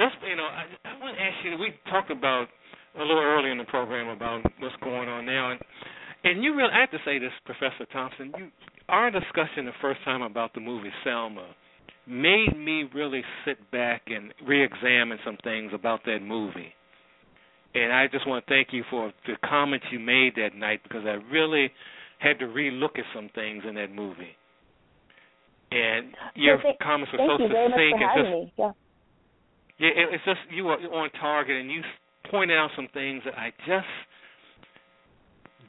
just 0.00 0.16
you 0.24 0.34
know, 0.40 0.48
I, 0.48 0.64
I 0.88 0.96
want 0.96 1.14
to 1.14 1.20
ask 1.20 1.36
you. 1.44 1.60
We 1.60 1.76
talked 1.92 2.08
about 2.08 2.48
a 2.96 3.04
little 3.04 3.20
early 3.22 3.52
in 3.52 3.60
the 3.60 3.68
program 3.68 4.08
about 4.08 4.42
what's 4.58 4.76
going 4.80 5.12
on 5.12 5.28
now, 5.28 5.52
and 5.52 5.60
and 6.24 6.42
you 6.42 6.54
really 6.54 6.72
I 6.72 6.80
have 6.80 6.90
to 6.90 6.98
say 7.04 7.18
this, 7.18 7.32
Professor 7.44 7.86
Thompson. 7.92 8.32
You 8.36 8.48
our 8.88 9.10
discussion 9.10 9.64
the 9.64 9.72
first 9.80 10.00
time 10.04 10.22
about 10.22 10.54
the 10.54 10.60
movie 10.60 10.90
Selma 11.04 11.54
made 12.06 12.56
me 12.56 12.84
really 12.94 13.22
sit 13.44 13.70
back 13.70 14.02
and 14.08 14.34
re-examine 14.46 15.18
some 15.24 15.38
things 15.44 15.70
about 15.72 16.00
that 16.04 16.18
movie. 16.20 16.74
And 17.74 17.92
I 17.92 18.06
just 18.08 18.26
want 18.26 18.44
to 18.44 18.50
thank 18.52 18.68
you 18.72 18.84
for 18.90 19.12
the 19.26 19.34
comments 19.48 19.86
you 19.90 19.98
made 19.98 20.34
that 20.36 20.54
night 20.54 20.80
because 20.82 21.04
I 21.06 21.16
really 21.32 21.70
had 22.18 22.38
to 22.40 22.46
re-look 22.46 22.98
at 22.98 23.04
some 23.14 23.30
things 23.34 23.62
in 23.66 23.74
that 23.76 23.92
movie. 23.94 24.36
And 25.70 26.14
your 26.34 26.60
thank- 26.60 26.78
comments 26.80 27.12
were 27.12 27.24
so 27.26 27.42
you 27.42 27.48
very 27.48 27.68
much 27.68 27.78
succinct 27.78 28.02
and 28.02 28.24
just 28.24 28.30
me. 28.30 28.52
Yeah. 28.58 28.72
yeah, 29.78 29.88
it, 29.88 30.14
it's 30.14 30.24
just 30.24 30.40
you 30.50 30.64
were 30.64 30.74
on 30.74 31.08
target, 31.12 31.56
and 31.56 31.70
you 31.70 31.80
pointed 32.30 32.58
out 32.58 32.70
some 32.76 32.88
things 32.92 33.22
that 33.24 33.38
I 33.38 33.52
just 33.66 33.88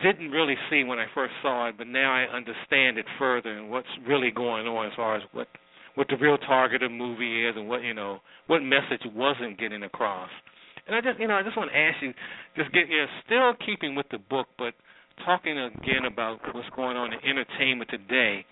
didn't 0.04 0.32
really 0.32 0.56
see 0.70 0.84
when 0.84 1.00
I 1.00 1.06
first 1.16 1.34
saw 1.42 1.70
it, 1.70 1.76
but 1.78 1.88
now 1.88 2.14
I 2.14 2.24
understand 2.24 2.98
it 2.98 3.06
further 3.18 3.58
and 3.58 3.70
what's 3.70 3.88
really 4.08 4.32
going 4.32 4.68
on 4.68 4.88
as 4.88 4.94
far 4.96 5.16
as 5.16 5.24
what 5.32 5.48
what 5.96 6.08
the 6.10 6.18
real 6.18 6.38
target 6.40 6.82
of 6.82 6.90
the 6.90 6.96
movie 6.96 7.46
is 7.46 7.56
and 7.56 7.68
what 7.70 7.84
you 7.84 7.94
know 7.94 8.20
what 8.48 8.60
message 8.62 9.02
wasn't 9.16 9.60
getting 9.60 9.84
across. 9.84 10.30
And 10.88 10.96
I 10.96 11.02
just 11.02 11.20
you 11.20 11.28
know 11.28 11.36
I 11.36 11.44
just 11.44 11.58
want 11.58 11.72
to 11.72 11.78
ask 11.78 11.98
you, 12.02 12.14
just 12.56 12.72
get 12.74 12.90
you 12.90 12.98
know, 12.98 13.08
still 13.26 13.66
keeping 13.66 13.96
with 13.96 14.08
the 14.12 14.18
book, 14.18 14.48
but 14.58 14.74
talking 15.26 15.58
again 15.58 16.06
about 16.06 16.40
what's 16.54 16.70
going 16.76 16.98
on 16.98 17.14
in 17.14 17.20
entertainment 17.28 17.90
today. 17.90 18.46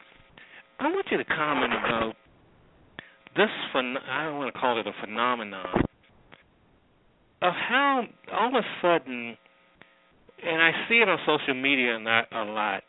I 0.79 0.85
want 0.85 1.05
you 1.11 1.17
to 1.17 1.25
comment 1.25 1.73
about 1.73 2.13
this 3.35 3.49
phen- 3.73 4.01
I 4.09 4.25
don't 4.25 4.37
want 4.37 4.53
to 4.53 4.59
call 4.59 4.79
it 4.79 4.87
a 4.87 4.93
phenomenon 5.05 5.83
of 7.41 7.53
how 7.53 8.03
all 8.33 8.49
of 8.49 8.53
a 8.53 8.65
sudden, 8.81 9.37
and 10.43 10.61
I 10.61 10.71
see 10.89 10.95
it 10.95 11.09
on 11.09 11.19
social 11.25 11.53
media 11.53 11.99
not 11.99 12.25
a 12.31 12.43
lot. 12.43 12.83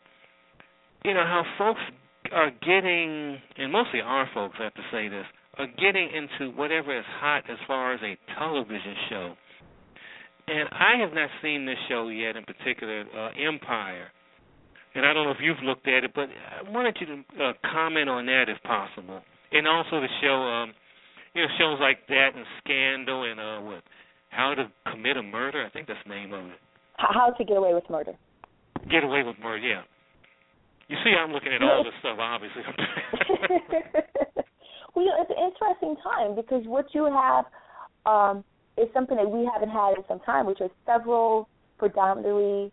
You 1.03 1.13
know 1.13 1.23
how 1.23 1.43
folks 1.57 1.81
are 2.31 2.51
getting, 2.51 3.37
and 3.57 3.71
mostly 3.71 4.01
our 4.01 4.29
folks 4.33 4.55
I 4.59 4.63
have 4.63 4.73
to 4.75 4.87
say 4.91 5.07
this, 5.07 5.25
are 5.57 5.67
getting 5.67 6.09
into 6.09 6.55
whatever 6.55 6.97
is 6.97 7.05
hot 7.19 7.43
as 7.49 7.57
far 7.67 7.93
as 7.93 7.99
a 8.01 8.17
television 8.37 8.95
show. 9.09 9.33
And 10.47 10.67
I 10.71 10.99
have 10.99 11.13
not 11.13 11.29
seen 11.41 11.65
this 11.65 11.77
show 11.87 12.09
yet, 12.09 12.35
in 12.35 12.43
particular, 12.43 13.05
uh, 13.15 13.29
Empire. 13.39 14.07
And 14.95 15.05
I 15.05 15.13
don't 15.13 15.25
know 15.25 15.31
if 15.31 15.37
you've 15.41 15.61
looked 15.63 15.87
at 15.87 16.03
it, 16.03 16.11
but 16.13 16.29
I 16.29 16.69
wanted 16.69 16.97
you 16.99 17.07
to 17.07 17.43
uh, 17.43 17.53
comment 17.71 18.09
on 18.09 18.25
that 18.25 18.45
if 18.47 18.61
possible. 18.63 19.21
And 19.51 19.67
also 19.67 20.01
the 20.01 20.07
show, 20.21 20.33
um, 20.33 20.73
you 21.33 21.41
know, 21.41 21.47
shows 21.57 21.77
like 21.79 22.05
that 22.09 22.29
and 22.35 22.45
Scandal 22.63 23.23
and 23.23 23.39
uh, 23.39 23.59
what, 23.61 23.83
How 24.29 24.53
to 24.53 24.71
Commit 24.91 25.17
a 25.17 25.23
Murder. 25.23 25.65
I 25.65 25.69
think 25.69 25.87
that's 25.87 25.99
the 26.05 26.13
name 26.13 26.33
of 26.33 26.45
it. 26.45 26.59
How 26.97 27.31
to 27.31 27.43
get 27.43 27.57
away 27.57 27.73
with 27.73 27.89
murder. 27.89 28.13
Get 28.89 29.03
Away 29.03 29.23
with 29.23 29.37
Murder. 29.41 29.65
Yeah. 29.65 29.81
You 30.89 30.97
see, 31.03 31.11
I'm 31.11 31.31
looking 31.31 31.53
at 31.53 31.63
all 31.63 31.83
this 31.83 31.93
stuff. 31.99 32.19
Obviously. 32.19 32.61
well, 34.93 35.05
you 35.05 35.09
know, 35.09 35.21
it's 35.21 35.31
an 35.31 35.37
interesting 35.39 35.95
time 36.03 36.35
because 36.35 36.67
what 36.67 36.93
you 36.93 37.05
have, 37.05 37.45
um, 38.05 38.43
is 38.77 38.87
something 38.93 39.17
that 39.17 39.29
we 39.29 39.49
haven't 39.51 39.69
had 39.69 39.97
in 39.97 40.03
some 40.07 40.19
time, 40.21 40.45
which 40.45 40.61
are 40.61 40.69
several 40.85 41.47
predominantly 41.77 42.71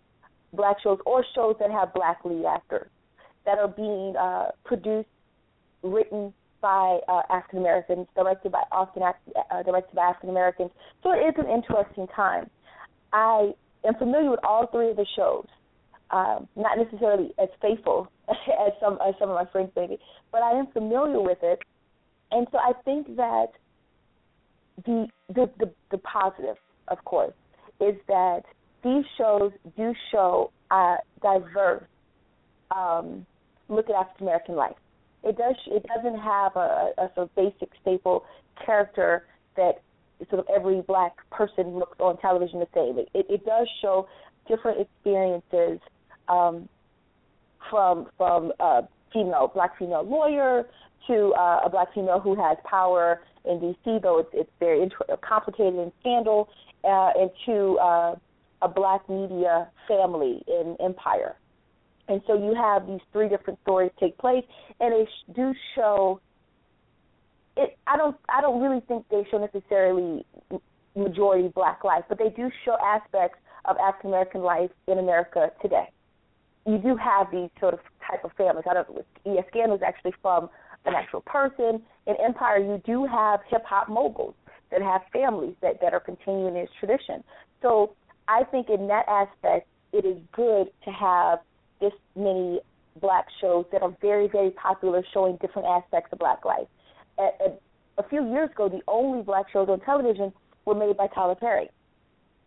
black 0.53 0.77
shows 0.83 0.99
or 1.07 1.25
shows 1.35 1.57
that 1.61 1.71
have 1.71 1.93
black 1.95 2.19
lead 2.25 2.45
actors 2.45 2.89
that 3.45 3.59
are 3.59 3.69
being 3.69 4.15
uh, 4.17 4.49
produced, 4.65 5.09
written 5.83 6.33
by 6.61 6.99
uh, 7.09 7.23
African 7.31 7.59
Americans, 7.59 8.07
directed 8.15 8.53
by 8.53 8.63
often 8.71 9.03
uh, 9.03 9.63
directed 9.63 9.95
by 9.95 10.03
African 10.03 10.31
Americans. 10.31 10.71
So 11.03 11.13
it 11.13 11.19
is 11.19 11.35
an 11.39 11.51
interesting 11.51 12.07
time. 12.15 12.51
I 13.13 13.55
am 13.85 13.95
familiar 13.95 14.31
with 14.31 14.41
all 14.45 14.67
three 14.67 14.91
of 14.91 14.97
the 14.97 15.07
shows. 15.17 15.47
Um, 16.11 16.49
not 16.57 16.77
necessarily 16.77 17.33
as 17.41 17.49
faithful 17.63 18.09
as 18.29 18.73
some 18.81 18.99
as 19.07 19.15
some 19.19 19.31
of 19.31 19.37
my 19.37 19.51
friends 19.53 19.71
maybe, 19.77 19.99
but 20.33 20.43
I 20.43 20.59
am 20.59 20.67
familiar 20.73 21.21
with 21.21 21.39
it, 21.43 21.61
and 22.33 22.49
so 22.51 22.59
I 22.59 22.73
think 22.85 23.17
that 23.17 23.49
the 24.85 25.07
the 25.29 25.49
the, 25.59 25.71
the 25.93 25.99
positive, 25.99 26.57
of 26.89 27.05
course, 27.05 27.33
is 27.81 27.95
that 28.09 28.43
these 28.83 29.05
shows 29.17 29.53
do 29.77 29.95
show 30.11 30.51
a 30.71 30.97
diverse 31.23 31.85
um, 32.75 33.25
look 33.69 33.89
at 33.89 33.95
African 33.95 34.27
American 34.27 34.57
life. 34.57 34.77
It 35.23 35.37
does. 35.37 35.55
It 35.67 35.85
doesn't 35.95 36.19
have 36.19 36.57
a, 36.57 36.91
a 36.99 37.11
sort 37.15 37.29
of 37.29 37.35
basic 37.35 37.71
staple 37.83 38.25
character 38.65 39.27
that 39.57 39.83
sort 40.29 40.41
of 40.41 40.47
every 40.55 40.83
black 40.83 41.13
person 41.31 41.79
looks 41.79 41.99
on 42.01 42.19
television 42.19 42.61
the 42.61 42.69
same. 42.75 42.99
It, 42.99 43.09
it, 43.15 43.27
it 43.29 43.47
does 43.47 43.69
show 43.81 44.09
different 44.49 44.81
experiences 44.81 45.81
um, 46.29 46.69
from 47.69 48.09
from 48.17 48.53
a 48.61 48.83
female 49.13 49.51
black 49.53 49.79
female 49.79 50.03
lawyer 50.03 50.67
to 51.07 51.33
uh, 51.35 51.61
a 51.65 51.71
black 51.71 51.93
female 51.95 52.21
who 52.21 52.35
has 52.35 52.57
power 52.65 53.23
in 53.45 53.61
D.C. 53.61 53.99
Though 54.03 54.19
it's, 54.19 54.31
it's 54.33 54.51
very 54.59 54.83
int- 54.83 55.21
complicated 55.23 55.75
and 55.75 55.93
scandal, 56.01 56.49
uh, 56.85 57.11
and 57.19 57.31
to 57.47 57.79
uh, 57.79 58.15
a 58.63 58.69
black 58.69 59.09
media 59.09 59.69
family 59.89 60.43
in 60.47 60.77
Empire. 60.81 61.37
And 62.09 62.21
so 62.27 62.35
you 62.35 62.55
have 62.55 62.87
these 62.87 63.01
three 63.13 63.29
different 63.29 63.61
stories 63.63 63.93
take 63.99 64.19
place, 64.19 64.45
and 64.81 64.93
they 64.93 65.09
do 65.35 65.55
show. 65.75 66.21
It. 67.57 67.77
I 67.87 67.97
don't. 67.97 68.17
I 68.29 68.41
don't 68.41 68.63
really 68.63 68.81
think 68.87 69.07
they 69.11 69.27
show 69.31 69.39
necessarily 69.39 70.25
majority 70.97 71.49
black 71.49 71.85
life, 71.85 72.05
but 72.09 72.19
they 72.19 72.31
do 72.31 72.51
show 72.65 72.77
aspects 72.85 73.39
of 73.65 73.77
African 73.77 74.11
American 74.11 74.43
life 74.43 74.71
in 74.89 74.99
America 74.99 75.51
today. 75.61 75.91
You 76.67 76.79
do 76.79 76.97
have 76.97 77.31
these 77.31 77.51
sort 77.59 77.75
of 77.75 77.81
type 78.07 78.25
of 78.25 78.33
families. 78.37 78.65
I 78.71 78.75
don't. 78.75 78.89
Scandal 79.49 79.77
is 79.77 79.83
actually 79.83 80.15
from 80.23 80.49
an 80.85 80.95
actual 80.95 81.21
person. 81.23 81.83
In 82.07 82.15
Empire, 82.25 82.59
you 82.59 82.81
do 82.85 83.07
have 83.07 83.41
hip 83.49 83.65
hop 83.65 83.89
moguls 83.89 84.35
that 84.71 84.83
have 84.83 85.03
families 85.13 85.55
that 85.63 85.81
that 85.81 85.93
are 85.93 86.01
continuing 86.01 86.55
this 86.55 86.71
tradition. 86.79 87.25
So 87.63 87.95
I 88.29 88.45
think 88.45 88.69
in 88.71 88.87
that 88.87 89.07
aspect, 89.09 89.67
it 89.93 90.05
is 90.05 90.17
good 90.33 90.69
to 90.85 90.91
have 90.91 91.41
this 91.81 91.93
many 92.15 92.61
black 93.01 93.27
shows 93.41 93.65
that 93.73 93.83
are 93.83 93.95
very, 94.01 94.29
very 94.29 94.51
popular, 94.51 95.03
showing 95.13 95.37
different 95.37 95.67
aspects 95.67 96.13
of 96.13 96.19
black 96.19 96.45
life. 96.45 96.67
A, 97.21 97.29
a, 97.45 98.03
a 98.03 98.09
few 98.09 98.29
years 98.33 98.51
ago, 98.51 98.69
the 98.69 98.81
only 98.89 99.23
black 99.23 99.47
shows 99.53 99.69
on 99.69 99.81
television 99.81 100.33
were 100.65 100.75
made 100.75 100.97
by 100.97 101.07
Tyler 101.15 101.35
Perry. 101.35 101.69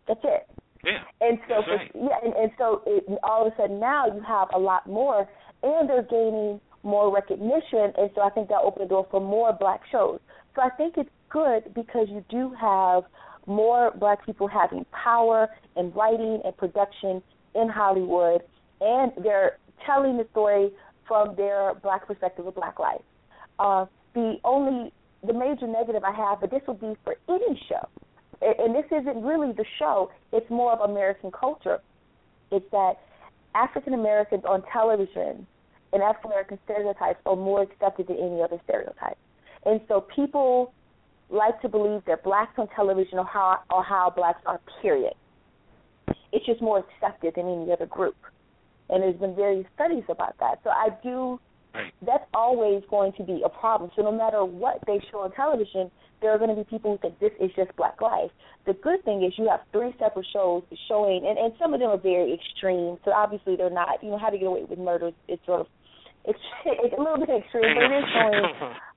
That's 0.08 0.20
it. 0.24 0.48
Yeah. 0.84 0.98
And 1.20 1.38
so, 1.48 1.62
for, 1.64 1.76
right. 1.76 1.90
yeah, 1.94 2.18
and, 2.24 2.34
and 2.34 2.50
so 2.58 2.82
it, 2.86 3.04
all 3.22 3.46
of 3.46 3.52
a 3.52 3.56
sudden 3.56 3.80
now 3.80 4.06
you 4.06 4.20
have 4.26 4.48
a 4.54 4.58
lot 4.58 4.86
more, 4.86 5.26
and 5.62 5.88
they're 5.88 6.02
gaining 6.02 6.60
more 6.82 7.14
recognition, 7.14 7.92
and 7.96 8.10
so 8.14 8.20
I 8.20 8.30
think 8.30 8.48
that 8.48 8.60
opened 8.62 8.84
the 8.84 8.88
door 8.90 9.06
for 9.10 9.20
more 9.20 9.56
black 9.58 9.80
shows. 9.90 10.20
So 10.54 10.60
I 10.60 10.68
think 10.76 10.94
it's 10.98 11.08
good 11.30 11.72
because 11.74 12.08
you 12.10 12.22
do 12.28 12.52
have 12.60 13.04
more 13.46 13.92
black 13.98 14.24
people 14.26 14.46
having 14.46 14.84
power 14.92 15.48
in 15.76 15.90
writing 15.92 16.40
and 16.44 16.56
production 16.56 17.22
in 17.54 17.68
Hollywood, 17.68 18.42
and 18.80 19.12
they're 19.22 19.58
telling 19.86 20.18
the 20.18 20.26
story 20.32 20.70
from 21.08 21.34
their 21.36 21.74
black 21.82 22.06
perspective 22.06 22.46
of 22.46 22.54
black 22.54 22.78
life. 22.78 23.00
Uh, 23.58 23.86
the 24.14 24.36
only, 24.44 24.92
the 25.26 25.32
major 25.32 25.66
negative 25.66 26.04
I 26.04 26.12
have, 26.12 26.40
but 26.40 26.50
this 26.50 26.62
would 26.66 26.80
be 26.80 26.94
for 27.04 27.16
any 27.28 27.60
show, 27.68 27.88
and 28.40 28.74
this 28.74 28.86
isn't 28.90 29.22
really 29.22 29.52
the 29.52 29.64
show, 29.78 30.10
it's 30.32 30.48
more 30.50 30.72
of 30.72 30.88
American 30.88 31.30
culture, 31.30 31.80
it's 32.50 32.66
that 32.72 32.94
African 33.54 33.94
Americans 33.94 34.44
on 34.48 34.62
television 34.72 35.46
and 35.92 36.02
African 36.02 36.32
American 36.32 36.58
stereotypes 36.64 37.20
are 37.24 37.36
more 37.36 37.62
accepted 37.62 38.08
than 38.08 38.16
any 38.16 38.42
other 38.42 38.60
stereotype. 38.64 39.16
And 39.64 39.80
so 39.88 40.00
people 40.00 40.72
like 41.30 41.60
to 41.62 41.68
believe 41.68 42.02
that 42.06 42.22
blacks 42.24 42.52
on 42.58 42.68
television 42.74 43.18
are 43.18 43.24
how, 43.24 43.60
are 43.70 43.82
how 43.82 44.12
blacks 44.14 44.40
are, 44.44 44.60
period. 44.82 45.14
It's 46.32 46.44
just 46.44 46.60
more 46.60 46.84
accepted 46.84 47.34
than 47.36 47.46
any 47.46 47.72
other 47.72 47.86
group. 47.86 48.16
And 48.90 49.02
there's 49.02 49.16
been 49.16 49.34
various 49.34 49.66
studies 49.74 50.02
about 50.08 50.34
that. 50.40 50.60
So 50.64 50.70
I 50.70 50.88
do, 51.02 51.40
that's 52.06 52.24
always 52.32 52.82
going 52.88 53.12
to 53.18 53.24
be 53.24 53.42
a 53.44 53.48
problem. 53.48 53.90
So 53.96 54.02
no 54.02 54.12
matter 54.12 54.44
what 54.44 54.78
they 54.86 55.00
show 55.10 55.20
on 55.20 55.32
television, 55.32 55.90
there 56.20 56.30
are 56.30 56.38
going 56.38 56.50
to 56.50 56.56
be 56.56 56.64
people 56.64 56.92
who 56.92 56.98
think 56.98 57.18
this 57.18 57.32
is 57.40 57.50
just 57.56 57.74
black 57.76 58.00
life. 58.00 58.30
The 58.66 58.74
good 58.74 59.04
thing 59.04 59.22
is 59.24 59.32
you 59.36 59.48
have 59.50 59.60
three 59.72 59.94
separate 59.98 60.26
shows 60.32 60.62
showing, 60.88 61.26
and, 61.26 61.38
and 61.38 61.52
some 61.58 61.74
of 61.74 61.80
them 61.80 61.90
are 61.90 61.98
very 61.98 62.32
extreme. 62.32 62.96
So 63.04 63.12
obviously 63.12 63.56
they're 63.56 63.70
not, 63.70 64.02
you 64.02 64.10
know, 64.10 64.18
how 64.18 64.30
to 64.30 64.38
get 64.38 64.46
away 64.46 64.64
with 64.64 64.78
murder 64.78 65.10
is 65.28 65.38
sort 65.44 65.60
of, 65.62 65.66
it's, 66.24 66.38
it's 66.66 66.94
a 66.96 67.00
little 67.00 67.18
bit 67.18 67.30
extreme, 67.30 67.74
but 67.74 67.84
it 67.84 67.98
is 67.98 68.04
showing 68.14 68.74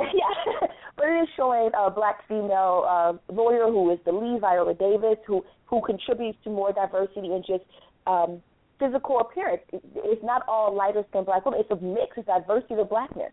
yeah, 0.00 0.66
but 0.96 1.06
it 1.06 1.22
is 1.22 1.28
showing 1.36 1.70
a 1.78 1.90
black 1.90 2.26
female 2.28 2.86
uh, 2.88 3.12
lawyer 3.32 3.66
who 3.66 3.92
is 3.92 3.98
the 4.04 4.12
lead, 4.12 4.40
Viola 4.40 4.74
Davis, 4.74 5.18
who 5.26 5.44
who 5.66 5.80
contributes 5.84 6.38
to 6.44 6.50
more 6.50 6.72
diversity 6.72 7.28
and 7.28 7.44
just 7.46 7.64
um, 8.06 8.42
physical 8.82 9.20
appearance. 9.20 9.62
It's 9.72 10.24
not 10.24 10.42
all 10.48 10.74
lighter 10.74 11.04
skinned 11.10 11.26
black 11.26 11.44
women; 11.44 11.60
it's 11.60 11.70
a 11.70 11.84
mix, 11.84 12.16
it's 12.16 12.26
diversity 12.26 12.74
of 12.74 12.88
blackness, 12.88 13.32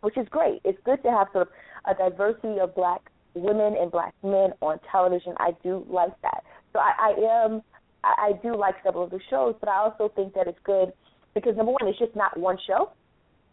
which 0.00 0.16
is 0.16 0.26
great. 0.30 0.60
It's 0.64 0.78
good 0.84 1.02
to 1.04 1.10
have 1.10 1.28
sort 1.32 1.48
of 1.48 1.96
a 1.96 2.10
diversity 2.10 2.60
of 2.60 2.74
black 2.74 3.00
women 3.34 3.76
and 3.80 3.90
black 3.90 4.14
men 4.22 4.52
on 4.60 4.78
television. 4.90 5.34
I 5.38 5.52
do 5.62 5.86
like 5.88 6.12
that. 6.22 6.44
So 6.72 6.80
I, 6.80 6.92
I 6.98 7.44
am, 7.44 7.62
I, 8.04 8.28
I 8.28 8.32
do 8.42 8.56
like 8.56 8.74
several 8.84 9.04
of 9.04 9.10
the 9.10 9.20
shows, 9.30 9.54
but 9.60 9.68
I 9.68 9.76
also 9.78 10.12
think 10.14 10.34
that 10.34 10.46
it's 10.46 10.58
good 10.64 10.92
because 11.34 11.56
number 11.56 11.72
one, 11.72 11.88
it's 11.88 11.98
just 11.98 12.14
not 12.14 12.38
one 12.38 12.58
show 12.66 12.90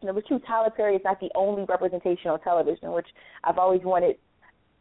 Number 0.03 0.21
two, 0.21 0.39
Tyler 0.39 0.71
Perry 0.71 0.95
is 0.95 1.01
not 1.03 1.19
the 1.19 1.29
only 1.35 1.63
representation 1.67 2.31
on 2.31 2.39
television, 2.41 2.91
which 2.91 3.07
I've 3.43 3.57
always 3.57 3.81
wanted 3.83 4.17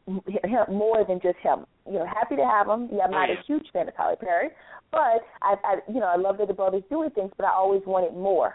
him 0.07 0.64
more 0.68 1.05
than 1.07 1.20
just 1.20 1.38
him. 1.38 1.66
You 1.86 1.94
know, 1.98 2.07
happy 2.07 2.36
to 2.36 2.44
have 2.44 2.68
him. 2.68 2.88
Yeah, 2.92 3.05
I'm 3.05 3.11
not 3.11 3.30
Oh, 3.30 3.32
a 3.32 3.42
huge 3.46 3.66
fan 3.72 3.88
of 3.88 3.96
Tyler 3.96 4.16
Perry, 4.16 4.48
but 4.90 5.22
I, 5.42 5.55
I, 5.64 5.76
you 5.88 6.01
know, 6.01 6.07
I 6.07 6.16
love 6.16 6.38
that 6.38 6.48
the 6.48 6.55
brother's 6.55 6.82
doing 6.90 7.11
things, 7.11 7.32
but 7.36 7.44
I 7.46 7.53
always 7.53 7.82
wanted 7.86 8.14
more. 8.14 8.55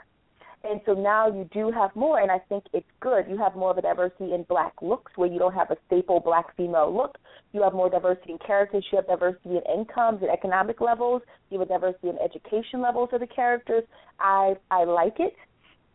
And 0.63 0.81
so 0.85 0.93
now 0.93 1.27
you 1.27 1.47
do 1.53 1.71
have 1.71 1.95
more, 1.95 2.19
and 2.19 2.31
I 2.31 2.39
think 2.39 2.63
it's 2.73 2.87
good. 2.99 3.25
You 3.29 3.37
have 3.37 3.55
more 3.55 3.69
of 3.69 3.77
a 3.77 3.83
diversity 3.83 4.33
in 4.33 4.43
black 4.49 4.73
looks, 4.81 5.11
where 5.15 5.29
you 5.29 5.37
don't 5.37 5.53
have 5.53 5.69
a 5.69 5.77
staple 5.85 6.19
black 6.19 6.55
female 6.57 6.91
look. 6.95 7.17
You 7.53 7.61
have 7.61 7.73
more 7.73 7.87
diversity 7.89 8.31
in 8.31 8.39
characters. 8.39 8.83
You 8.91 8.97
have 8.97 9.07
diversity 9.07 9.57
in 9.57 9.61
incomes 9.79 10.23
and 10.23 10.31
economic 10.31 10.81
levels. 10.81 11.21
You 11.51 11.59
have 11.59 11.69
a 11.69 11.71
diversity 11.71 12.09
in 12.09 12.17
education 12.17 12.81
levels 12.81 13.09
of 13.13 13.19
the 13.19 13.27
characters. 13.27 13.83
I 14.19 14.55
I 14.71 14.85
like 14.85 15.19
it. 15.19 15.35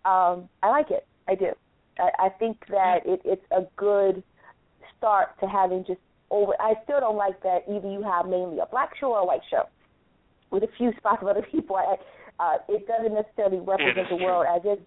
Um, 0.05 0.49
I 0.63 0.69
like 0.71 0.91
it. 0.93 1.05
I 1.27 1.35
do. 1.35 1.51
I, 1.99 2.27
I 2.27 2.29
think 2.29 2.59
that 2.71 3.01
it, 3.05 3.21
it's 3.25 3.45
a 3.51 3.63
good 3.77 4.23
start 5.01 5.29
to 5.41 5.49
having 5.49 5.85
just 5.87 5.99
over. 6.31 6.53
I 6.61 6.75
still 6.85 7.01
don't 7.01 7.17
like 7.17 7.43
that 7.43 7.65
either 7.67 7.91
you 7.91 8.03
have 8.05 8.27
mainly 8.27 8.59
a 8.61 8.67
black 8.71 8.91
show 9.01 9.13
or 9.13 9.21
a 9.21 9.25
white 9.25 9.41
show 9.51 9.65
with 10.53 10.63
a 10.63 10.69
few 10.77 10.93
spots 10.99 11.23
of 11.23 11.29
other 11.29 11.45
people. 11.51 11.77
I, 11.77 11.97
uh, 12.39 12.59
it 12.69 12.87
doesn't 12.87 13.15
necessarily 13.15 13.59
represent 13.59 14.09
the 14.09 14.17
world 14.17 14.47
as 14.47 14.63
is, 14.63 14.83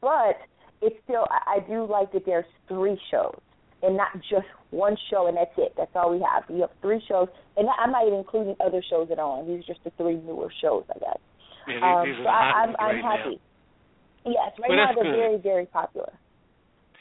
but 0.00 0.38
it's 0.80 0.96
still. 1.04 1.26
I, 1.30 1.56
I 1.56 1.68
do 1.68 1.84
like 1.84 2.12
that 2.12 2.24
there's 2.24 2.46
three 2.68 2.98
shows 3.10 3.38
and 3.82 3.96
not 3.96 4.08
just 4.30 4.46
one 4.70 4.96
show 5.10 5.26
and 5.26 5.36
that's 5.36 5.52
it. 5.58 5.74
That's 5.76 5.90
all 5.94 6.10
we 6.10 6.24
have. 6.24 6.44
You 6.48 6.62
have 6.62 6.70
three 6.80 7.02
shows, 7.06 7.28
and 7.56 7.68
I'm 7.78 7.92
not 7.92 8.06
even 8.06 8.18
including 8.20 8.56
other 8.64 8.82
shows 8.88 9.08
that 9.10 9.18
are 9.18 9.28
on. 9.38 9.46
These 9.46 9.64
are 9.64 9.74
just 9.74 9.84
the 9.84 9.90
three 9.98 10.16
newer 10.16 10.50
shows, 10.62 10.84
I 10.94 10.98
guess. 10.98 11.18
Yeah, 11.68 12.04
these, 12.04 12.14
Um, 12.16 12.24
so 12.24 12.28
I, 12.30 12.42
I'm 12.62 12.74
right 12.74 13.02
now. 13.02 13.32
Yes, 14.26 14.52
right 14.58 14.70
Well, 14.70 14.78
now 14.78 14.90
they're 14.94 15.04
good. 15.04 15.16
very, 15.16 15.38
very 15.38 15.66
popular. 15.66 16.12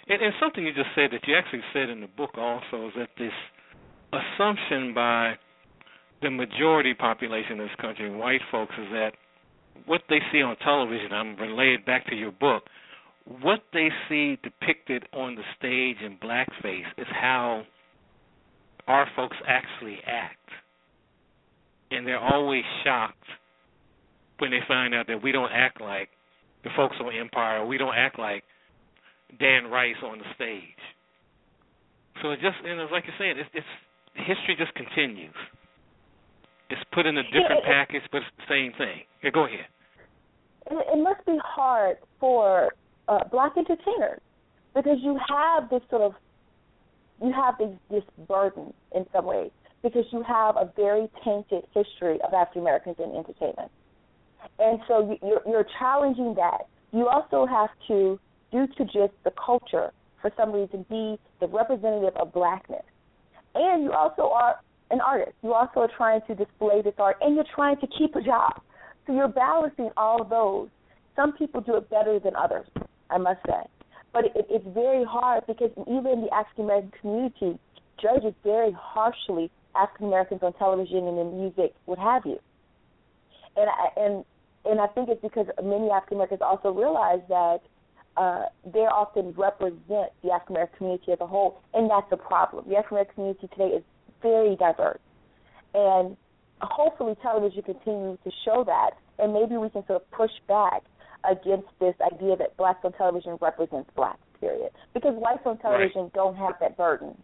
And, 0.08 0.22
and 0.22 0.34
something 0.40 0.66
you 0.66 0.74
just 0.74 0.90
said 0.96 1.12
that 1.12 1.28
you 1.28 1.36
actually 1.36 1.62
said 1.74 1.90
in 1.90 2.02
the 2.02 2.08
book 2.08 2.32
also 2.38 2.88
is 2.88 2.94
that 2.98 3.10
this 3.18 3.34
assumption 4.14 4.94
by 4.94 5.36
the 6.22 6.30
majority 6.30 6.94
population 6.94 7.54
in 7.54 7.58
this 7.60 7.76
country, 7.80 8.10
white 8.10 8.42
folks, 8.52 8.74
is 8.80 8.88
that 8.92 9.12
what 9.86 10.02
they 10.10 10.20
see 10.32 10.42
on 10.42 10.56
television, 10.58 11.12
I'm 11.12 11.36
relayed 11.36 11.86
back 11.86 12.08
to 12.08 12.16
your 12.16 12.32
book, 12.32 12.64
what 13.42 13.64
they 13.74 13.90
see 14.08 14.38
depicted 14.44 15.04
on 15.14 15.36
the 15.36 15.42
stage 15.58 15.98
in 16.04 16.18
blackface 16.18 16.86
is 16.98 17.08
how 17.10 17.64
our 18.88 19.08
folks 19.16 19.36
actually 19.48 19.98
act. 20.06 20.38
And 21.92 22.06
they're 22.06 22.20
always 22.20 22.64
shocked 22.84 23.18
when 24.38 24.52
they 24.52 24.60
find 24.68 24.94
out 24.94 25.08
that 25.08 25.24
we 25.24 25.32
don't 25.32 25.52
act 25.52 25.82
like 25.82 26.10
the 26.64 26.70
folks 26.76 26.96
on 27.00 27.16
Empire, 27.16 27.66
we 27.66 27.78
don't 27.78 27.96
act 27.96 28.20
like 28.20 28.44
Dan 29.40 29.70
Rice 29.72 30.00
on 30.04 30.20
the 30.20 30.26
stage. 30.36 30.82
So 32.22 32.32
it 32.32 32.40
just 32.42 32.58
and 32.64 32.80
it's 32.80 32.92
like 32.92 33.04
you're 33.06 33.16
saying, 33.20 33.36
it's, 33.38 33.50
it's 33.54 33.74
history 34.16 34.56
just 34.58 34.74
continues. 34.76 35.36
It's 36.70 36.82
put 36.94 37.06
in 37.06 37.18
a 37.18 37.24
different 37.24 37.62
yeah, 37.64 37.86
package, 37.86 38.02
but 38.12 38.20
it's 38.20 38.36
the 38.38 38.50
same 38.50 38.72
thing. 38.78 39.06
Yeah, 39.24 39.30
go 39.32 39.46
ahead. 39.46 39.68
It, 40.72 40.98
it 40.98 41.04
must 41.04 41.26
be 41.26 41.38
hard 41.44 41.98
for 42.20 42.74
uh, 43.08 43.24
black 43.30 43.54
entertainers 43.58 44.22
because 44.74 44.98
you 45.02 45.20
have 45.30 45.70
this 45.70 45.82
sort 45.90 46.02
of 46.02 46.14
you 47.22 47.32
have 47.32 47.58
this, 47.58 47.70
this 47.90 48.04
burden 48.28 48.74
in 48.94 49.06
some 49.14 49.26
ways 49.26 49.52
because 49.84 50.06
you 50.12 50.24
have 50.24 50.58
a 50.58 50.72
very 50.76 51.08
tainted 51.24 51.64
history 51.74 52.20
of 52.26 52.34
African 52.34 52.62
Americans 52.62 52.96
in 53.00 53.16
entertainment, 53.16 53.72
and 54.60 54.80
so 54.88 55.10
you, 55.10 55.18
you're, 55.28 55.42
you're 55.48 55.66
challenging 55.80 56.34
that. 56.36 56.68
You 56.92 57.08
also 57.08 57.46
have 57.46 57.70
to, 57.88 58.20
due 58.56 58.68
to 58.78 58.86
just 58.86 59.14
the 59.26 59.32
culture, 59.44 59.92
for 60.22 60.32
some 60.38 60.52
reason, 60.54 60.86
be 60.90 61.20
the 61.42 61.48
representative 61.48 62.16
of 62.16 62.32
blackness, 62.32 62.86
and 63.54 63.84
you 63.84 63.92
also 63.92 64.30
are 64.34 64.56
an 64.92 65.02
artist. 65.02 65.34
You 65.44 65.54
also 65.54 65.82
are 65.82 65.92
trying 65.98 66.22
to 66.28 66.36
display 66.36 66.82
this 66.82 66.94
art, 66.98 67.18
and 67.20 67.36
you're 67.36 67.52
trying 67.54 67.78
to 67.82 67.88
keep 67.98 68.16
a 68.16 68.22
job. 68.22 68.62
So 69.06 69.14
you're 69.14 69.28
balancing 69.28 69.90
all 69.98 70.22
of 70.22 70.30
those. 70.30 70.70
Some 71.16 71.34
people 71.34 71.60
do 71.60 71.76
it 71.76 71.90
better 71.90 72.18
than 72.20 72.36
others, 72.36 72.68
I 73.10 73.18
must 73.18 73.40
say. 73.46 73.68
But 74.14 74.26
it, 74.26 74.48
it's 74.50 74.66
very 74.74 75.04
hard 75.04 75.44
because 75.48 75.72
even 75.82 76.22
the 76.22 76.34
African 76.34 76.64
American 76.66 76.92
community 77.02 77.60
judges 78.02 78.34
very 78.44 78.72
harshly 78.78 79.52
African 79.76 80.08
Americans 80.08 80.40
on 80.44 80.54
television 80.54 81.08
and 81.08 81.20
in 81.20 81.38
music, 81.38 81.74
what 81.86 82.00
have 82.00 82.26
you. 82.26 82.40
And 83.58 83.70
I, 83.70 84.00
and 84.00 84.26
and 84.66 84.80
I 84.80 84.88
think 84.88 85.10
it's 85.10 85.22
because 85.22 85.48
many 85.62 85.90
African 85.90 86.18
Americans 86.18 86.42
also 86.42 86.72
realize 86.72 87.22
that 87.28 87.60
uh, 88.18 88.46
they 88.66 88.88
often 88.88 89.34
represent 89.38 90.12
the 90.24 90.32
African 90.32 90.56
American 90.56 90.78
community 90.78 91.12
as 91.12 91.20
a 91.22 91.28
whole, 91.28 91.60
and 91.74 91.90
that's 91.90 92.08
a 92.12 92.18
problem. 92.18 92.66
The 92.68 92.76
African 92.76 92.98
American 92.98 93.16
community 93.16 93.48
today 93.48 93.76
is 93.76 93.84
very 94.22 94.56
diverse, 94.56 95.04
and 95.74 96.16
hopefully 96.62 97.16
television 97.22 97.64
continues 97.64 98.18
to 98.24 98.32
show 98.44 98.64
that, 98.66 98.92
and 99.20 99.34
maybe 99.34 99.58
we 99.58 99.70
can 99.70 99.86
sort 99.88 100.02
of 100.02 100.12
push 100.12 100.32
back 100.48 100.84
against 101.30 101.68
this 101.80 101.96
idea 102.06 102.36
that 102.38 102.56
blacks 102.58 102.80
on 102.84 102.94
television 102.94 103.38
represents 103.42 103.90
blacks. 103.96 104.20
Period. 104.40 104.72
Because 104.94 105.16
whites 105.16 105.42
on 105.46 105.58
television 105.60 106.04
right. 106.04 106.14
don't 106.14 106.36
have 106.36 106.56
that 106.60 106.76
burden. 106.78 107.16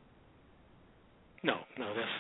No, 1.43 1.59
no, 1.77 1.91
that's 1.93 2.15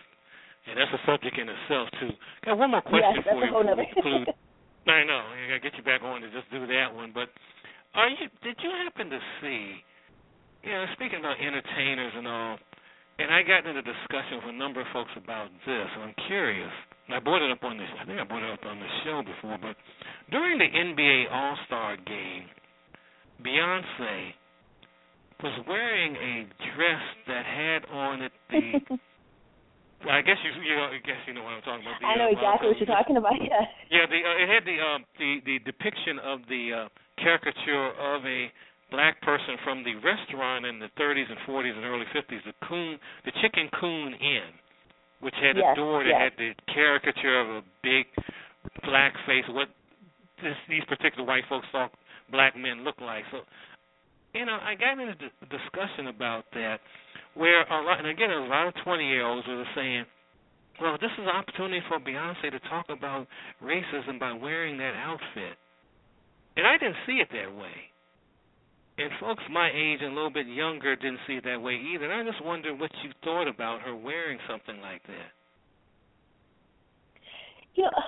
and 0.67 0.77
that's 0.77 0.91
a 0.93 1.01
subject 1.09 1.37
in 1.39 1.49
itself 1.49 1.89
too. 1.99 2.11
Got 2.45 2.57
one 2.57 2.71
more 2.71 2.81
question 2.81 3.23
yes, 3.23 3.25
for 3.25 3.39
you 3.39 3.49
before 3.49 3.75
we 3.75 3.87
conclude. 3.93 4.29
I 4.87 5.05
know. 5.05 5.21
I 5.25 5.47
gotta 5.47 5.63
get 5.63 5.77
you 5.77 5.83
back 5.83 6.01
on 6.01 6.21
to 6.21 6.29
just 6.29 6.49
do 6.51 6.65
that 6.67 6.93
one. 6.93 7.11
But 7.13 7.29
are 7.95 8.09
you? 8.09 8.27
Did 8.43 8.57
you 8.63 8.71
happen 8.83 9.09
to 9.09 9.19
see? 9.41 9.81
You 10.63 10.71
know, 10.71 10.85
speaking 10.93 11.19
about 11.19 11.41
entertainers 11.41 12.13
and 12.15 12.27
all, 12.27 12.57
and 13.17 13.33
I 13.33 13.41
got 13.41 13.65
into 13.65 13.81
discussion 13.81 14.41
with 14.45 14.53
a 14.53 14.57
number 14.57 14.81
of 14.81 14.87
folks 14.93 15.11
about 15.17 15.49
this, 15.65 15.87
and 15.95 16.03
I'm 16.03 16.15
curious. 16.27 16.71
And 17.07 17.15
I 17.15 17.19
brought 17.19 17.41
it 17.41 17.51
up 17.51 17.63
on 17.63 17.77
this. 17.77 17.89
I 17.99 18.05
think 18.05 18.19
I 18.19 18.23
brought 18.23 18.45
it 18.45 18.53
up 18.53 18.65
on 18.65 18.79
the 18.79 18.91
show 19.03 19.23
before, 19.25 19.57
but 19.57 19.75
during 20.29 20.57
the 20.57 20.69
NBA 20.69 21.31
All 21.33 21.57
Star 21.65 21.97
game, 21.97 22.45
Beyonce 23.43 24.37
was 25.41 25.57
wearing 25.67 26.15
a 26.15 26.45
dress 26.77 27.03
that 27.27 27.45
had 27.45 27.89
on 27.89 28.21
it 28.21 28.31
the 28.49 28.97
Well, 30.01 30.17
I 30.17 30.25
guess 30.25 30.37
you 30.41 30.49
you 30.65 30.75
know 30.75 30.89
I 30.89 30.97
guess 31.05 31.21
you 31.29 31.33
know 31.33 31.45
what 31.45 31.53
I'm 31.53 31.61
talking 31.61 31.85
about. 31.85 32.01
The, 32.01 32.09
I 32.09 32.17
know 32.17 32.29
uh, 32.29 32.33
exactly 32.33 32.73
what 32.73 32.77
you're 32.81 32.89
talking 32.89 33.17
about. 33.17 33.37
Yeah. 33.37 33.61
Yeah, 33.93 34.05
the 34.09 34.17
uh, 34.17 34.41
it 34.41 34.47
had 34.49 34.63
the 34.65 34.77
um 34.81 35.05
the 35.21 35.31
the 35.45 35.55
depiction 35.61 36.17
of 36.17 36.41
the 36.49 36.63
uh, 36.73 36.87
caricature 37.21 37.93
of 37.99 38.25
a 38.25 38.51
black 38.91 39.21
person 39.21 39.55
from 39.63 39.83
the 39.83 39.95
restaurant 40.03 40.65
in 40.65 40.79
the 40.79 40.91
30s 40.99 41.29
and 41.29 41.39
40s 41.47 41.75
and 41.75 41.85
early 41.85 42.05
50s, 42.13 42.43
the 42.43 42.53
Coon, 42.67 42.99
the 43.25 43.31
Chicken 43.41 43.69
Coon 43.79 44.13
Inn, 44.13 44.51
which 45.21 45.35
had 45.41 45.55
yes, 45.55 45.65
a 45.71 45.75
door 45.75 46.03
that 46.03 46.11
yes. 46.11 46.21
had 46.21 46.33
the 46.37 46.51
caricature 46.73 47.39
of 47.39 47.47
a 47.49 47.61
big 47.81 48.05
black 48.83 49.13
face, 49.25 49.45
what 49.49 49.69
this, 50.43 50.57
these 50.69 50.83
particular 50.89 51.25
white 51.25 51.43
folks 51.47 51.65
thought 51.71 51.91
black 52.31 52.55
men 52.57 52.83
looked 52.83 53.01
like. 53.01 53.23
So, 53.31 53.39
you 54.33 54.45
know, 54.45 54.59
I 54.61 54.75
got 54.75 54.99
into 54.99 55.15
a 55.15 55.47
discussion 55.47 56.07
about 56.07 56.45
that 56.53 56.79
where 57.35 57.63
a 57.63 57.81
lot, 57.83 57.99
and 57.99 58.07
again, 58.07 58.29
a 58.29 58.45
lot 58.45 58.67
of 58.67 58.73
20 58.83 59.07
year 59.07 59.25
olds 59.25 59.47
were 59.47 59.63
saying, 59.75 60.05
well, 60.81 60.97
this 60.99 61.11
is 61.13 61.23
an 61.23 61.29
opportunity 61.29 61.81
for 61.87 61.99
Beyonce 61.99 62.51
to 62.51 62.59
talk 62.67 62.85
about 62.89 63.27
racism 63.63 64.19
by 64.19 64.33
wearing 64.33 64.77
that 64.77 64.95
outfit. 64.95 65.55
And 66.57 66.67
I 66.67 66.77
didn't 66.77 66.97
see 67.05 67.13
it 67.13 67.29
that 67.31 67.55
way. 67.55 67.91
And 68.97 69.09
folks 69.19 69.43
my 69.49 69.69
age 69.73 69.99
and 70.01 70.11
a 70.11 70.15
little 70.15 70.29
bit 70.29 70.47
younger 70.47 70.95
didn't 70.95 71.19
see 71.25 71.33
it 71.33 71.43
that 71.45 71.61
way 71.61 71.79
either. 71.93 72.11
And 72.11 72.13
I 72.13 72.29
just 72.29 72.43
wondered 72.43 72.79
what 72.79 72.91
you 73.03 73.11
thought 73.23 73.47
about 73.47 73.81
her 73.81 73.95
wearing 73.95 74.37
something 74.49 74.79
like 74.81 75.01
that. 75.07 75.31
You 77.73 77.83
know, 77.83 78.03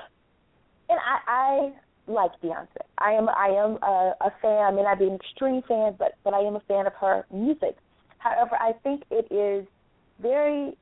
and 0.90 1.00
I, 1.00 1.32
I 1.32 2.12
like 2.12 2.32
Beyonce. 2.44 2.68
I 2.98 3.12
am 3.12 3.30
I 3.30 3.48
am 3.48 3.78
a, 3.82 4.14
a 4.22 4.32
fan. 4.42 4.66
I 4.68 4.72
may 4.72 4.84
not 4.84 5.00
be 5.00 5.06
an 5.06 5.16
extreme 5.16 5.62
fan, 5.68 5.96
but 5.98 6.14
but 6.24 6.34
I 6.34 6.40
am 6.40 6.56
a 6.56 6.62
fan 6.68 6.86
of 6.86 6.94
her 7.00 7.26
music. 7.34 7.78
However, 8.18 8.58
I 8.60 8.74
think 8.84 9.04
it 9.10 9.32
is 9.32 9.66
very. 10.22 10.78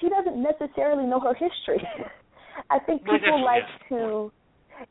She 0.00 0.08
doesn't 0.08 0.42
necessarily 0.42 1.06
know 1.06 1.20
her 1.20 1.34
history. 1.34 1.86
I 2.70 2.78
think 2.80 3.02
people 3.02 3.44
like 3.44 3.62
to. 3.88 4.32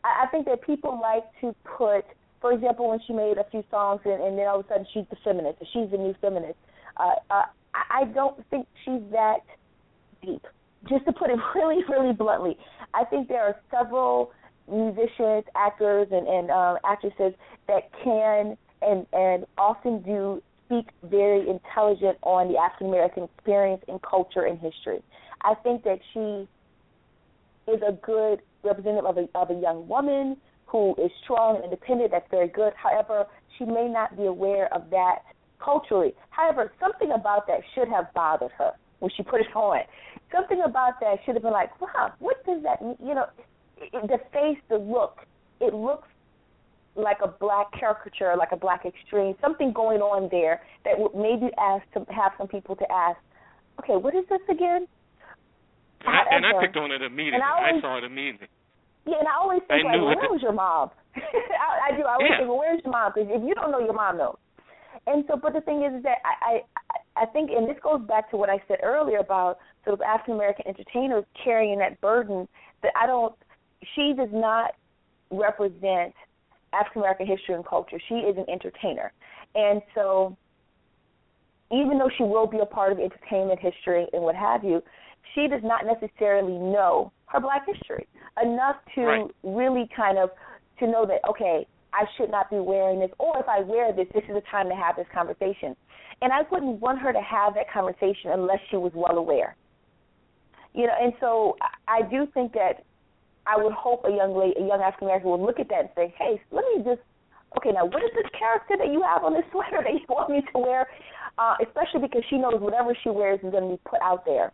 I 0.03 0.27
think 0.31 0.45
that 0.45 0.61
people 0.61 0.99
like 1.01 1.23
to 1.41 1.55
put, 1.77 2.05
for 2.41 2.51
example, 2.53 2.89
when 2.89 2.99
she 3.05 3.13
made 3.13 3.37
a 3.37 3.45
few 3.49 3.63
songs 3.69 4.01
and, 4.05 4.21
and 4.21 4.37
then 4.37 4.47
all 4.47 4.59
of 4.59 4.65
a 4.65 4.69
sudden 4.69 4.87
she's 4.93 5.05
the 5.09 5.17
feminist, 5.23 5.59
she's 5.73 5.89
the 5.91 5.97
new 5.97 6.15
feminist. 6.21 6.57
Uh, 6.97 7.13
uh, 7.29 7.43
I 7.73 8.05
don't 8.05 8.37
think 8.49 8.67
she's 8.83 9.01
that 9.11 9.39
deep. 10.23 10.45
Just 10.87 11.05
to 11.05 11.13
put 11.13 11.29
it 11.29 11.39
really, 11.55 11.83
really 11.89 12.13
bluntly, 12.13 12.57
I 12.93 13.05
think 13.05 13.27
there 13.27 13.43
are 13.43 13.55
several 13.71 14.31
musicians, 14.71 15.43
actors, 15.55 16.07
and, 16.11 16.27
and 16.27 16.51
um, 16.51 16.77
actresses 16.85 17.33
that 17.67 17.89
can 18.03 18.57
and 18.81 19.05
and 19.13 19.45
often 19.57 20.01
do 20.01 20.41
speak 20.65 20.89
very 21.03 21.49
intelligent 21.49 22.17
on 22.21 22.51
the 22.51 22.57
African 22.57 22.87
American 22.87 23.23
experience 23.23 23.83
and 23.87 24.01
culture 24.01 24.45
and 24.45 24.59
history. 24.59 25.01
I 25.41 25.53
think 25.55 25.83
that 25.83 25.99
she 26.13 26.47
is 27.67 27.81
a 27.87 27.93
good 27.93 28.41
representative 28.63 29.05
of 29.05 29.17
a 29.17 29.27
of 29.35 29.49
a 29.49 29.59
young 29.59 29.87
woman 29.87 30.37
who 30.65 30.95
is 31.03 31.11
strong 31.23 31.55
and 31.55 31.65
independent. 31.65 32.11
That's 32.11 32.29
very 32.29 32.47
good. 32.47 32.73
However, 32.75 33.25
she 33.57 33.65
may 33.65 33.87
not 33.87 34.17
be 34.17 34.25
aware 34.25 34.73
of 34.73 34.89
that 34.89 35.19
culturally. 35.63 36.13
However, 36.29 36.71
something 36.79 37.11
about 37.11 37.47
that 37.47 37.61
should 37.73 37.87
have 37.89 38.13
bothered 38.13 38.51
her 38.57 38.71
when 38.99 39.11
she 39.15 39.23
put 39.23 39.41
it 39.41 39.47
on. 39.55 39.81
Something 40.33 40.61
about 40.65 40.99
that 40.99 41.17
should 41.25 41.35
have 41.35 41.43
been 41.43 41.53
like, 41.53 41.79
wow, 41.79 42.13
what 42.19 42.43
does 42.45 42.63
that 42.63 42.81
mean? 42.81 42.97
You 42.99 43.15
know, 43.15 43.25
the 43.93 44.19
face, 44.33 44.57
the 44.69 44.77
look, 44.77 45.19
it 45.61 45.73
looks 45.73 46.07
like 46.95 47.17
a 47.23 47.27
black 47.27 47.67
caricature, 47.77 48.35
like 48.37 48.51
a 48.51 48.57
black 48.57 48.85
extreme, 48.85 49.35
something 49.41 49.73
going 49.73 50.01
on 50.01 50.29
there 50.31 50.61
that 50.85 50.97
would 50.97 51.13
maybe 51.13 51.51
ask 51.59 51.83
to 51.93 52.05
have 52.11 52.31
some 52.37 52.47
people 52.47 52.75
to 52.75 52.91
ask, 52.91 53.17
okay, 53.79 53.95
what 53.95 54.15
is 54.15 54.23
this 54.29 54.41
again? 54.49 54.87
And, 56.05 56.15
I, 56.15 56.23
and 56.35 56.43
I 56.45 56.53
picked 56.61 56.77
on 56.77 56.91
it 56.91 57.01
immediately. 57.01 57.41
I, 57.41 57.57
always, 57.57 57.79
I, 57.79 57.81
saw 57.81 57.97
it 57.97 58.03
immediately. 58.03 58.47
Yeah, 59.05 59.19
and 59.19 59.27
I 59.27 59.35
always 59.37 59.61
think 59.67 59.85
I 59.85 59.93
like, 59.93 60.01
well, 60.01 60.15
where 60.17 60.33
was 60.33 60.41
your 60.41 60.53
mom? 60.53 60.89
I, 61.15 61.91
I 61.93 61.97
do. 61.97 62.03
I 62.03 62.13
always 62.13 62.29
yeah. 62.29 62.37
think, 62.39 62.49
well, 62.49 62.59
where's 62.59 62.81
your 62.83 62.91
mom? 62.91 63.11
Because 63.13 63.29
if 63.29 63.41
you 63.41 63.53
don't 63.53 63.71
know, 63.71 63.79
your 63.79 63.93
mom 63.93 64.17
knows. 64.17 64.37
And 65.07 65.23
so, 65.27 65.37
but 65.37 65.53
the 65.53 65.61
thing 65.61 65.83
is, 65.83 65.93
is 65.97 66.03
that 66.03 66.17
I, 66.25 66.65
I, 67.17 67.23
I 67.23 67.25
think, 67.27 67.51
and 67.51 67.69
this 67.69 67.77
goes 67.83 68.01
back 68.07 68.31
to 68.31 68.37
what 68.37 68.49
I 68.49 68.57
said 68.67 68.79
earlier 68.81 69.19
about 69.19 69.57
sort 69.83 69.93
of 69.93 70.01
African 70.01 70.35
American 70.35 70.67
entertainers 70.67 71.25
carrying 71.43 71.77
that 71.79 72.01
burden. 72.01 72.47
That 72.81 72.91
I 72.97 73.05
don't. 73.05 73.35
She 73.93 74.13
does 74.17 74.33
not 74.33 74.73
represent 75.29 76.13
African 76.73 77.01
American 77.01 77.27
history 77.27 77.55
and 77.55 77.65
culture. 77.65 77.99
She 78.09 78.15
is 78.25 78.37
an 78.37 78.45
entertainer. 78.49 79.13
And 79.53 79.81
so 79.93 80.35
even 81.71 81.97
though 81.97 82.09
she 82.17 82.23
will 82.23 82.47
be 82.47 82.59
a 82.59 82.65
part 82.65 82.91
of 82.91 82.99
entertainment 82.99 83.59
history 83.59 84.05
and 84.13 84.21
what 84.21 84.35
have 84.35 84.63
you, 84.63 84.81
she 85.33 85.47
does 85.47 85.61
not 85.63 85.85
necessarily 85.85 86.57
know 86.57 87.11
her 87.27 87.39
black 87.39 87.65
history 87.65 88.07
enough 88.41 88.75
to 88.93 89.01
right. 89.01 89.31
really 89.43 89.89
kind 89.95 90.17
of 90.17 90.29
to 90.79 90.87
know 90.87 91.05
that 91.05 91.19
okay, 91.29 91.65
I 91.93 92.05
should 92.17 92.29
not 92.29 92.49
be 92.49 92.57
wearing 92.57 92.99
this 92.99 93.11
or 93.17 93.39
if 93.39 93.47
I 93.47 93.61
wear 93.61 93.93
this, 93.93 94.07
this 94.13 94.23
is 94.27 94.35
the 94.35 94.43
time 94.51 94.69
to 94.69 94.75
have 94.75 94.95
this 94.95 95.07
conversation. 95.13 95.75
And 96.21 96.31
I 96.31 96.41
wouldn't 96.51 96.79
want 96.79 96.99
her 96.99 97.11
to 97.11 97.21
have 97.21 97.55
that 97.55 97.71
conversation 97.71 98.31
unless 98.31 98.59
she 98.69 98.77
was 98.77 98.91
well 98.95 99.17
aware. 99.17 99.55
You 100.73 100.87
know, 100.87 100.93
and 100.99 101.13
so 101.19 101.55
I 101.87 102.01
do 102.01 102.27
think 102.33 102.53
that 102.53 102.83
I 103.47 103.61
would 103.61 103.73
hope 103.73 104.03
a 104.05 104.11
young 104.11 104.35
lady, 104.35 104.59
a 104.59 104.67
young 104.67 104.81
African 104.81 105.07
American 105.07 105.29
would 105.31 105.41
look 105.41 105.59
at 105.59 105.69
that 105.69 105.79
and 105.79 105.89
say, 105.95 106.13
"Hey, 106.17 106.41
let 106.51 106.65
me 106.65 106.83
just 106.83 107.01
okay 107.57 107.71
now, 107.71 107.85
what 107.85 108.03
is 108.03 108.11
this 108.15 108.27
character 108.37 108.75
that 108.77 108.91
you 108.91 109.01
have 109.03 109.23
on 109.23 109.33
this 109.33 109.45
sweater 109.51 109.79
that 109.83 109.93
you 109.93 110.05
want 110.09 110.29
me 110.29 110.41
to 110.41 110.59
wear?" 110.59 110.87
Uh, 111.37 111.55
especially 111.63 112.01
because 112.01 112.23
she 112.29 112.37
knows 112.37 112.59
whatever 112.59 112.95
she 113.03 113.09
wears 113.09 113.39
is 113.43 113.51
going 113.51 113.63
to 113.63 113.75
be 113.75 113.81
put 113.85 114.01
out 114.01 114.25
there. 114.25 114.51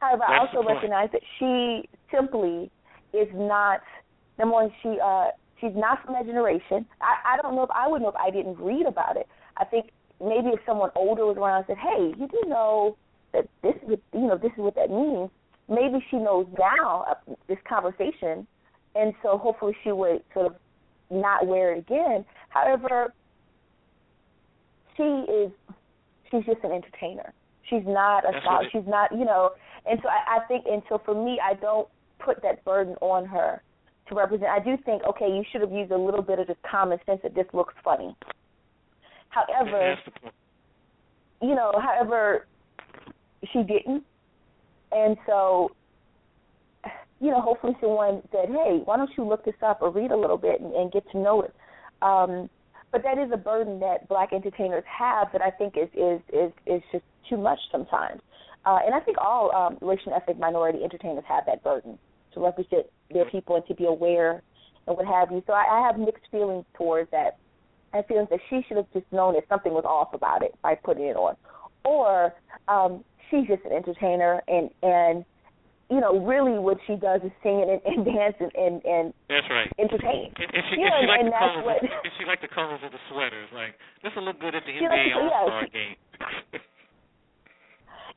However, 0.00 0.24
That's 0.28 0.54
I 0.54 0.58
also 0.58 0.68
recognize 0.68 1.10
that 1.12 1.22
she 1.38 1.88
simply 2.14 2.70
is 3.12 3.28
not. 3.34 3.80
Number 4.38 4.54
one, 4.54 4.70
she 4.82 4.98
uh, 5.02 5.28
she's 5.60 5.74
not 5.74 6.04
from 6.04 6.14
that 6.14 6.26
generation. 6.26 6.86
I, 7.00 7.34
I 7.34 7.42
don't 7.42 7.54
know 7.54 7.64
if 7.64 7.70
I 7.74 7.88
would 7.88 8.02
know 8.02 8.08
if 8.08 8.16
I 8.16 8.30
didn't 8.30 8.58
read 8.58 8.86
about 8.86 9.16
it. 9.16 9.26
I 9.56 9.64
think 9.64 9.90
maybe 10.20 10.48
if 10.48 10.60
someone 10.64 10.90
older 10.94 11.26
was 11.26 11.36
around 11.36 11.58
and 11.58 11.66
said, 11.68 11.78
"Hey, 11.78 12.14
you 12.18 12.28
do 12.28 12.48
know 12.48 12.96
that 13.32 13.48
this 13.62 13.74
is 13.90 13.98
you 14.12 14.26
know 14.26 14.38
this 14.38 14.52
is 14.52 14.58
what 14.58 14.74
that 14.76 14.90
means. 14.90 15.30
Maybe 15.68 16.04
she 16.10 16.16
knows 16.16 16.46
now 16.58 17.04
uh, 17.10 17.34
this 17.48 17.58
conversation, 17.68 18.46
and 18.94 19.12
so 19.22 19.36
hopefully 19.36 19.76
she 19.84 19.92
would 19.92 20.22
sort 20.32 20.46
of 20.46 20.54
not 21.10 21.46
wear 21.46 21.74
it 21.74 21.78
again. 21.78 22.24
However, 22.48 23.12
she 24.96 25.02
is 25.02 25.50
she's 26.30 26.44
just 26.44 26.62
an 26.64 26.72
entertainer. 26.72 27.32
She's 27.68 27.84
not 27.86 28.24
a 28.24 28.40
scholar. 28.40 28.68
She's 28.72 28.86
not 28.86 29.12
you 29.12 29.24
know, 29.24 29.50
and 29.88 29.98
so 30.02 30.08
I, 30.08 30.38
I 30.38 30.46
think 30.46 30.64
and 30.70 30.82
so 30.88 31.00
for 31.04 31.14
me, 31.14 31.40
I 31.42 31.54
don't 31.54 31.88
put 32.18 32.42
that 32.42 32.64
burden 32.64 32.94
on 33.00 33.26
her 33.26 33.62
to 34.08 34.14
represent. 34.14 34.50
I 34.50 34.60
do 34.60 34.76
think 34.84 35.02
okay, 35.04 35.26
you 35.26 35.44
should 35.50 35.60
have 35.60 35.72
used 35.72 35.92
a 35.92 35.98
little 35.98 36.22
bit 36.22 36.38
of 36.38 36.46
just 36.46 36.60
common 36.68 36.98
sense 37.06 37.20
that 37.22 37.34
this 37.34 37.46
looks 37.52 37.74
funny. 37.84 38.16
However, 39.30 39.96
you 41.42 41.54
know, 41.54 41.72
however, 41.80 42.46
she 43.52 43.62
didn't, 43.62 44.04
and 44.92 45.16
so 45.26 45.72
you 47.20 47.30
know, 47.30 47.40
hopefully 47.40 47.76
someone 47.80 48.22
said, 48.30 48.48
"Hey, 48.48 48.80
why 48.84 48.96
don't 48.96 49.10
you 49.16 49.24
look 49.24 49.44
this 49.44 49.54
up 49.62 49.82
or 49.82 49.90
read 49.90 50.10
a 50.10 50.16
little 50.16 50.38
bit 50.38 50.60
and, 50.60 50.72
and 50.74 50.92
get 50.92 51.08
to 51.12 51.18
know 51.18 51.42
it." 51.42 51.54
Um, 52.00 52.48
but 52.92 53.02
that 53.02 53.18
is 53.18 53.30
a 53.32 53.36
burden 53.36 53.80
that 53.80 54.08
black 54.08 54.32
entertainers 54.32 54.84
have 54.86 55.28
that 55.32 55.42
I 55.42 55.50
think 55.50 55.76
is 55.76 55.88
is 55.94 56.20
is 56.32 56.52
is 56.66 56.82
just 56.92 57.04
too 57.28 57.36
much 57.36 57.58
sometimes. 57.70 58.20
Uh, 58.64 58.78
and 58.84 58.94
I 58.94 59.00
think 59.00 59.18
all 59.18 59.54
um, 59.54 59.78
racial 59.80 60.12
and 60.12 60.20
ethnic 60.20 60.38
minority 60.38 60.82
entertainers 60.82 61.24
have 61.28 61.44
that 61.46 61.62
burden 61.62 61.98
to 62.34 62.40
represent 62.40 62.86
their 63.10 63.24
people 63.30 63.56
and 63.56 63.66
to 63.66 63.74
be 63.74 63.84
aware 63.84 64.42
and 64.86 64.96
what 64.96 65.06
have 65.06 65.30
you. 65.30 65.42
So 65.46 65.52
I, 65.52 65.64
I 65.70 65.86
have 65.86 65.98
mixed 65.98 66.24
feelings 66.30 66.64
towards 66.76 67.10
that. 67.10 67.38
I 67.94 68.02
feel 68.02 68.26
that 68.30 68.40
she 68.50 68.60
should 68.68 68.76
have 68.76 68.92
just 68.92 69.06
known 69.12 69.34
that 69.34 69.44
something 69.48 69.72
was 69.72 69.84
off 69.84 70.12
about 70.12 70.42
it 70.42 70.54
by 70.62 70.74
putting 70.74 71.04
it 71.04 71.16
on, 71.16 71.36
or 71.84 72.34
um, 72.68 73.02
she's 73.30 73.46
just 73.46 73.64
an 73.64 73.72
entertainer 73.72 74.42
and 74.46 74.68
and 74.82 75.24
you 75.90 76.00
know, 76.00 76.20
really 76.20 76.58
what 76.60 76.76
she 76.86 76.96
does 76.96 77.20
is 77.24 77.32
sing 77.42 77.64
and, 77.64 77.80
and 77.80 78.04
dance 78.12 78.36
and, 78.40 78.52
and, 78.52 78.84
and 78.84 79.06
that's 79.28 79.48
right. 79.48 79.72
entertain. 79.80 80.32
If, 80.36 80.52
if 80.52 80.64
she, 80.68 80.80
you 80.80 80.84
if 80.84 80.92
know, 80.92 81.00
she 81.00 81.08
like 81.08 81.24
the 81.24 81.32
colors, 81.32 81.64
what, 81.64 81.78
if 81.80 82.12
she 82.20 82.24
like 82.28 82.40
the 82.44 82.52
colors 82.52 82.80
of 82.84 82.92
the 82.92 83.00
sweaters, 83.08 83.48
like 83.56 83.72
this 84.04 84.12
will 84.12 84.28
look 84.28 84.36
good 84.40 84.54
at 84.54 84.68
the 84.68 84.72
NBA 84.76 85.16
All 85.16 85.48
Star 85.48 85.64
yeah, 85.64 85.72
game. 85.72 85.96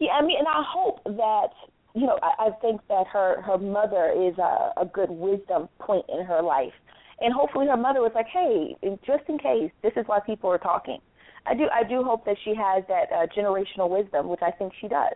yeah, 0.01 0.17
I 0.17 0.25
mean, 0.25 0.39
and 0.39 0.47
I 0.47 0.63
hope 0.65 1.03
that 1.05 1.53
you 1.93 2.07
know, 2.07 2.17
I, 2.23 2.47
I 2.47 2.49
think 2.61 2.81
that 2.89 3.05
her 3.07 3.41
her 3.41 3.57
mother 3.57 4.11
is 4.11 4.37
a, 4.37 4.81
a 4.81 4.85
good 4.85 5.09
wisdom 5.09 5.69
point 5.79 6.05
in 6.09 6.25
her 6.25 6.41
life, 6.41 6.73
and 7.19 7.33
hopefully 7.33 7.67
her 7.67 7.77
mother 7.77 8.01
was 8.01 8.11
like, 8.15 8.27
hey, 8.27 8.75
just 9.05 9.23
in 9.29 9.37
case, 9.37 9.71
this 9.83 9.93
is 9.95 10.03
why 10.07 10.19
people 10.25 10.49
are 10.49 10.57
talking. 10.57 10.99
I 11.45 11.53
do 11.53 11.65
I 11.73 11.87
do 11.87 12.03
hope 12.03 12.25
that 12.25 12.37
she 12.43 12.53
has 12.55 12.83
that 12.87 13.11
uh, 13.13 13.27
generational 13.37 13.89
wisdom, 13.89 14.29
which 14.29 14.41
I 14.41 14.51
think 14.51 14.73
she 14.81 14.87
does. 14.87 15.15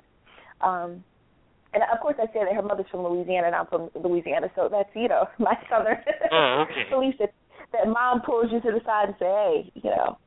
Um, 0.62 1.04
and 1.74 1.84
of 1.92 2.00
course 2.00 2.16
I 2.20 2.28
say 2.28 2.46
that 2.46 2.54
her 2.54 2.62
mother's 2.62 2.86
from 2.92 3.04
Louisiana 3.04 3.48
and 3.48 3.56
I'm 3.56 3.68
from 3.68 3.90
Louisiana, 3.96 4.48
so 4.56 4.70
that's 4.70 4.90
you 4.96 5.08
know 5.08 5.26
my 5.40 5.56
southern 5.70 5.98
oh, 6.32 6.66
okay. 6.70 6.90
belief 6.90 7.16
that 7.20 7.34
that 7.74 7.88
mom 7.88 8.22
pulls 8.22 8.52
you 8.52 8.62
to 8.62 8.72
the 8.72 8.82
side 8.86 9.10
and 9.10 9.16
say, 9.20 9.26
hey, 9.26 9.72
you 9.76 9.90
know, 9.90 10.18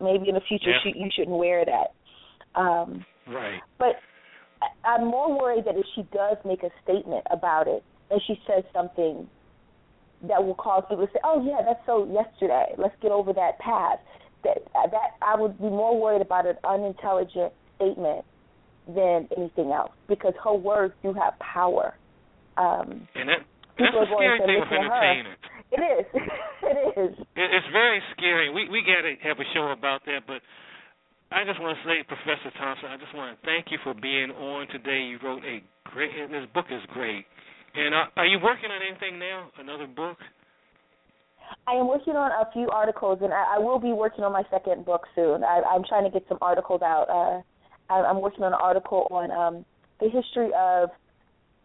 maybe 0.00 0.28
in 0.28 0.34
the 0.34 0.40
future 0.48 0.70
yeah. 0.70 0.78
she, 0.82 0.98
you 0.98 1.10
shouldn't 1.14 1.36
wear 1.36 1.64
that. 1.64 2.60
Um, 2.60 3.04
right. 3.30 3.60
But 3.78 3.96
I'm 4.84 5.06
more 5.06 5.38
worried 5.38 5.64
that 5.66 5.76
if 5.76 5.86
she 5.94 6.02
does 6.12 6.36
make 6.44 6.62
a 6.62 6.70
statement 6.82 7.24
about 7.30 7.68
it 7.68 7.82
and 8.10 8.20
she 8.26 8.40
says 8.46 8.64
something 8.74 9.28
that 10.28 10.44
will 10.44 10.54
cause 10.54 10.84
people 10.88 11.06
to 11.06 11.12
say, 11.12 11.20
"Oh 11.24 11.42
yeah, 11.44 11.62
that's 11.64 11.80
so 11.86 12.04
yesterday. 12.04 12.74
Let's 12.76 12.94
get 13.00 13.10
over 13.10 13.32
that 13.32 13.58
past." 13.58 14.02
That 14.44 14.58
that 14.74 15.16
I 15.22 15.36
would 15.36 15.58
be 15.58 15.68
more 15.68 15.98
worried 15.98 16.22
about 16.22 16.46
an 16.46 16.56
unintelligent 16.64 17.52
statement 17.76 18.24
than 18.86 19.28
anything 19.36 19.72
else 19.72 19.92
because 20.08 20.34
her 20.44 20.54
words 20.54 20.94
do 21.02 21.12
have 21.12 21.38
power. 21.38 21.94
Um, 22.56 23.08
and 23.14 23.28
that, 23.28 23.44
that's 23.78 23.92
the 23.92 24.06
scary 24.16 24.40
thing 24.40 24.60
with 24.60 24.72
entertainers. 24.72 25.38
It 25.70 25.78
is. 25.78 26.06
it 26.66 26.98
is. 26.98 27.14
It's 27.36 27.70
very 27.70 28.02
scary. 28.18 28.50
We 28.50 28.68
we 28.68 28.82
got 28.82 29.06
to 29.06 29.14
have 29.22 29.38
a 29.38 29.46
show 29.54 29.70
about 29.70 30.04
that, 30.06 30.26
but 30.26 30.42
I 31.30 31.44
just 31.46 31.60
want 31.60 31.78
to 31.78 31.82
say, 31.86 32.02
Professor 32.02 32.50
Thompson, 32.58 32.90
I 32.90 32.96
just 32.98 33.14
want 33.14 33.38
to 33.38 33.46
thank 33.46 33.70
you 33.70 33.78
for 33.84 33.94
being 33.94 34.30
on 34.30 34.66
today. 34.68 34.98
You 35.06 35.18
wrote 35.22 35.44
a 35.44 35.62
great. 35.84 36.10
This 36.30 36.46
book 36.52 36.66
is 36.70 36.82
great. 36.92 37.24
And 37.74 37.94
uh, 37.94 38.10
are 38.16 38.26
you 38.26 38.38
working 38.42 38.70
on 38.70 38.82
anything 38.82 39.18
now? 39.18 39.48
Another 39.58 39.86
book? 39.86 40.18
I 41.68 41.74
am 41.74 41.86
working 41.86 42.14
on 42.16 42.30
a 42.30 42.50
few 42.52 42.68
articles, 42.70 43.18
and 43.22 43.32
I, 43.32 43.56
I 43.56 43.58
will 43.58 43.78
be 43.78 43.92
working 43.92 44.24
on 44.24 44.32
my 44.32 44.42
second 44.50 44.84
book 44.84 45.02
soon. 45.14 45.44
I, 45.44 45.62
I'm 45.70 45.84
trying 45.84 46.04
to 46.04 46.10
get 46.10 46.26
some 46.28 46.38
articles 46.42 46.82
out. 46.82 47.06
Uh, 47.08 47.92
I'm 47.92 48.20
working 48.20 48.42
on 48.42 48.52
an 48.52 48.58
article 48.60 49.06
on 49.10 49.30
um, 49.30 49.64
the 50.00 50.08
history 50.08 50.50
of 50.56 50.90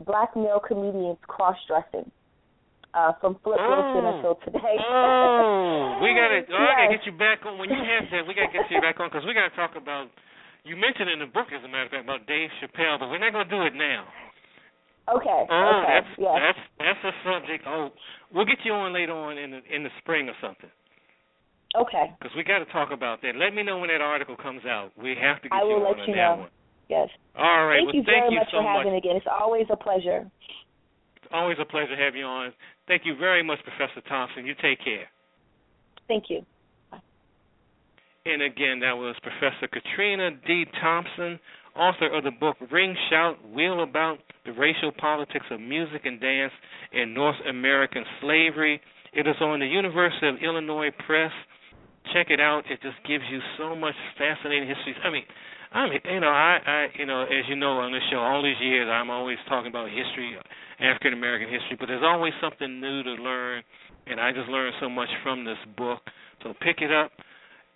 black 0.05 0.35
male 0.35 0.61
comedians 0.65 1.17
cross-dressing. 1.27 2.11
Uh, 2.95 3.11
from 3.19 3.35
Flip 3.43 3.59
oh. 3.59 3.67
Wilson 3.67 4.03
until 4.07 4.35
today. 4.47 4.79
oh, 4.79 5.99
we 5.99 6.15
gotta. 6.15 6.47
Oh, 6.47 6.55
yes. 6.55 6.71
I 6.71 6.87
gotta 6.87 6.95
get 6.95 7.03
you 7.03 7.15
back 7.19 7.43
on 7.43 7.59
when 7.59 7.67
you 7.67 7.75
have 7.75 8.07
that. 8.07 8.23
We 8.23 8.31
gotta 8.31 8.55
get 8.55 8.71
you 8.71 8.79
back 8.79 9.03
on 9.03 9.11
because 9.11 9.27
we 9.27 9.35
gotta 9.35 9.51
talk 9.51 9.75
about. 9.75 10.07
You 10.63 10.79
mentioned 10.79 11.11
in 11.11 11.19
the 11.19 11.27
book, 11.27 11.51
as 11.51 11.59
a 11.61 11.67
matter 11.67 11.85
of 11.85 11.91
fact, 11.91 12.07
about 12.07 12.23
Dave 12.25 12.49
Chappelle, 12.63 12.95
but 12.97 13.11
we're 13.11 13.19
not 13.19 13.35
gonna 13.35 13.51
do 13.51 13.67
it 13.67 13.75
now. 13.75 14.07
Okay. 15.11 15.41
Oh, 15.51 15.83
okay. 15.83 15.91
that's 15.91 16.11
yes. 16.17 16.35
that's 16.39 16.63
that's 16.79 17.03
a 17.03 17.13
subject. 17.21 17.67
Oh, 17.67 17.91
we'll 18.33 18.47
get 18.47 18.63
you 18.63 18.71
on 18.73 18.95
later 18.95 19.13
on 19.13 19.37
in 19.37 19.51
the 19.51 19.61
in 19.69 19.83
the 19.83 19.93
spring 19.99 20.31
or 20.31 20.37
something. 20.41 20.71
Okay. 21.75 22.15
Because 22.17 22.33
we 22.35 22.43
got 22.43 22.59
to 22.59 22.69
talk 22.71 22.89
about 22.91 23.21
that. 23.21 23.35
Let 23.35 23.53
me 23.53 23.61
know 23.61 23.77
when 23.77 23.89
that 23.91 24.01
article 24.01 24.35
comes 24.35 24.63
out. 24.65 24.91
We 24.95 25.15
have 25.19 25.43
to 25.43 25.49
get 25.49 25.55
I 25.55 25.63
will 25.63 25.77
you 25.77 25.83
let 25.83 25.99
on 25.99 26.07
you 26.07 26.15
that 26.15 26.35
know. 26.35 26.41
one. 26.47 26.53
Yes. 26.87 27.09
All 27.35 27.67
right. 27.67 27.83
Thank 27.83 27.87
well, 27.91 27.95
you 27.95 28.03
thank 28.07 28.23
very 28.23 28.33
you 28.33 28.39
much 28.39 28.51
so 28.51 28.57
for 28.59 28.63
having 28.63 28.93
much. 28.93 29.03
me 29.03 29.03
again. 29.03 29.15
It's 29.17 29.27
always 29.29 29.67
a 29.69 29.75
pleasure. 29.75 30.23
It's 31.19 31.31
always 31.33 31.57
a 31.59 31.65
pleasure 31.65 31.95
to 31.95 32.01
have 32.01 32.15
you 32.15 32.25
on. 32.25 32.53
Thank 32.87 33.03
you 33.05 33.15
very 33.17 33.43
much, 33.43 33.59
Professor 33.63 34.01
Thompson. 34.07 34.45
You 34.45 34.53
take 34.61 34.83
care. 34.83 35.09
Thank 36.07 36.25
you. 36.29 36.45
Bye. 36.91 36.99
And 38.25 38.41
again, 38.41 38.79
that 38.81 38.93
was 38.93 39.15
Professor 39.21 39.67
Katrina 39.67 40.31
D. 40.47 40.65
Thompson, 40.81 41.39
author 41.75 42.15
of 42.15 42.23
the 42.23 42.31
book 42.31 42.57
Ring 42.71 42.95
Shout 43.09 43.37
Wheel 43.49 43.83
About 43.83 44.19
the 44.45 44.51
Racial 44.53 44.91
Politics 44.91 45.45
of 45.49 45.59
Music 45.59 46.01
and 46.05 46.21
Dance 46.21 46.53
in 46.93 47.13
North 47.13 47.37
American 47.49 48.03
Slavery. 48.21 48.79
It 49.13 49.27
is 49.27 49.35
on 49.41 49.59
the 49.59 49.65
University 49.65 50.27
of 50.27 50.35
Illinois 50.43 50.91
Press 51.07 51.31
check 52.13 52.27
it 52.29 52.39
out. 52.39 52.63
It 52.69 52.81
just 52.81 52.97
gives 53.07 53.23
you 53.31 53.39
so 53.57 53.75
much 53.75 53.95
fascinating 54.17 54.67
history. 54.67 54.93
I 55.03 55.09
mean, 55.09 55.23
I 55.75 55.89
mean, 55.89 55.99
you 56.07 56.19
know, 56.21 56.31
I, 56.31 56.57
I, 56.63 56.87
you 56.97 57.05
know, 57.05 57.23
as 57.23 57.43
you 57.49 57.55
know 57.55 57.83
on 57.83 57.91
this 57.91 58.01
show, 58.09 58.19
all 58.19 58.41
these 58.41 58.59
years, 58.61 58.87
I'm 58.87 59.09
always 59.09 59.37
talking 59.49 59.67
about 59.67 59.89
history, 59.89 60.37
African 60.79 61.11
American 61.11 61.51
history, 61.51 61.75
but 61.77 61.87
there's 61.87 62.03
always 62.03 62.31
something 62.39 62.79
new 62.79 63.03
to 63.03 63.19
learn, 63.19 63.61
and 64.07 64.19
I 64.19 64.31
just 64.31 64.47
learned 64.47 64.73
so 64.79 64.87
much 64.87 65.09
from 65.21 65.43
this 65.43 65.59
book. 65.75 65.99
So 66.43 66.53
pick 66.63 66.79
it 66.79 66.91
up. 66.95 67.11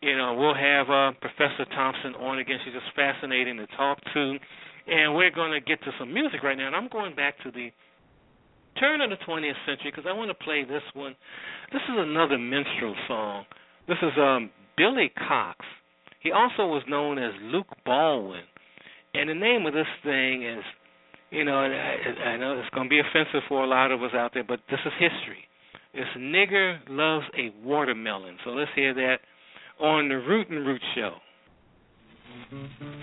You 0.02 0.16
know, 0.16 0.34
we'll 0.40 0.56
have 0.56 0.88
uh, 0.90 1.12
Professor 1.20 1.68
Thompson 1.76 2.16
on 2.16 2.40
again. 2.40 2.58
She's 2.64 2.74
just 2.74 2.96
fascinating 2.96 3.58
to 3.58 3.68
talk 3.76 4.00
to, 4.14 4.24
and 4.88 5.14
we're 5.14 5.36
going 5.36 5.52
to 5.52 5.60
get 5.60 5.84
to 5.84 5.92
some 6.00 6.14
music 6.14 6.42
right 6.42 6.58
now. 6.58 6.68
And 6.68 6.76
I'm 6.76 6.88
going 6.88 7.14
back 7.16 7.36
to 7.44 7.52
the 7.52 7.68
turn 8.80 9.02
of 9.02 9.10
the 9.10 9.20
20th 9.28 9.60
century 9.68 9.92
because 9.92 10.08
I 10.08 10.16
want 10.16 10.32
to 10.32 10.40
play 10.40 10.64
this 10.64 10.88
one. 10.94 11.20
This 11.74 11.84
is 11.84 11.98
another 12.00 12.38
minstrel 12.38 12.96
song 13.10 13.44
this 13.90 13.98
is 14.04 14.14
um, 14.18 14.52
Billy 14.78 15.12
Cox. 15.28 15.58
He 16.20 16.32
also 16.32 16.68
was 16.68 16.84
known 16.88 17.18
as 17.18 17.32
Luke 17.42 17.68
Baldwin. 17.86 18.44
And 19.14 19.30
the 19.30 19.34
name 19.34 19.66
of 19.66 19.74
this 19.74 19.88
thing 20.04 20.46
is, 20.46 20.64
you 21.32 21.44
know, 21.44 21.56
I, 21.58 22.30
I 22.30 22.38
know 22.38 22.60
it's 22.60 22.70
going 22.74 22.88
to 22.88 22.90
be 22.90 23.00
offensive 23.00 23.42
for 23.48 23.64
a 23.64 23.68
lot 23.68 23.92
of 23.92 24.04
us 24.04 24.12
out 24.14 24.32
there, 24.34 24.44
but 24.44 24.60
this 24.70 24.80
is 24.86 24.92
history. 25.00 25.46
This 25.94 26.06
Nigger 26.18 26.80
Loves 26.90 27.26
a 27.38 27.54
Watermelon. 27.66 28.38
So 28.44 28.52
let's 28.52 28.72
hear 28.76 28.94
that 28.94 29.18
on 29.80 30.10
the 30.10 30.16
Root 30.16 30.50
and 30.50 30.66
Root 30.66 30.82
Show. 30.96 31.16
with 32.52 32.99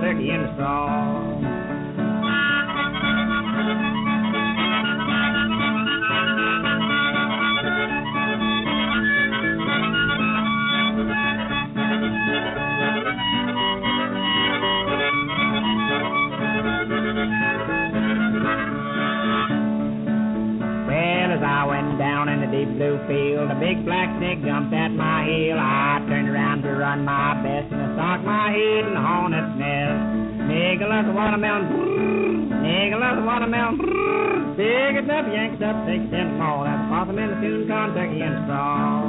tune, 0.00 0.20
corn 0.28 0.75
Loves 30.96 31.08
a 31.08 31.12
watermelon. 31.12 32.48
Nigga 32.64 32.98
loves 32.98 33.20
a 33.20 33.24
watermelon. 33.26 33.76
Pick 34.56 34.96
it 34.96 35.10
up, 35.10 35.26
yank 35.28 35.60
it 35.60 35.62
up, 35.62 35.84
take 35.84 36.00
it 36.00 36.08
in 36.08 36.32
the 36.32 36.38
mall. 36.40 36.64
That's 36.64 36.88
possum 36.88 37.18
in 37.18 37.28
the 37.28 37.36
tune, 37.36 37.68
Kentucky 37.68 38.22
and 38.24 38.48
straw. 38.48 39.05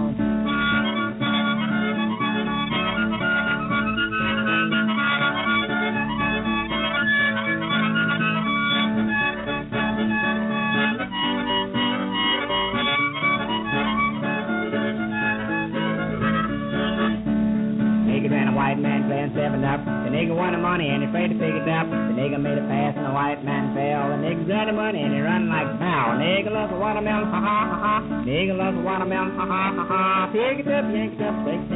Got 24.68 24.76
the 24.76 24.82
money 24.84 25.02
and 25.02 25.14
he 25.14 25.22
run 25.22 25.48
like 25.48 25.64
a 25.64 25.78
cow. 25.80 26.20
Nigga 26.20 26.52
loves 26.52 26.74
a 26.74 26.76
watermelon, 26.76 27.32
ha 27.32 27.40
ha 27.40 27.72
ha 27.72 27.78
ha. 27.80 28.24
Nigga 28.28 28.52
loves 28.52 28.76
a 28.76 28.82
watermelon, 28.82 29.32
ha 29.40 29.46
ha 29.48 29.72
ha 29.72 29.84
ha. 29.88 30.28
Pick 30.34 30.60
it 30.60 30.68
up, 30.68 30.84
yank 30.92 31.16
it 31.16 31.24
up, 31.24 31.40
take 31.48 31.67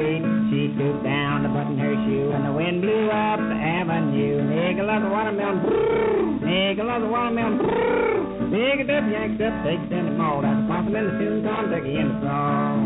feet. 0.00 0.24
She 0.48 0.72
stooped 0.74 1.04
down 1.04 1.44
to 1.44 1.48
button 1.52 1.76
her 1.76 1.94
shoe 2.08 2.32
and 2.32 2.48
the 2.48 2.52
wind 2.56 2.80
blew 2.80 3.12
up 3.12 3.36
the 3.36 3.58
avenue. 3.60 4.40
Nigga 4.48 4.82
loves 4.88 5.04
a 5.04 5.10
watermelon. 5.12 6.40
Nigga 6.40 6.82
loves 6.88 7.04
a 7.04 7.10
watermelon. 7.12 7.60
Nigga 8.48 8.82
dip, 8.88 9.04
yanks 9.12 9.38
up, 9.44 9.54
takes 9.62 9.84
in 9.92 10.04
the 10.08 10.14
mold. 10.16 10.42
That's 10.42 10.56
a 10.56 10.66
possum 10.66 10.96
in 10.96 11.04
the 11.04 11.14
tune, 11.20 11.44
Tom 11.44 11.70
Tucky 11.70 11.94
in 12.00 12.08
the 12.08 12.16
song. 12.24 12.79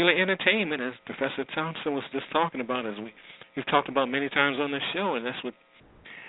Popular 0.00 0.22
entertainment, 0.22 0.80
as 0.80 0.92
Professor 1.04 1.44
Thompson 1.54 1.92
was 1.92 2.04
just 2.12 2.24
talking 2.32 2.60
about, 2.60 2.86
as 2.86 2.94
we 2.98 3.12
we've 3.56 3.66
talked 3.66 3.88
about 3.88 4.06
many 4.06 4.28
times 4.28 4.56
on 4.58 4.70
the 4.70 4.78
show, 4.94 5.14
and 5.14 5.26
that's 5.26 5.42
what 5.44 5.54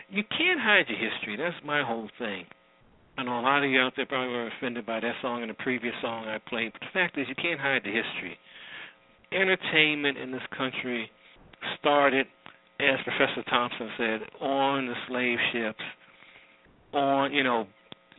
you 0.09 0.23
can't 0.37 0.59
hide 0.59 0.85
your 0.89 0.97
history. 0.97 1.37
That's 1.37 1.55
my 1.65 1.83
whole 1.83 2.09
thing. 2.19 2.45
I 3.17 3.23
know 3.23 3.39
a 3.39 3.41
lot 3.41 3.63
of 3.63 3.69
you 3.69 3.79
out 3.79 3.93
there 3.95 4.05
probably 4.05 4.33
were 4.33 4.49
offended 4.57 4.85
by 4.85 4.99
that 4.99 5.13
song 5.21 5.41
and 5.41 5.49
the 5.49 5.55
previous 5.55 5.93
song 6.01 6.25
I 6.25 6.37
played, 6.49 6.73
but 6.73 6.81
the 6.81 6.91
fact 6.93 7.17
is 7.17 7.27
you 7.29 7.35
can't 7.35 7.59
hide 7.59 7.81
the 7.83 7.91
history 7.91 8.37
entertainment 9.33 10.17
in 10.17 10.31
this 10.31 10.41
country 10.57 11.09
started, 11.79 12.27
as 12.81 12.99
Professor 13.05 13.43
Thompson 13.49 13.89
said, 13.97 14.19
on 14.41 14.87
the 14.87 14.93
slave 15.07 15.37
ships. 15.53 15.83
On, 16.93 17.31
you 17.31 17.41
know, 17.41 17.67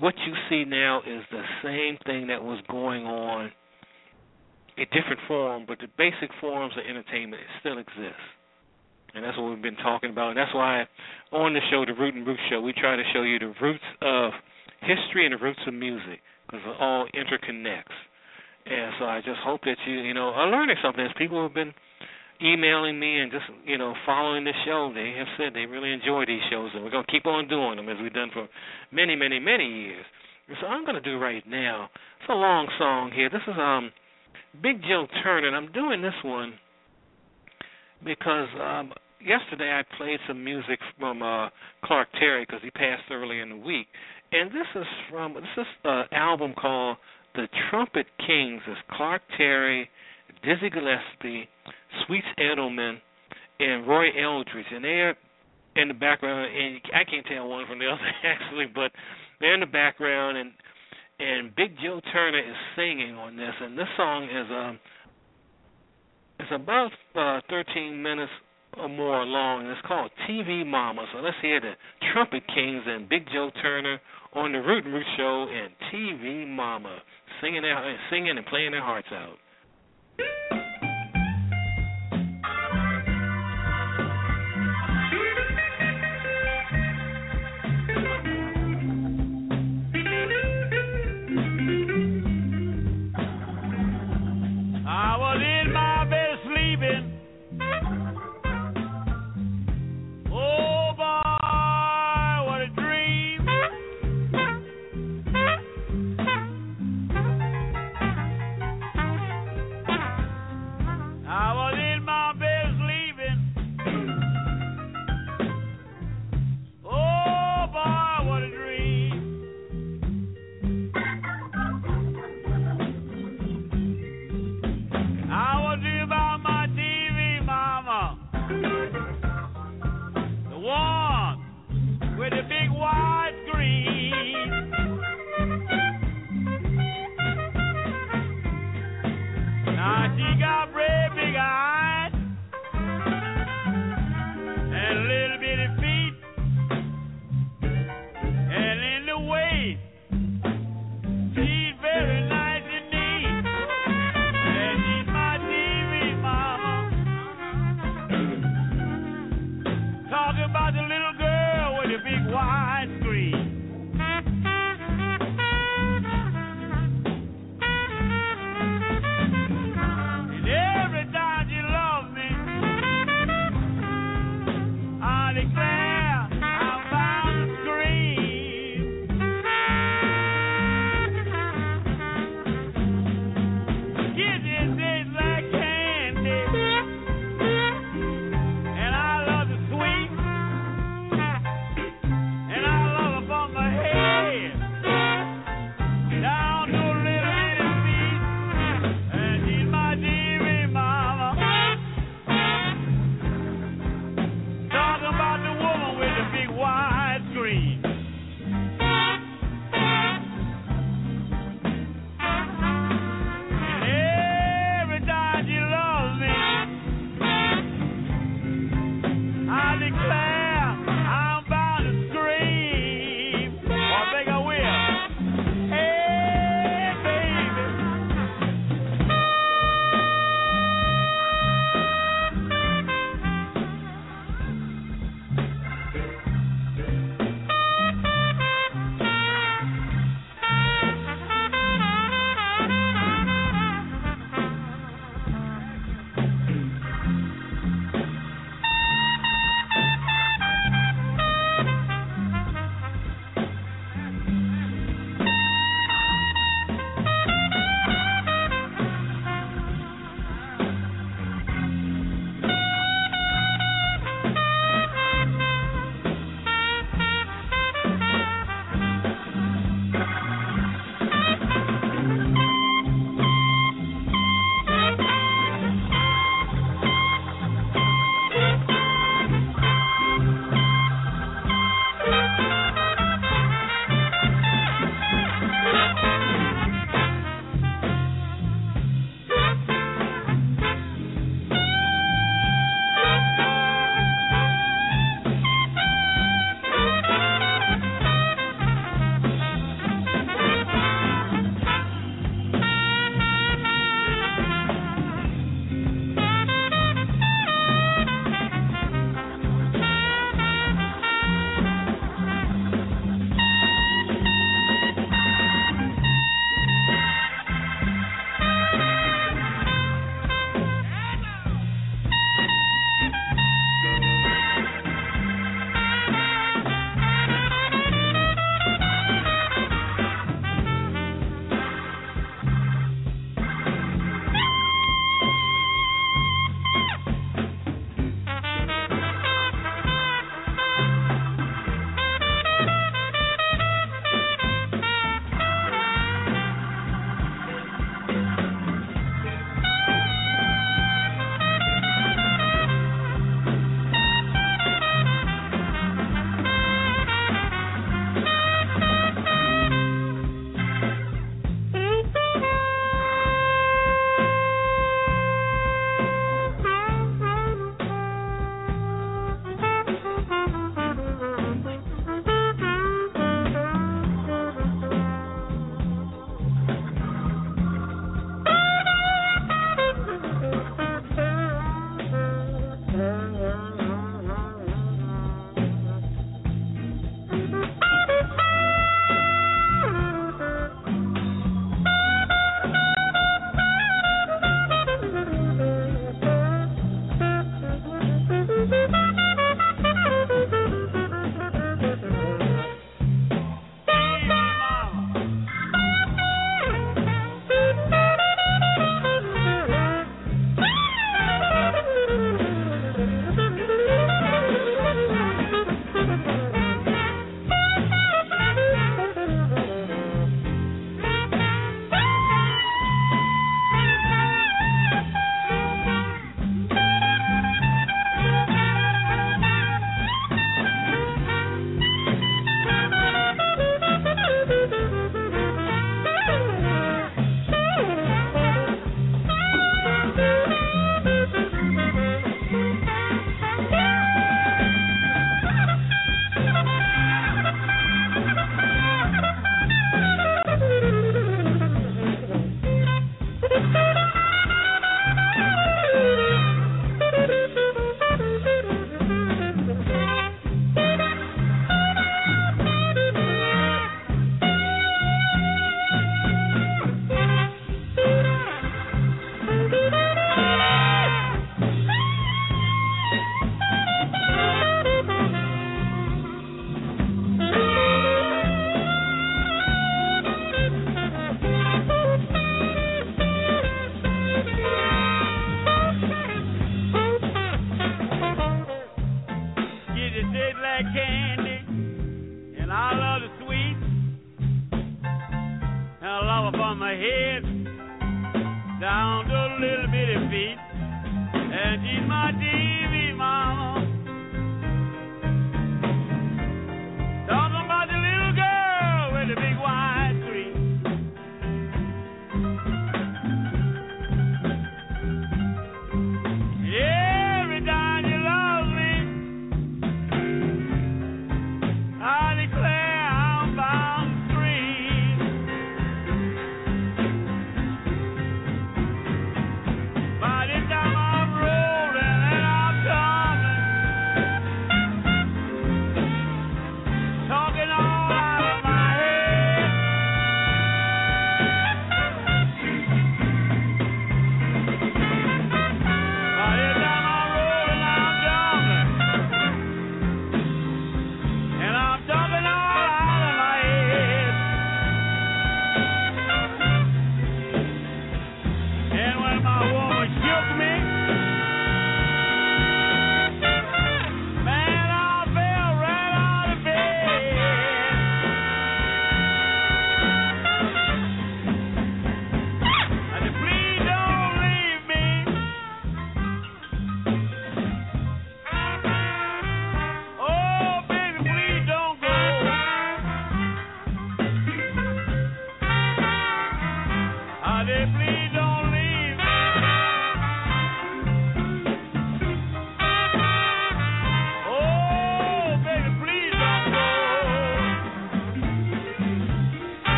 what 0.00 0.14
you 0.26 0.32
see 0.48 0.64
now 0.64 1.00
is 1.00 1.22
the 1.30 1.42
same 1.62 1.98
thing 2.06 2.28
that 2.28 2.42
was 2.42 2.62
going 2.70 3.04
on 3.04 3.52
in 4.76 4.86
different 4.92 5.20
form, 5.28 5.64
but 5.66 5.78
the 5.78 5.88
basic 5.96 6.30
forms 6.40 6.74
of 6.76 6.84
entertainment 6.88 7.42
still 7.60 7.78
exist. 7.78 8.20
And 9.14 9.22
that's 9.22 9.38
what 9.38 9.48
we've 9.50 9.62
been 9.62 9.76
talking 9.76 10.10
about. 10.10 10.30
And 10.30 10.38
that's 10.38 10.52
why 10.54 10.84
on 11.30 11.54
the 11.54 11.60
show, 11.70 11.84
the 11.86 11.94
Root 11.94 12.14
and 12.14 12.26
Root 12.26 12.38
Show, 12.50 12.60
we 12.60 12.72
try 12.72 12.96
to 12.96 13.02
show 13.12 13.22
you 13.22 13.38
the 13.38 13.54
roots 13.62 13.84
of 14.02 14.32
history 14.82 15.24
and 15.24 15.32
the 15.32 15.42
roots 15.42 15.60
of 15.66 15.74
music 15.74 16.18
because 16.46 16.60
it 16.66 16.76
all 16.80 17.06
interconnects. 17.14 17.94
And 18.66 18.92
so 18.98 19.04
I 19.04 19.20
just 19.24 19.38
hope 19.44 19.60
that 19.64 19.76
you, 19.86 20.00
you 20.00 20.14
know, 20.14 20.34
are 20.34 20.50
learning 20.50 20.76
something. 20.82 21.04
As 21.04 21.12
people 21.16 21.42
have 21.42 21.54
been 21.54 21.72
emailing 22.42 22.98
me 22.98 23.20
and 23.20 23.30
just, 23.30 23.44
you 23.64 23.78
know, 23.78 23.94
following 24.04 24.44
the 24.44 24.52
show, 24.64 24.90
they 24.92 25.14
have 25.18 25.28
said 25.38 25.54
they 25.54 25.66
really 25.66 25.92
enjoy 25.92 26.24
these 26.26 26.42
shows, 26.50 26.70
and 26.74 26.82
we're 26.82 26.90
going 26.90 27.04
to 27.04 27.12
keep 27.12 27.26
on 27.26 27.46
doing 27.46 27.76
them 27.76 27.88
as 27.88 27.96
we've 28.02 28.12
done 28.12 28.30
for 28.32 28.48
many, 28.90 29.14
many, 29.14 29.38
many 29.38 29.68
years. 29.68 30.04
And 30.48 30.56
so 30.60 30.66
I'm 30.66 30.84
going 30.84 31.00
to 31.00 31.04
do 31.04 31.18
right 31.18 31.44
now. 31.46 31.88
It's 32.20 32.28
a 32.28 32.34
long 32.34 32.68
song 32.78 33.12
here. 33.14 33.30
This 33.30 33.42
is 33.46 33.54
um 33.58 33.92
Big 34.62 34.82
Joe 34.82 35.06
Turner, 35.22 35.48
and 35.48 35.56
I'm 35.56 35.72
doing 35.72 36.02
this 36.02 36.14
one 36.24 36.54
because 38.04 38.48
um 38.60 38.92
yesterday 39.24 39.72
I 39.72 39.96
played 39.96 40.18
some 40.28 40.44
music 40.44 40.78
from 40.98 41.22
uh 41.22 41.48
Clark 41.84 42.08
Terry 42.18 42.44
because 42.46 42.60
he 42.62 42.70
passed 42.70 43.04
early 43.10 43.40
in 43.40 43.50
the 43.50 43.56
week, 43.56 43.86
and 44.32 44.50
this 44.50 44.66
is 44.74 44.86
from 45.10 45.34
this 45.34 45.44
is 45.56 45.66
an 45.84 46.04
album 46.12 46.54
called 46.60 46.96
the 47.34 47.48
Trumpet 47.70 48.06
Kings 48.26 48.62
is 48.68 48.76
Clark 48.92 49.22
Terry, 49.36 49.90
Dizzy 50.44 50.70
Gillespie, 50.70 51.48
Sweets 52.06 52.26
Edison, 52.38 53.00
and 53.58 53.86
Roy 53.86 54.06
Eldridge, 54.20 54.66
and 54.70 54.84
they're 54.84 55.16
in 55.76 55.88
the 55.88 55.94
background. 55.94 56.50
And 56.54 56.80
I 56.94 57.04
can't 57.04 57.26
tell 57.26 57.48
one 57.48 57.66
from 57.66 57.78
the 57.78 57.86
other 57.86 58.00
actually, 58.24 58.66
but 58.72 58.92
they're 59.40 59.54
in 59.54 59.60
the 59.60 59.66
background, 59.66 60.36
and 60.38 60.52
and 61.18 61.54
Big 61.54 61.76
Joe 61.82 62.00
Turner 62.12 62.38
is 62.38 62.56
singing 62.76 63.14
on 63.14 63.36
this, 63.36 63.54
and 63.60 63.78
this 63.78 63.88
song 63.96 64.24
is 64.24 64.46
um 64.50 64.78
it's 66.40 66.50
about 66.52 66.90
uh, 67.14 67.40
13 67.48 68.02
minutes 68.02 68.32
or 68.76 68.88
more 68.88 69.24
long, 69.24 69.60
and 69.62 69.70
it's 69.70 69.86
called 69.86 70.10
TV 70.28 70.66
Mama. 70.66 71.06
So 71.12 71.20
let's 71.20 71.36
hear 71.40 71.60
the 71.60 71.72
Trumpet 72.12 72.42
Kings 72.52 72.82
and 72.86 73.08
Big 73.08 73.24
Joe 73.32 73.50
Turner 73.62 74.00
on 74.34 74.52
the 74.52 74.58
Root 74.58 74.84
and 74.84 74.94
Root 74.94 75.06
Show 75.16 75.46
and 75.48 75.72
TV 75.92 76.46
Mama 76.48 76.98
singing 77.40 77.62
their 77.62 77.96
singing 78.10 78.36
and 78.36 78.46
playing 78.46 78.72
their 78.72 78.82
hearts 78.82 79.08
out. 79.12 79.36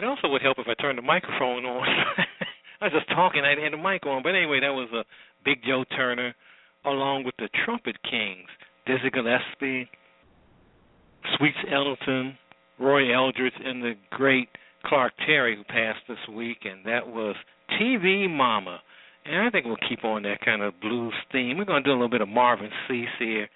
It 0.00 0.06
also 0.06 0.28
would 0.28 0.40
help 0.40 0.58
if 0.58 0.66
I 0.66 0.72
turned 0.80 0.96
the 0.96 1.02
microphone 1.02 1.66
on. 1.66 1.86
I 2.80 2.86
was 2.86 2.92
just 2.94 3.10
talking, 3.10 3.42
I 3.44 3.50
had 3.50 3.74
the 3.74 3.76
mic 3.76 4.06
on. 4.06 4.22
But 4.22 4.30
anyway, 4.30 4.60
that 4.60 4.72
was 4.72 4.88
a 4.94 5.04
Big 5.44 5.58
Joe 5.62 5.84
Turner, 5.94 6.34
along 6.86 7.24
with 7.24 7.34
the 7.36 7.50
Trumpet 7.66 7.98
Kings, 8.02 8.48
Dizzy 8.86 9.10
Gillespie, 9.12 9.90
Sweets 11.36 11.58
Edison, 11.68 12.38
Roy 12.78 13.14
Eldridge, 13.14 13.52
and 13.62 13.82
the 13.82 13.92
great 14.10 14.48
Clark 14.86 15.12
Terry, 15.26 15.54
who 15.54 15.64
passed 15.64 16.00
this 16.08 16.34
week, 16.34 16.64
and 16.64 16.82
that 16.86 17.06
was 17.06 17.36
TV 17.78 18.26
Mama. 18.26 18.80
And 19.26 19.46
I 19.46 19.50
think 19.50 19.66
we'll 19.66 19.76
keep 19.86 20.02
on 20.02 20.22
that 20.22 20.40
kind 20.42 20.62
of 20.62 20.80
blues 20.80 21.12
theme. 21.30 21.58
We're 21.58 21.66
going 21.66 21.84
to 21.84 21.86
do 21.86 21.92
a 21.92 22.00
little 22.00 22.08
bit 22.08 22.22
of 22.22 22.28
Marvin 22.28 22.70
Sease 22.88 23.06
here, 23.18 23.50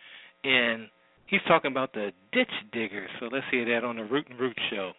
and 0.45 0.89
he's 1.25 1.41
talking 1.49 1.71
about 1.71 1.95
the 1.95 2.13
Ditch 2.35 2.53
Diggers. 2.71 3.09
So 3.19 3.31
let's 3.33 3.47
hear 3.51 3.65
that 3.65 3.83
on 3.83 3.97
the 3.97 4.05
Root 4.05 4.27
and 4.29 4.39
Root 4.39 4.59
show. 4.71 4.93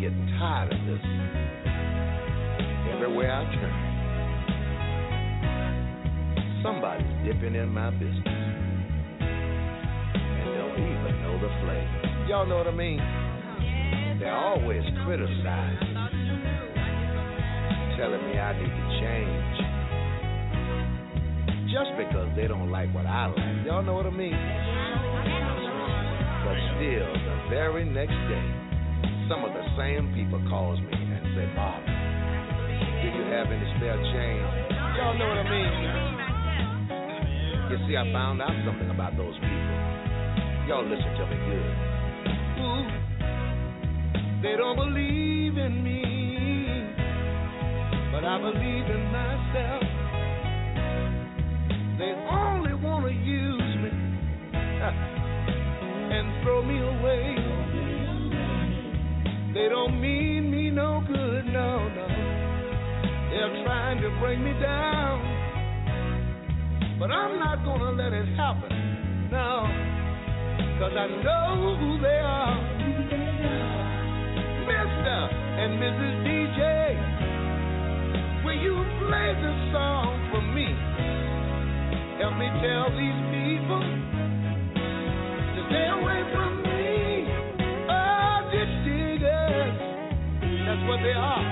Getting 0.00 0.32
tired 0.38 0.72
of 0.72 0.80
this. 0.86 1.04
Everywhere 2.94 3.30
I 3.36 3.44
turn, 3.52 3.76
somebody's 6.64 7.06
dipping 7.22 7.54
in 7.54 7.68
my 7.68 7.90
business 7.90 8.16
and 9.20 10.54
don't 10.56 10.80
even 10.80 11.20
know 11.20 11.36
the 11.36 11.52
flavor. 11.60 12.00
Y'all 12.30 12.46
know 12.46 12.56
what 12.56 12.68
I 12.68 12.70
mean? 12.70 12.98
They're 14.20 14.32
always 14.34 14.82
criticizing, 15.04 15.94
telling 17.98 18.24
me 18.24 18.38
I 18.40 18.56
need 18.56 18.72
to 18.72 19.00
change. 19.04 19.56
Just 21.70 21.92
because 21.98 22.32
they 22.36 22.48
don't 22.48 22.70
like 22.70 22.88
what 22.94 23.04
I 23.04 23.26
like. 23.26 23.66
Y'all 23.66 23.82
know 23.82 23.92
what 23.92 24.06
I 24.06 24.10
mean? 24.10 24.32
But 26.46 26.56
still, 26.78 27.12
the 27.12 27.36
very 27.50 27.84
next 27.84 28.16
day, 28.32 28.69
some 29.28 29.44
of 29.44 29.52
the 29.54 29.62
same 29.78 30.12
people 30.14 30.40
calls 30.50 30.80
me 30.80 30.92
and 30.92 31.24
say, 31.38 31.46
Bob, 31.54 31.80
do 31.84 31.90
you 33.08 33.22
have 33.30 33.46
any 33.48 33.66
spare 33.78 33.96
change? 34.10 34.46
Y'all 34.98 35.14
know 35.16 35.28
what 35.28 35.38
I 35.38 35.44
mean? 35.48 35.72
You 37.70 37.78
see, 37.86 37.94
I 37.96 38.02
found 38.12 38.42
out 38.42 38.50
something 38.66 38.90
about 38.90 39.16
those 39.16 39.34
people. 39.38 39.78
Y'all 40.66 40.82
listen 40.82 41.14
to 41.14 41.26
me 41.30 41.36
good. 41.46 41.74
Ooh. 42.60 42.84
They 44.42 44.56
don't 44.56 44.74
believe 44.76 45.56
in 45.56 45.84
me, 45.84 46.02
but 48.10 48.24
I 48.24 48.38
believe 48.40 48.86
in 48.90 49.12
myself. 49.12 49.82
They 51.98 52.12
only 52.28 52.74
want 52.74 53.04
to 53.06 53.12
use 53.12 53.76
me 53.84 53.90
and 56.16 56.42
throw 56.42 56.62
me 56.62 56.78
away. 56.80 57.36
They 59.52 59.68
don't 59.68 60.00
mean 60.00 60.50
me 60.50 60.70
no 60.70 61.02
good, 61.06 61.44
no, 61.46 61.88
no. 61.88 62.06
They're 63.30 63.64
trying 63.64 64.00
to 64.00 64.10
bring 64.20 64.44
me 64.44 64.52
down, 64.62 65.20
but 67.00 67.10
I'm 67.10 67.38
not 67.38 67.64
gonna 67.64 67.90
let 67.90 68.12
it 68.12 68.28
happen, 68.36 69.28
no, 69.30 69.66
cause 70.78 70.94
I 70.96 71.06
know 71.22 71.76
who 71.80 71.98
they 72.00 72.20
are. 72.22 72.70
Mr. 74.70 75.16
and 75.58 75.82
Mrs. 75.82 76.14
DJ. 76.24 77.20
Will 78.44 78.54
you 78.54 78.74
play 79.02 79.34
the 79.34 79.52
song 79.72 80.30
for 80.30 80.42
me? 80.42 80.68
Help 82.22 82.34
me 82.38 82.48
tell 82.62 82.88
these 82.94 83.20
people 83.34 83.82
to 85.54 85.60
stay 85.68 85.88
away 85.90 86.22
from 86.32 86.62
me. 86.62 86.69
That's 90.70 90.86
what 90.86 91.00
they 91.02 91.10
are. 91.10 91.42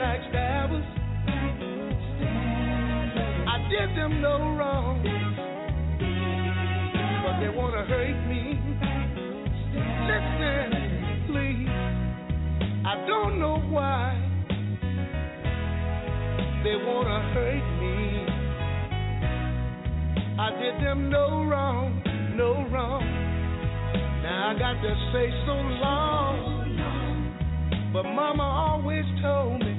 Backstabbers. 0.00 0.86
I 3.46 3.68
did 3.68 3.94
them 3.98 4.22
no 4.22 4.38
wrong, 4.56 4.96
but 7.22 7.38
they 7.38 7.50
want 7.54 7.74
to 7.74 7.84
hurt 7.84 8.16
me. 8.32 8.56
Listen, 10.08 10.72
please. 11.28 11.68
I 12.88 12.94
don't 13.06 13.38
know 13.38 13.58
why 13.68 14.16
they 16.64 16.76
want 16.80 17.08
to 17.12 17.20
hurt 17.34 17.66
me. 17.78 18.24
I 20.40 20.48
did 20.62 20.80
them 20.82 21.10
no 21.10 21.44
wrong, 21.44 22.02
no 22.34 22.66
wrong. 22.72 23.04
Now 24.22 24.56
I 24.56 24.58
got 24.58 24.80
to 24.80 24.94
say 25.12 25.30
so 25.44 25.52
long. 25.52 27.11
But 27.92 28.04
Mama 28.04 28.42
always 28.42 29.04
told 29.20 29.60
me 29.60 29.74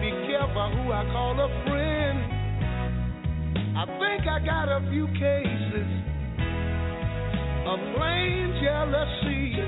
be 0.00 0.10
careful 0.28 0.68
who 0.76 0.92
I 0.92 1.04
call 1.12 1.32
a 1.40 1.48
friend. 1.64 2.18
I 3.76 3.84
think 3.96 4.28
I 4.28 4.38
got 4.44 4.68
a 4.68 4.80
few 4.90 5.06
cases 5.16 5.88
of 7.64 7.78
plain 7.96 8.52
jealousy. 8.60 9.60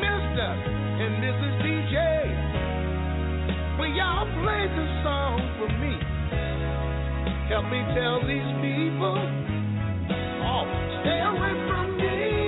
Mr. 0.00 0.48
and 1.04 1.12
Mrs. 1.24 1.54
DJ. 1.60 1.96
Will 3.78 3.92
y'all 3.92 4.24
play 4.40 4.64
the 4.64 4.86
song 5.04 5.40
for 5.58 5.68
me? 5.76 5.92
Help 7.48 7.64
me 7.68 7.80
tell 7.92 8.20
these 8.24 8.52
people, 8.64 9.18
oh, 10.40 10.64
stay 11.02 11.20
away 11.20 11.54
from 11.68 11.96
me. 11.98 12.39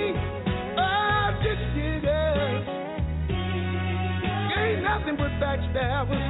Nothing 4.99 5.17
but 5.17 5.31
backstabbers. 5.41 6.21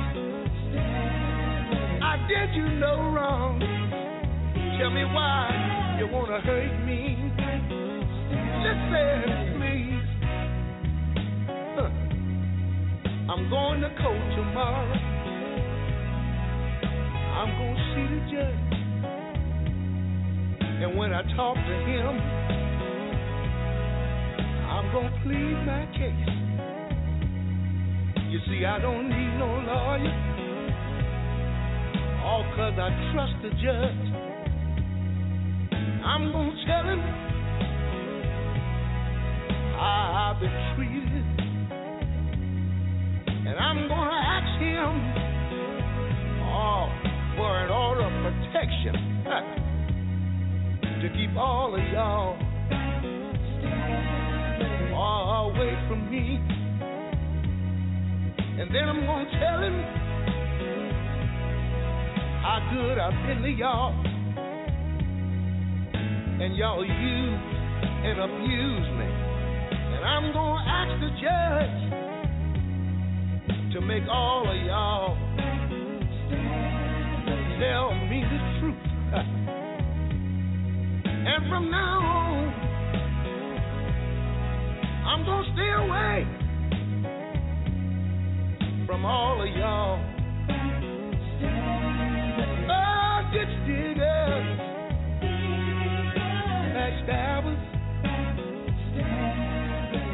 I 2.02 2.16
did 2.30 2.56
you 2.56 2.70
no 2.80 3.12
wrong. 3.12 3.60
Tell 4.80 4.90
me 4.90 5.04
why 5.04 5.98
you 6.00 6.08
wanna 6.08 6.40
hurt 6.40 6.86
me. 6.86 7.18
Listen, 8.64 9.60
please. 9.60 10.08
I'm 13.30 13.50
going 13.50 13.82
to 13.82 13.90
court 14.02 14.36
tomorrow. 14.36 14.94
I'm 17.36 17.50
to 17.60 17.76
see 17.92 18.08
the 18.14 18.22
judge. 18.32 18.74
And 20.84 20.98
when 20.98 21.14
I 21.14 21.22
talk 21.36 21.56
to 21.56 21.76
him, 21.92 22.20
I'm 24.70 24.92
to 25.12 25.20
plead 25.24 25.58
my 25.66 25.86
case. 25.98 26.43
You 28.34 28.40
see, 28.48 28.66
I 28.66 28.80
don't 28.80 29.10
need 29.10 29.38
no 29.38 29.46
lawyer. 29.46 30.10
All 32.26 32.44
because 32.50 32.74
I 32.82 32.90
trust 33.14 33.34
the 33.44 33.50
judge. 33.62 34.10
I'm 36.04 36.32
to 36.32 36.66
tell 36.66 36.82
him 36.82 36.98
how 39.78 40.34
I've 40.34 40.42
been 40.42 40.58
treated. 40.74 41.26
And 43.46 43.56
I'm 43.60 43.88
to 43.88 44.18
ask 44.26 44.58
him 44.60 44.94
oh, 46.50 46.90
for 47.38 47.54
an 47.54 47.70
order 47.70 48.02
of 48.02 48.14
protection 48.34 48.96
to 51.04 51.08
keep 51.16 51.38
all 51.38 51.76
of 51.76 51.82
y'all 51.94 52.36
far 54.90 55.52
away 55.52 55.78
from 55.88 56.10
me. 56.10 56.63
And 58.56 58.70
then 58.70 58.88
I'm 58.88 59.04
going 59.04 59.26
to 59.26 59.32
tell 59.40 59.64
him 59.64 59.74
how 62.44 62.60
good 62.72 63.00
I've 63.00 63.26
been 63.26 63.42
to 63.42 63.50
y'all. 63.50 63.96
And 66.40 66.56
y'all 66.56 66.86
use 66.86 67.42
and 68.06 68.20
abuse 68.20 68.90
me. 68.94 69.10
And 69.96 70.06
I'm 70.06 70.32
going 70.34 70.60
to 70.62 70.70
ask 70.70 71.00
the 71.02 71.10
judge 71.18 71.94
to 73.74 73.82
make 73.82 74.08
all 74.08 74.48
of 74.48 74.56
y'all 74.68 75.18
tell 77.60 77.96
me 78.06 78.22
the 78.22 78.38
truth. 78.60 78.78
and 81.26 81.50
from 81.50 81.72
now 81.72 82.00
on, 82.06 82.54
I'm 85.08 85.26
going 85.26 85.44
to 85.44 85.52
stay 85.54 85.72
away 85.72 86.43
from 88.94 89.06
all 89.06 89.42
of 89.42 89.48
y'all. 89.56 90.00
Oh, 92.70 93.22
ditch 93.34 93.56
diggers, 93.66 94.60
backstabbers. 96.76 97.58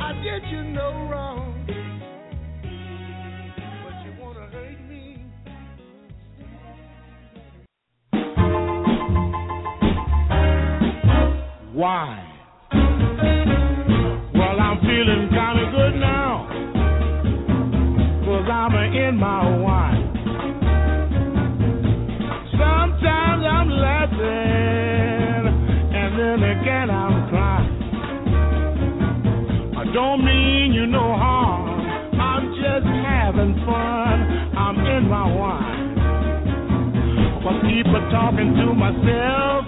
I 0.01 0.13
did 0.23 0.43
you 0.49 0.63
no 0.63 1.09
wrong. 1.11 1.65
Why? 11.73 12.28
Don't 29.99 30.23
mean 30.23 30.71
you 30.71 30.87
no 30.87 31.11
harm. 31.11 31.75
I'm 32.15 32.55
just 32.55 32.87
having 33.03 33.53
fun. 33.67 34.15
I'm 34.55 34.79
in 34.79 35.09
my 35.11 35.27
wine. 35.27 35.91
But 37.43 37.59
keep 37.67 37.83
a 37.83 37.99
talking 38.07 38.55
to 38.63 38.67
myself, 38.79 39.67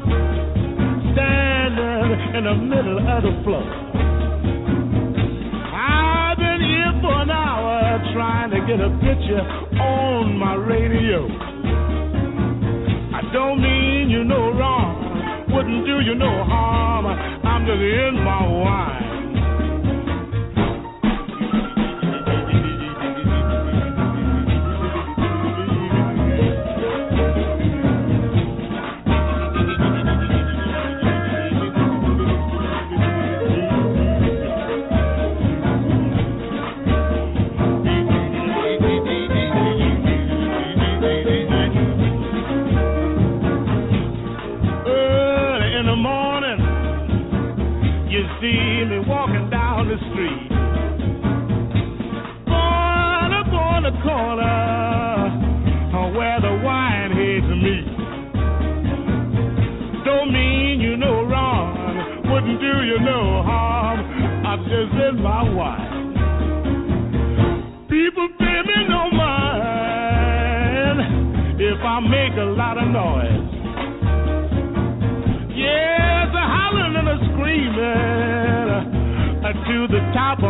standing 1.12 2.08
in 2.32 2.44
the 2.48 2.56
middle 2.64 3.00
of 3.12 3.24
the 3.28 3.34
floor. 3.44 3.68
I've 5.68 6.38
been 6.40 6.62
here 6.64 6.96
for 7.04 7.12
an 7.12 7.30
hour 7.30 8.00
trying 8.16 8.52
to 8.52 8.60
get 8.64 8.80
a 8.80 8.88
picture 9.04 9.44
on 9.84 10.40
my 10.40 10.56
radio. 10.56 11.28
I 13.20 13.22
don't 13.34 13.62
mean 13.62 14.10
you 14.10 14.24
no 14.24 14.54
wrong, 14.56 15.52
wouldn't 15.52 15.86
do 15.86 16.00
you 16.00 16.16
no 16.16 16.46
harm. 16.46 17.06
I'm 17.06 17.66
just 17.66 17.82
in 17.82 18.24
my 18.24 18.48
wine. 18.48 19.11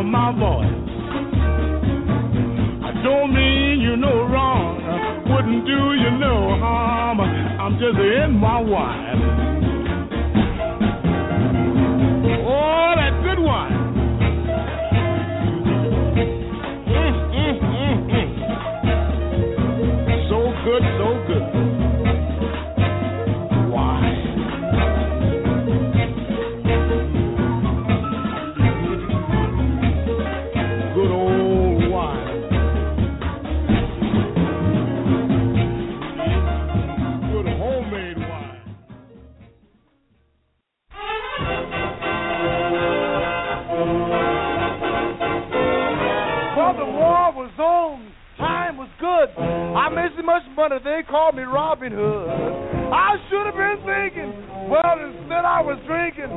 Of 0.02 0.08
my 0.08 0.32
voice. 0.34 0.66
I 2.82 2.92
don't 3.04 3.34
mean 3.34 3.80
you 3.82 3.96
no 3.98 4.26
wrong, 4.26 4.82
wouldn't 5.30 5.66
do 5.66 5.94
you 5.94 6.12
no 6.18 6.58
harm. 6.58 7.20
I'm 7.22 7.74
just 7.78 8.00
in 8.00 8.32
my 8.34 8.60
wine. 8.60 9.11
Called 51.12 51.36
me 51.36 51.44
Robin 51.44 51.92
Hood. 51.92 52.32
I 52.88 53.20
should 53.28 53.44
have 53.44 53.60
been 53.60 53.84
thinking. 53.84 54.32
Well, 54.72 54.96
instead 54.96 55.44
I 55.44 55.60
was 55.60 55.76
drinking. 55.84 56.32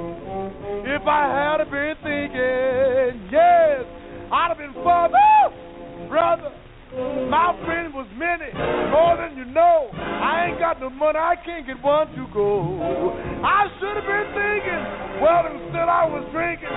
If 0.82 1.06
I 1.06 1.30
had 1.30 1.62
been 1.70 1.94
thinking, 2.02 3.30
yes, 3.30 3.86
I'd 4.34 4.51
have 4.51 4.59
been 4.59 4.74
father, 4.82 5.14
brother. 6.10 6.51
My 7.30 7.55
friend 7.62 7.94
was 7.94 8.06
many, 8.18 8.51
more 8.90 9.14
than 9.14 9.38
you 9.38 9.46
know. 9.46 9.90
I 9.94 10.51
ain't 10.51 10.59
got 10.59 10.80
no 10.80 10.90
money, 10.90 11.18
I 11.18 11.34
can't 11.46 11.66
get 11.66 11.78
one 11.82 12.10
to 12.18 12.26
go. 12.34 13.14
I 13.46 13.70
should 13.78 13.94
have 13.94 14.06
been 14.10 14.30
thinking. 14.34 14.82
Well, 15.22 15.42
instead 15.55 15.86
I 15.86 16.06
was 16.10 16.26
drinking. 16.34 16.74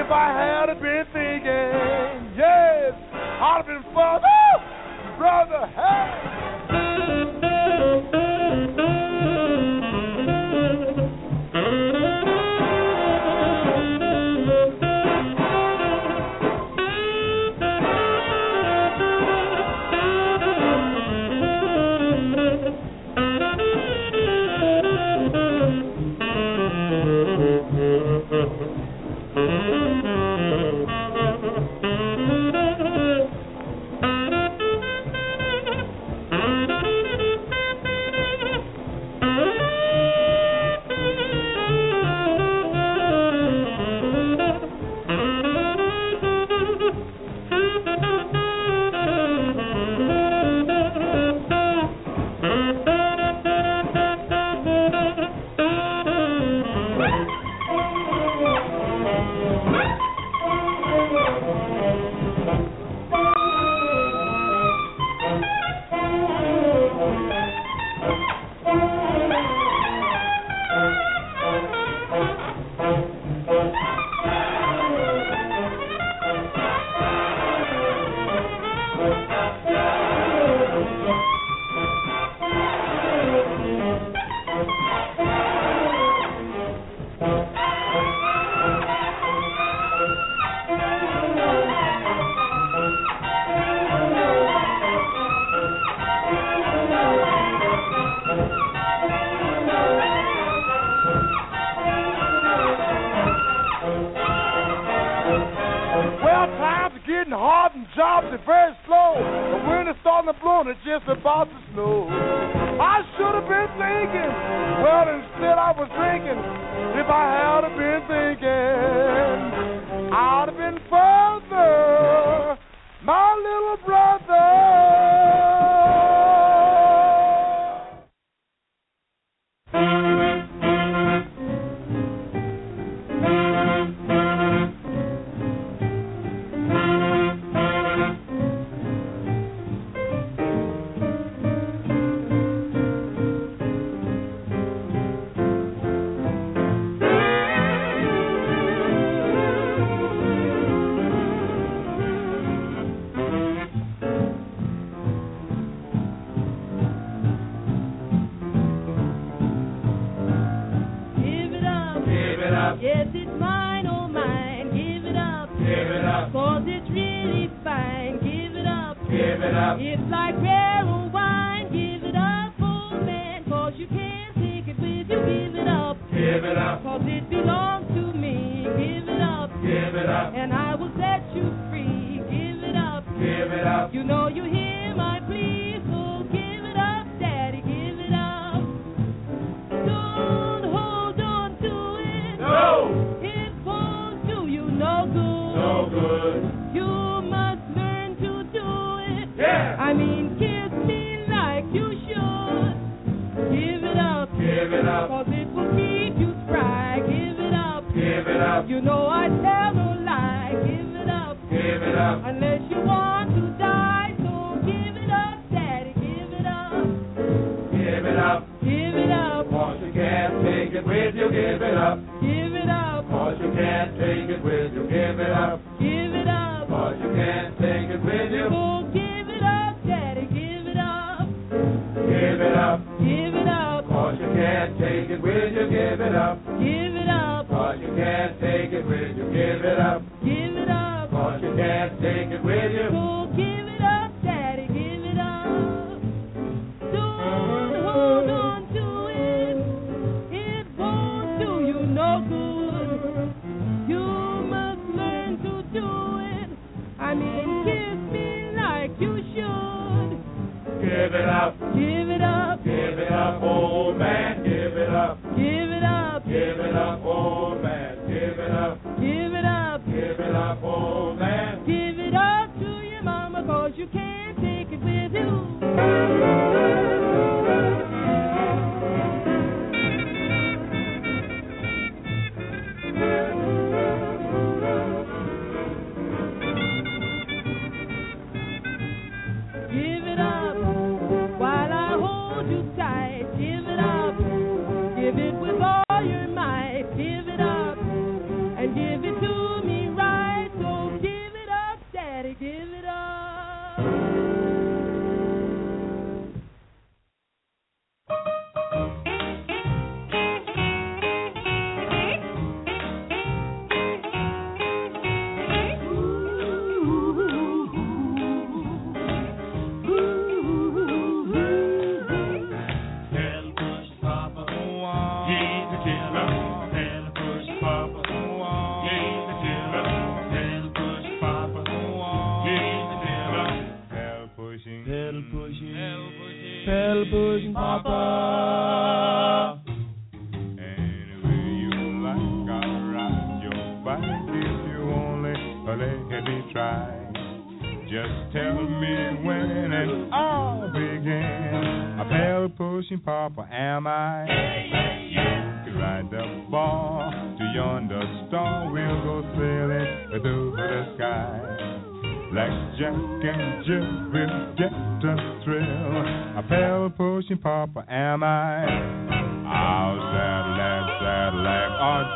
If 0.00 0.08
I 0.08 0.28
had 0.32 0.72
been 0.80 1.04
thinking, 1.12 2.32
yes, 2.36 2.96
I'd 3.12 3.60
have 3.60 3.68
been 3.68 3.84
father, 3.92 4.28
brother, 5.20 5.68
hey. 5.76 6.33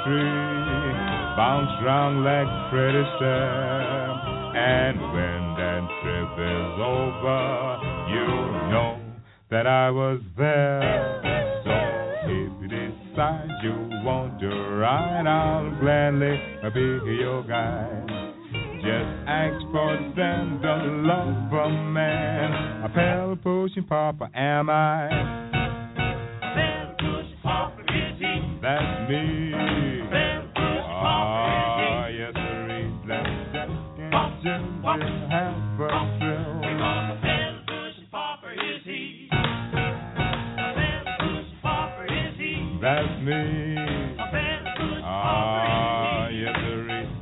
tree, 0.08 0.96
bounce 1.36 1.76
round 1.84 2.24
like 2.24 2.48
pretty 2.72 3.04
Sam. 3.20 4.10
And 4.56 4.96
when 5.12 5.40
that 5.60 5.84
trip 6.00 6.32
is 6.40 6.74
over, 6.80 7.40
you 8.08 8.28
know 8.72 8.98
that 9.50 9.66
I 9.66 9.90
was 9.90 10.20
there. 10.36 11.20
So 11.64 11.76
if 12.24 12.52
you 12.62 12.68
decide 12.68 13.50
you 13.62 13.76
want 14.02 14.40
to 14.40 14.48
ride, 14.48 15.26
I'll 15.26 15.78
gladly 15.80 16.40
be 16.72 17.14
your 17.20 17.42
guide. 17.42 18.06
Just 18.80 19.12
ask 19.28 19.60
for 19.70 19.92
them, 20.16 20.60
the 20.62 20.74
lover 21.04 21.68
man. 21.68 22.84
A 22.84 22.88
pale 22.94 23.36
pushing 23.36 23.84
papa 23.84 24.30
am 24.34 24.70
I. 24.70 25.08
Pale 26.54 26.94
push 26.98 27.42
papa 27.42 27.82
is 27.82 28.18
he? 28.18 28.58
That's 28.62 29.10
me. 29.10 29.47
Mountain 34.44 34.82
will 34.82 35.28
have. 35.30 35.54
Because. 35.76 36.42
A 38.12 38.52
is 38.52 38.82
he. 38.84 39.28
That's 42.80 43.20
me. 43.24 43.74
Ah, 45.02 46.28
yes, 46.28 46.54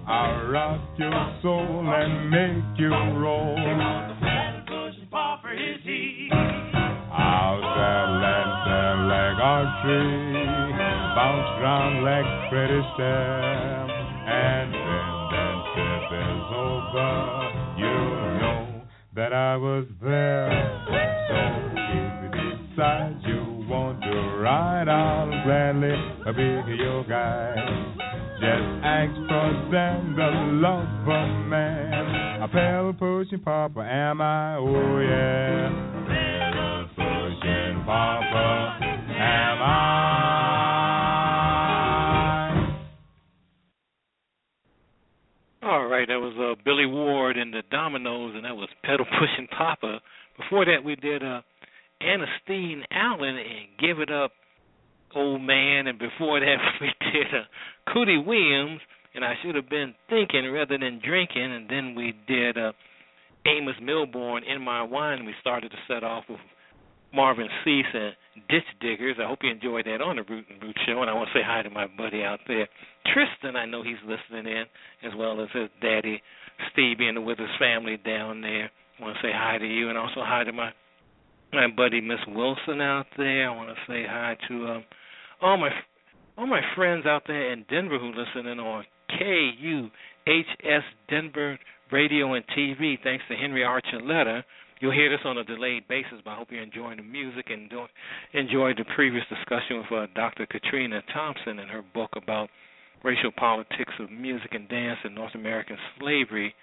I'll 0.07 0.47
rock 0.49 0.81
your 0.99 1.39
soul 1.41 1.89
and 1.89 2.31
make 2.31 2.79
you 2.79 2.91
roll. 2.91 3.57
Because 3.57 4.97
is 5.57 5.81
he. 5.85 6.29
I'll 6.33 7.63
sell 7.63 8.25
and 8.25 8.53
sell 8.67 9.07
like 9.09 9.39
archery, 9.41 10.45
bounce 11.17 11.63
round 11.63 12.05
like 12.05 12.51
pretty 12.51 12.83
stem, 12.95 13.91
and 14.29 14.76
nothing's 16.17 16.53
over. 16.53 17.75
You 17.79 17.95
know 18.41 18.83
that 19.15 19.33
I 19.33 19.57
was 19.57 19.87
there. 20.03 20.51
So 21.29 21.37
if 21.77 22.35
you 22.35 22.69
decide 22.75 23.17
you 23.27 23.67
want 23.69 24.01
to 24.03 24.17
ride, 24.39 24.89
I'll 24.89 25.29
gladly 25.45 25.97
be 26.35 26.77
your 26.77 27.05
guide. 27.05 27.97
Just 28.41 28.85
ask 28.85 29.15
for 29.29 29.69
Sam, 29.73 30.15
the 30.15 30.31
lover 30.61 31.27
man. 31.49 32.43
A 32.43 32.49
pale 32.49 32.93
pushing 32.93 33.41
papa, 33.41 33.81
am 33.81 34.21
I? 34.21 34.57
Oh 34.57 35.01
yeah. 35.01 35.71
pale 36.07 36.89
pushing 36.95 37.83
papa, 37.85 38.79
am 38.83 39.63
I? 39.63 41.06
Right, 45.99 46.09
that 46.09 46.21
was 46.21 46.35
uh, 46.39 46.61
Billy 46.65 46.87
Ward 46.87 47.37
and 47.37 47.53
the 47.53 47.63
Dominoes, 47.71 48.33
and 48.35 48.45
that 48.45 48.57
was 48.57 48.69
Pedal 48.85 49.07
Pushing 49.19 49.49
Papa. 49.57 50.01
Before 50.37 50.65
that, 50.65 50.85
we 50.85 50.97
did 50.97 51.23
uh, 51.23 51.41
Ernestine 52.03 52.85
Allen 52.91 53.37
and 53.37 53.67
Give 53.81 54.01
It 54.01 54.11
Up, 54.11 54.33
Old 55.15 55.43
Man, 55.43 55.87
and 55.87 55.99
before 55.99 56.41
that, 56.41 56.57
we 56.81 56.93
did 57.13 57.27
uh, 57.35 57.93
Cootie 57.93 58.19
Williams 58.19 58.81
and 59.17 59.25
I 59.25 59.33
should 59.43 59.55
have 59.55 59.69
been 59.69 59.95
thinking 60.11 60.53
rather 60.53 60.77
than 60.77 61.01
drinking, 61.03 61.51
and 61.51 61.69
then 61.69 61.95
we 61.95 62.15
did 62.29 62.59
uh, 62.59 62.73
Amos 63.47 63.75
Milburn 63.83 64.45
in 64.45 64.61
my 64.63 64.83
wine. 64.83 65.25
We 65.25 65.33
started 65.41 65.71
to 65.71 65.77
set 65.89 66.05
off 66.05 66.25
with 66.29 66.39
Marvin 67.17 67.49
Sease 67.65 67.87
and 67.95 68.13
Ditch 68.49 68.69
Diggers. 68.81 69.17
I 69.19 69.27
hope 69.27 69.39
you 69.43 69.51
enjoyed 69.51 69.87
that 69.87 70.03
on 70.03 70.17
the 70.17 70.23
Root 70.23 70.45
and 70.51 70.63
Root 70.63 70.77
show, 70.87 71.01
and 71.01 71.11
I 71.11 71.15
want 71.15 71.31
to 71.33 71.39
say 71.39 71.43
hi 71.43 71.63
to 71.63 71.71
my 71.71 71.87
buddy 71.87 72.23
out 72.23 72.41
there, 72.47 72.69
Tristan. 73.13 73.57
I 73.57 73.65
know 73.65 73.83
he's 73.83 73.97
listening 74.05 74.47
in, 74.53 74.65
as 75.03 75.17
well 75.17 75.41
as 75.41 75.49
his 75.55 75.71
daddy 75.81 76.23
Stevie 76.73 77.09
and 77.09 77.17
the 77.17 77.23
Withers 77.23 77.49
family 77.59 77.97
down 77.97 78.43
there. 78.43 78.71
I 78.99 79.03
want 79.03 79.17
to 79.17 79.23
say 79.27 79.33
hi 79.35 79.57
to 79.57 79.67
you, 79.67 79.89
and 79.89 79.97
also 79.97 80.21
hi 80.21 80.45
to 80.45 80.53
my 80.53 80.71
my 81.53 81.69
buddy 81.69 82.03
Miss 82.03 82.21
Wilson 82.29 82.83
out 82.83 83.07
there. 83.17 83.51
I 83.51 83.57
want 83.57 83.71
to 83.71 83.93
say 83.93 84.05
hi 84.07 84.37
to 84.49 84.67
um, 84.67 84.85
all 85.41 85.57
my 85.57 85.71
all 86.37 86.47
my 86.47 86.61
friends 86.75 87.07
out 87.07 87.23
there 87.27 87.53
in 87.53 87.65
Denver 87.71 87.99
who 87.99 88.13
listening 88.13 88.61
on 88.61 88.85
KUHS 89.19 90.83
Denver 91.09 91.59
Radio 91.91 92.35
and 92.35 92.45
TV. 92.49 92.99
Thanks 93.03 93.25
to 93.29 93.37
Henry 93.37 93.63
Archuleta. 93.63 94.43
You'll 94.81 94.93
hear 94.93 95.09
this 95.09 95.25
on 95.25 95.39
a 95.39 95.45
delayed 95.45 95.89
basis, 95.89 96.21
but 96.25 96.33
I 96.33 96.37
hope 96.37 96.49
you're 96.51 96.63
enjoying 96.63 96.99
the 96.99 97.03
music 97.03 97.47
and 97.49 97.71
do, 97.71 97.87
enjoyed 98.35 98.77
the 98.79 98.85
previous 98.95 99.25
discussion 99.29 99.79
with 99.79 99.93
uh, 99.93 100.07
Dr. 100.15 100.47
Katrina 100.47 101.01
Thompson 101.15 101.59
and 101.61 101.71
her 101.71 101.83
book 101.95 102.11
about 102.15 102.51
racial 103.03 103.33
politics 103.33 103.93
of 104.01 104.11
music 104.11 104.53
and 104.53 104.69
dance 104.69 104.99
in 105.05 105.15
North 105.15 105.35
American 105.35 105.77
slavery. 105.99 106.55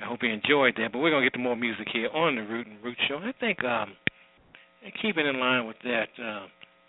I 0.00 0.06
hope 0.06 0.20
you 0.22 0.30
enjoyed 0.30 0.74
that. 0.76 0.92
But 0.92 0.98
we're 0.98 1.10
going 1.10 1.24
to 1.24 1.30
get 1.30 1.36
to 1.36 1.42
more 1.42 1.56
music 1.56 1.88
here 1.92 2.08
on 2.14 2.36
the 2.36 2.42
Root 2.42 2.66
and 2.66 2.82
Root 2.84 2.98
Show. 3.08 3.18
I 3.18 3.32
think, 3.40 3.64
um, 3.64 3.94
keeping 5.02 5.26
in 5.26 5.40
line 5.40 5.66
with 5.66 5.76
that 5.84 6.08
uh, 6.22 6.46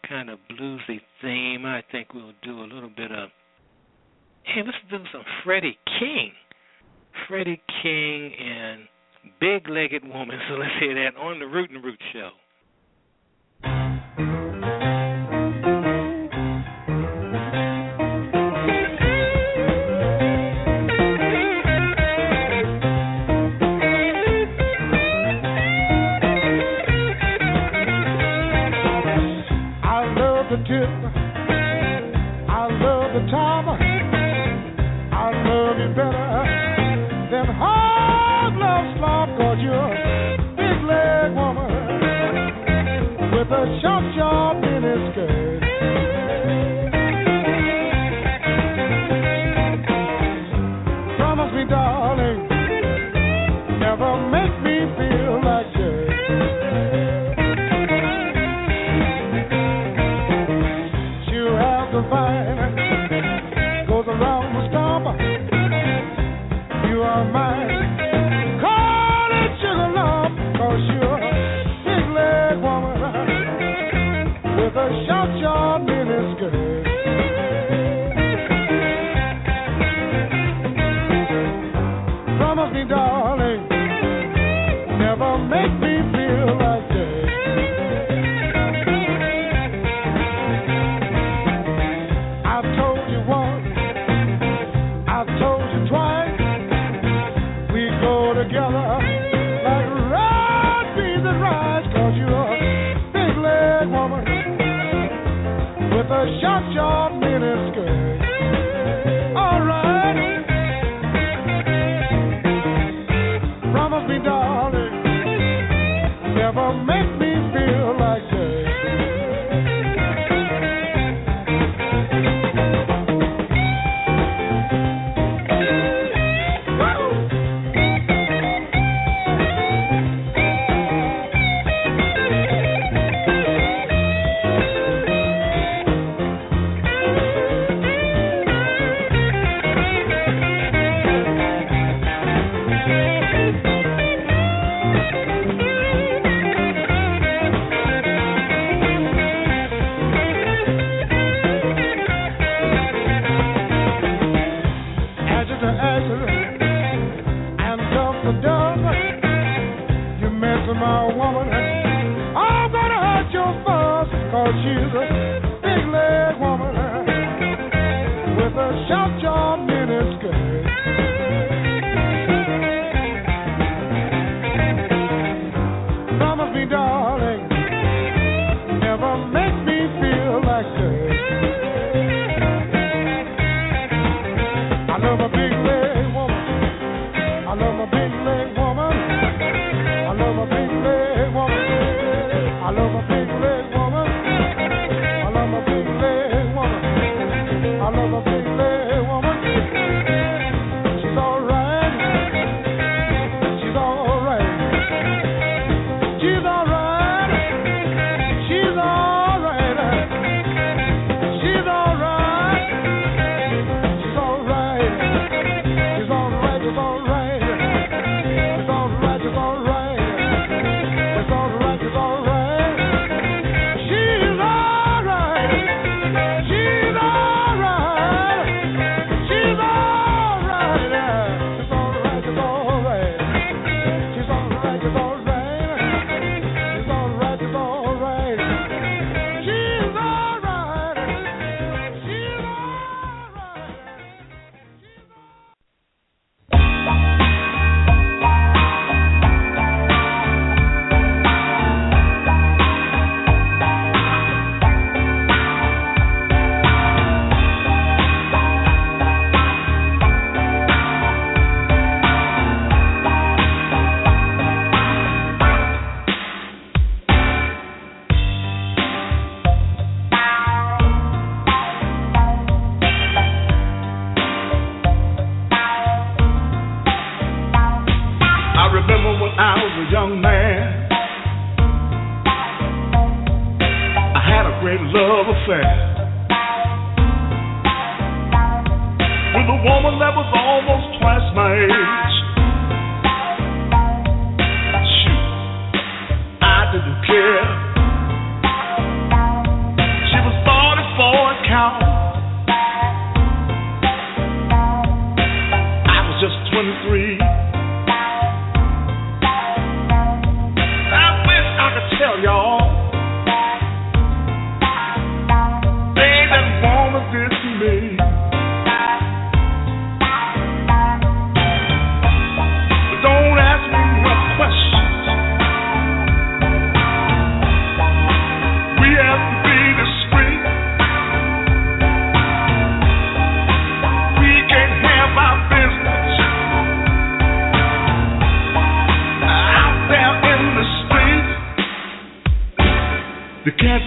kind 0.08 0.30
of 0.30 0.40
bluesy 0.52 1.02
theme, 1.22 1.66
I 1.66 1.84
think 1.92 2.14
we'll 2.14 2.34
do 2.44 2.60
a 2.60 2.68
little 2.72 2.92
bit 2.96 3.12
of 3.12 3.30
hey, 4.44 4.62
let's 4.66 4.78
do 4.90 4.98
some 5.12 5.24
Freddie 5.44 5.78
King. 6.00 6.32
Freddie 7.28 7.62
King 7.82 8.32
and 8.34 8.82
Big 9.40 9.68
Legged 9.70 10.04
Woman. 10.04 10.40
So 10.50 10.56
let's 10.56 10.74
hear 10.80 10.96
that 10.96 11.20
on 11.20 11.40
the 11.40 11.46
Root 11.46 11.72
and 11.72 11.84
Root 11.84 12.00
Show. 12.14 12.30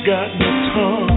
got 0.05 0.35
no 0.39 0.51
tongue. 0.73 1.10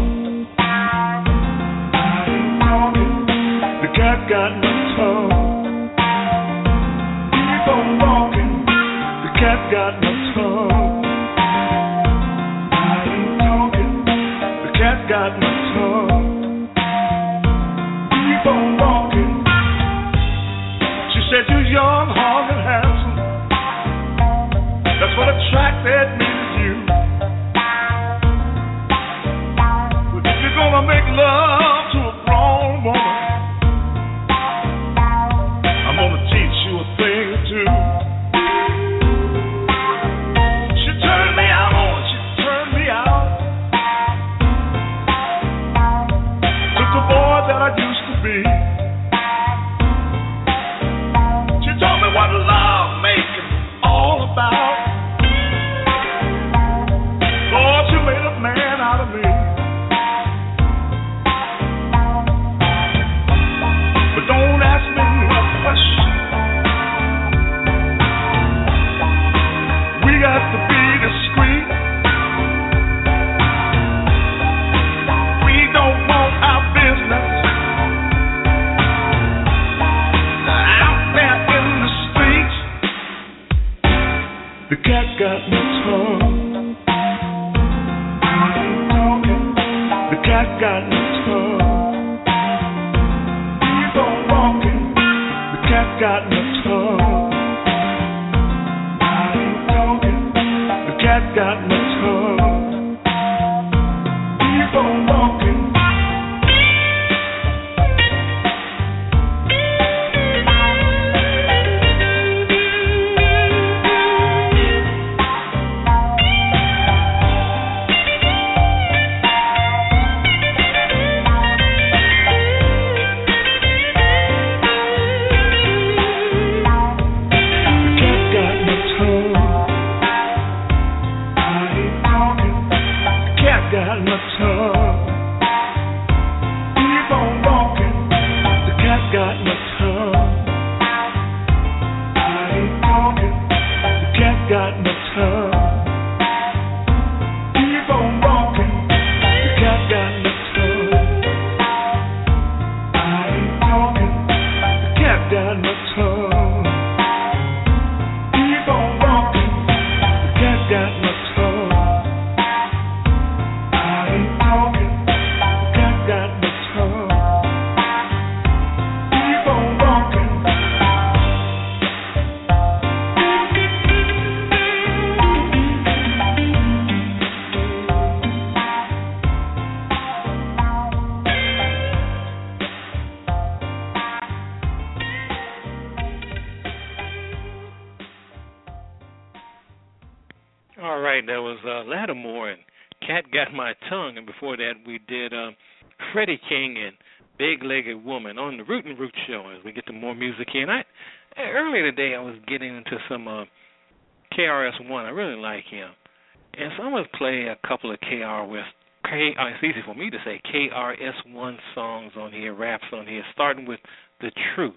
songs 212.04 212.14
on 212.18 212.32
here, 212.32 212.54
raps 212.54 212.84
on 212.92 213.08
here, 213.08 213.24
starting 213.34 213.66
with 213.66 213.80
The 214.22 214.32
Truth. 214.56 214.74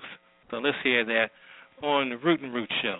So 0.50 0.58
let's 0.58 0.76
hear 0.82 1.04
that 1.04 1.30
on 1.82 2.10
the 2.10 2.16
Root 2.16 2.40
and 2.40 2.52
Root 2.52 2.70
Show. 2.82 2.98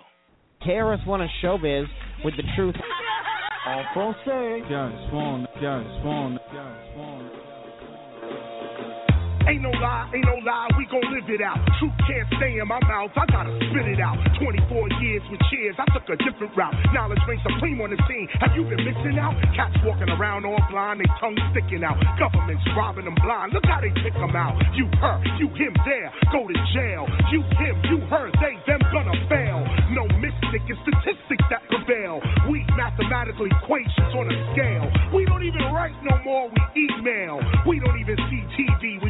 KRS 0.65 1.05
One 1.05 1.21
of 1.21 1.29
Showbiz 1.43 1.85
with 2.23 2.35
The 2.35 2.43
Truth. 2.55 2.75
En 3.67 3.83
français. 3.93 4.63
Ain't 9.47 9.63
no 9.63 9.71
lie, 9.79 10.11
ain't 10.11 10.27
no 10.27 10.43
lie, 10.43 10.67
we 10.75 10.83
gon' 10.91 11.07
live 11.07 11.23
it 11.31 11.39
out. 11.39 11.55
Truth 11.79 11.95
can't 12.03 12.27
stay 12.35 12.59
in 12.59 12.67
my 12.67 12.83
mouth, 12.83 13.15
I 13.15 13.23
gotta 13.31 13.55
spit 13.71 13.87
it 13.87 14.03
out. 14.03 14.19
24 14.43 14.59
years 14.99 15.23
with 15.31 15.39
cheers, 15.47 15.75
I 15.79 15.87
took 15.95 16.03
a 16.11 16.19
different 16.19 16.51
route. 16.51 16.75
Knowledge 16.91 17.23
reigns 17.23 17.39
supreme 17.47 17.79
on 17.79 17.95
the 17.95 17.99
scene. 18.11 18.27
Have 18.43 18.51
you 18.59 18.67
been 18.67 18.83
missing 18.83 19.15
out? 19.15 19.39
Cats 19.55 19.71
walking 19.87 20.11
around 20.11 20.43
blind, 20.67 20.99
they 20.99 21.09
tongues 21.19 21.39
sticking 21.55 21.83
out. 21.83 21.95
Governments 22.19 22.63
robbing 22.75 23.07
them 23.07 23.15
blind, 23.23 23.55
look 23.55 23.63
how 23.65 23.79
they 23.79 23.89
pick 24.03 24.13
them 24.13 24.35
out. 24.35 24.53
You 24.75 24.85
her, 24.99 25.17
you 25.39 25.47
him 25.55 25.73
there, 25.87 26.11
go 26.31 26.43
to 26.43 26.57
jail. 26.75 27.07
You 27.31 27.41
him, 27.55 27.75
you 27.87 27.97
her, 28.11 28.27
they, 28.43 28.59
them 28.67 28.83
gonna 28.91 29.15
fail. 29.31 29.63
No 29.95 30.05
mystic, 30.19 30.61
it's 30.67 30.79
statistics 30.83 31.47
that 31.49 31.63
prevail. 31.71 32.19
We 32.51 32.67
mathematical 32.75 33.47
equations 33.47 34.11
on 34.11 34.27
a 34.27 34.35
scale. 34.53 34.91
We 35.15 35.25
don't 35.25 35.43
even 35.47 35.71
write 35.71 35.95
no 36.03 36.19
more, 36.27 36.51
we 36.51 36.61
email. 36.75 37.39
We 37.65 37.79
don't 37.79 37.97
even 37.97 38.19
see 38.29 38.43
TV, 38.59 38.99
we 39.01 39.09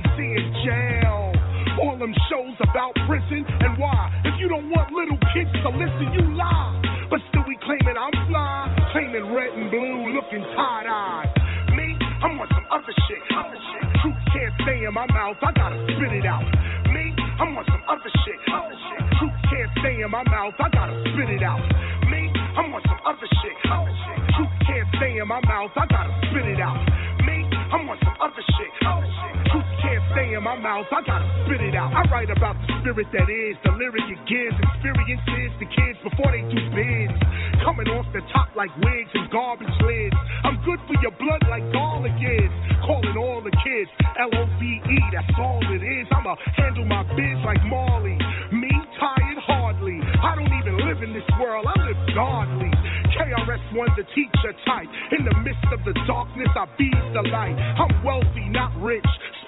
jail. 0.67 1.31
All 1.79 1.95
them 1.95 2.11
shows 2.27 2.57
about 2.59 2.91
prison 3.07 3.47
and 3.47 3.79
why. 3.79 4.11
If 4.27 4.35
you 4.39 4.51
don't 4.51 4.67
want 4.67 4.91
little 4.91 5.19
kids 5.31 5.51
to 5.63 5.69
listen, 5.71 6.11
you 6.11 6.35
lie. 6.35 7.07
But 7.07 7.23
still 7.31 7.47
we 7.47 7.55
claiming 7.63 7.95
I'm 7.95 8.11
fly, 8.27 8.67
claiming 8.91 9.31
red 9.31 9.55
and 9.55 9.71
blue, 9.71 10.11
looking 10.11 10.43
tie-eyed. 10.43 11.31
Me, 11.71 11.95
I'm 12.19 12.35
on 12.35 12.47
some 12.51 12.67
other 12.67 12.93
shit. 13.07 13.21
Other 13.31 13.55
shit. 13.55 13.85
Truth 14.03 14.19
can't 14.35 14.53
stay 14.67 14.83
in 14.83 14.91
my 14.91 15.07
mouth, 15.07 15.39
I 15.39 15.51
gotta 15.55 15.79
spit 15.95 16.11
it 16.11 16.25
out. 16.27 16.43
Me, 16.91 17.15
I'm 17.39 17.55
on 17.55 17.63
some 17.71 17.83
other 17.87 18.11
shit. 18.27 18.39
Other 18.51 18.75
shit. 18.75 19.03
Truth 19.21 19.37
can't 19.47 19.71
stay 19.79 19.95
in 20.03 20.11
my 20.11 20.23
mouth, 20.27 20.57
I 20.59 20.67
gotta 20.67 20.95
spit 21.13 21.29
it 21.31 21.43
out. 21.47 21.63
Me, 22.11 22.27
I'm 22.59 22.75
on 22.75 22.81
some 22.83 22.99
other 23.07 23.29
shit. 23.39 23.55
Other 23.71 23.95
shit. 24.03 24.19
Truth 24.35 24.55
can't 24.67 24.87
stay 24.99 25.15
in 25.15 25.27
my 25.31 25.39
mouth, 25.47 25.71
I 25.77 25.85
gotta 25.87 26.11
spit 26.27 26.47
it 26.51 26.59
out. 26.59 26.86
Stay 30.17 30.33
in 30.33 30.41
my 30.41 30.57
mouth, 30.57 30.89
I 30.89 31.05
gotta 31.05 31.29
spit 31.45 31.61
it 31.61 31.77
out. 31.77 31.93
I 31.93 32.01
write 32.09 32.33
about 32.33 32.57
the 32.65 32.81
spirit 32.81 33.05
that 33.13 33.29
is, 33.29 33.53
the 33.61 33.77
lyric 33.77 34.01
it 34.09 34.21
gives, 34.25 34.57
experiences 34.57 35.53
the 35.61 35.69
kids 35.69 35.97
before 36.01 36.33
they 36.33 36.41
do 36.49 36.57
bids. 36.73 37.13
Coming 37.61 37.85
off 37.93 38.09
the 38.17 38.25
top 38.33 38.49
like 38.57 38.73
wigs 38.81 39.13
and 39.13 39.29
garbage 39.29 39.69
lids. 39.85 40.17
I'm 40.41 40.57
good 40.65 40.81
for 40.89 40.97
your 41.05 41.13
blood 41.21 41.45
like 41.53 41.61
garlic 41.69 42.17
is. 42.17 42.49
Calling 42.81 43.13
all 43.13 43.45
the 43.45 43.53
kids 43.61 43.89
L-O-V-E, 44.17 44.97
that's 45.13 45.37
all 45.37 45.61
it 45.69 45.83
is. 45.85 46.09
I'ma 46.09 46.33
handle 46.57 46.85
my 46.89 47.05
biz 47.13 47.37
like 47.45 47.61
Marley. 47.69 48.17
Me, 48.49 48.73
tired 48.97 49.39
hardly. 49.45 50.01
I 50.01 50.33
don't 50.33 50.49
even 50.49 50.81
live 50.81 51.03
in 51.05 51.13
this 51.13 51.27
world, 51.37 51.69
I 51.69 51.77
live 51.85 52.01
godly. 52.17 52.73
KRS-One's 53.13 53.97
a 54.01 54.07
teacher 54.17 54.53
type. 54.65 54.89
In 55.13 55.25
the 55.25 55.35
midst 55.45 55.67
of 55.69 55.85
the 55.85 55.93
darkness, 56.09 56.49
I 56.57 56.65
be 56.77 56.89
the 57.13 57.21
light. 57.29 57.53
I'm 57.53 57.93
wealthy, 58.01 58.49
not 58.49 58.73
rich. 58.81 59.05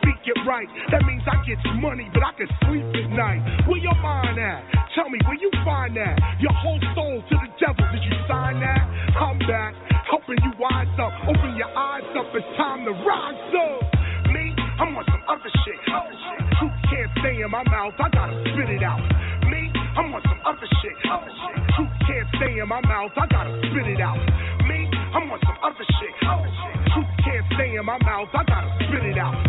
Speak 0.10 0.34
it 0.34 0.42
right. 0.50 0.66
That 0.90 1.06
means 1.06 1.22
I 1.30 1.38
get 1.46 1.62
money, 1.78 2.10
but 2.10 2.26
I 2.26 2.34
can 2.34 2.50
sleep 2.66 2.82
at 2.98 3.14
night. 3.14 3.46
Where 3.70 3.78
your 3.78 3.94
mind 4.02 4.42
at? 4.42 4.66
Tell 4.98 5.06
me 5.06 5.22
where 5.22 5.38
you 5.38 5.54
find 5.62 5.94
that. 6.02 6.18
Your 6.42 6.54
whole 6.58 6.82
soul 6.98 7.22
to 7.22 7.36
the 7.38 7.50
devil. 7.62 7.86
Did 7.94 8.02
you 8.02 8.18
sign 8.26 8.58
that? 8.58 8.90
I'm 9.14 9.38
back, 9.46 9.78
helping 10.10 10.42
you 10.42 10.50
wise 10.58 10.90
up. 10.98 11.14
Open 11.30 11.54
your 11.54 11.70
eyes 11.78 12.10
up. 12.18 12.26
It's 12.34 12.50
time 12.58 12.90
to 12.90 12.94
rise 13.06 13.54
up. 13.54 13.86
Me, 14.34 14.50
I'm 14.82 14.98
on 14.98 15.06
some 15.14 15.22
other 15.30 15.52
shit. 15.62 15.78
Other 15.94 16.10
shit. 16.10 16.42
Truth 16.58 16.78
can't 16.90 17.12
stay 17.22 17.46
in 17.46 17.52
my 17.54 17.62
mouth. 17.70 17.94
I 18.02 18.10
gotta 18.10 18.34
spit 18.50 18.66
it 18.66 18.82
out. 18.82 19.06
Me, 19.46 19.70
I'm 19.94 20.10
on 20.10 20.26
some 20.26 20.42
other 20.42 20.70
shit. 20.82 20.96
Other 21.06 21.30
shit. 21.30 21.54
Truth 21.78 21.94
can't 22.10 22.28
stay 22.42 22.58
in 22.58 22.66
my 22.66 22.82
mouth. 22.82 23.14
I 23.14 23.30
gotta 23.30 23.54
spit 23.62 23.86
it 23.86 24.02
out. 24.02 24.18
Me, 24.66 24.90
I'm 25.14 25.30
on 25.30 25.38
some 25.46 25.60
other 25.62 25.86
shit. 25.86 26.14
Other 26.26 26.50
shit. 26.50 26.98
Truth 26.98 27.14
can't 27.22 27.46
stay 27.54 27.78
in 27.78 27.86
my 27.86 28.02
mouth. 28.02 28.34
I 28.34 28.42
gotta 28.42 28.74
spit 28.90 29.06
it 29.06 29.22
out. 29.22 29.49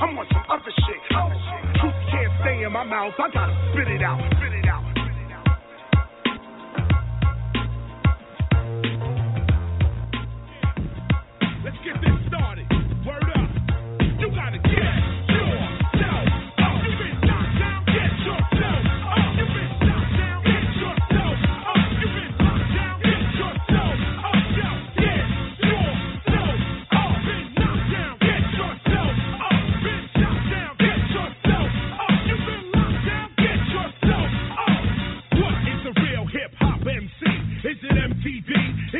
I'm 0.00 0.16
on 0.16 0.26
some 0.32 0.44
other 0.48 0.72
shit. 0.72 1.00
Other 1.12 1.36
shit. 1.36 1.80
Truth 1.80 1.94
can't 2.10 2.32
stay 2.40 2.62
in 2.64 2.72
my 2.72 2.84
mouth. 2.84 3.12
I 3.18 3.28
gotta 3.28 3.52
spit 3.72 3.88
it 3.88 4.02
out. 4.02 4.16
Spit 4.32 4.52
it 4.52 4.59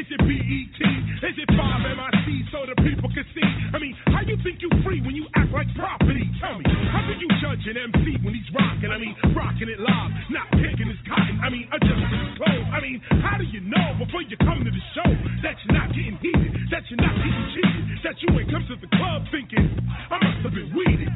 Is 0.01 0.09
it 0.09 0.24
BET? 0.24 0.81
Is 1.28 1.36
it 1.36 1.51
5MIC 1.52 2.28
so 2.48 2.64
the 2.64 2.72
people 2.81 3.12
can 3.12 3.20
see? 3.36 3.44
I 3.44 3.77
mean, 3.77 3.93
how 4.09 4.24
you 4.24 4.32
think 4.40 4.64
you 4.64 4.72
free 4.81 5.05
when 5.05 5.12
you 5.12 5.28
act 5.36 5.52
like 5.52 5.68
property? 5.77 6.24
Tell 6.40 6.56
me, 6.56 6.64
how 6.89 7.05
can 7.05 7.20
you 7.20 7.28
judge 7.36 7.60
an 7.68 7.77
MC 7.77 8.16
when 8.24 8.32
he's 8.32 8.48
rocking? 8.56 8.89
I 8.89 8.97
mean, 8.97 9.12
rocking 9.36 9.68
it 9.68 9.77
live, 9.77 10.09
not 10.32 10.48
picking 10.56 10.89
his 10.89 10.97
cotton. 11.05 11.36
I 11.44 11.52
mean, 11.52 11.68
adjusting 11.68 12.16
his 12.16 12.32
clothes. 12.40 12.68
I 12.72 12.81
mean, 12.81 12.97
how 13.20 13.36
do 13.36 13.44
you 13.44 13.60
know 13.60 13.93
before 14.01 14.24
you 14.24 14.40
come 14.40 14.64
to 14.64 14.72
the 14.72 14.85
show 14.97 15.10
that 15.44 15.60
you're 15.68 15.77
not 15.77 15.93
getting 15.93 16.16
heated, 16.24 16.48
that 16.72 16.81
you're 16.89 17.05
not 17.05 17.12
getting 17.20 17.47
cheated, 17.52 17.85
that 18.01 18.16
you 18.24 18.28
ain't 18.40 18.48
come 18.48 18.64
to 18.72 18.81
the 18.81 18.89
club 18.97 19.28
thinking, 19.28 19.68
I 19.85 20.16
must 20.16 20.48
have 20.48 20.55
been 20.56 20.72
weeded? 20.72 21.12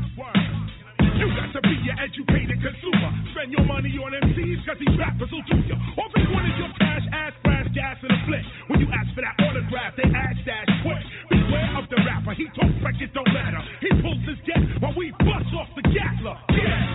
You 1.16 1.30
got 1.32 1.56
to 1.56 1.60
be 1.64 1.72
an 1.88 1.96
educated 2.04 2.60
consumer. 2.60 3.10
Spend 3.32 3.48
your 3.48 3.64
money 3.64 3.96
on 3.96 4.12
MCs 4.12 4.60
because 4.60 4.76
these 4.76 4.92
rappers 5.00 5.32
will 5.32 5.46
do 5.48 5.56
you. 5.72 5.93
You 8.78 8.88
ask 8.90 9.14
for 9.14 9.22
that 9.22 9.36
autograph, 9.38 9.94
they 9.96 10.08
ask 10.10 10.38
that 10.46 10.66
quick. 10.82 11.02
Beware 11.30 11.78
of 11.78 11.88
the 11.90 11.96
rapper. 12.06 12.34
He 12.34 12.46
talks 12.58 12.78
like 12.82 13.00
it 13.00 13.14
don't 13.14 13.32
matter. 13.32 13.62
He 13.80 13.90
pulls 14.02 14.22
his 14.26 14.38
jet 14.46 14.62
while 14.80 14.94
we 14.96 15.12
bust 15.20 15.50
off 15.54 15.68
the 15.76 15.82
gatler. 15.90 16.36
Get 16.50 16.93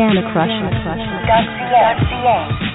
Gamma 0.00 0.22
Crusher. 0.32 0.70
Classic. 0.80 2.69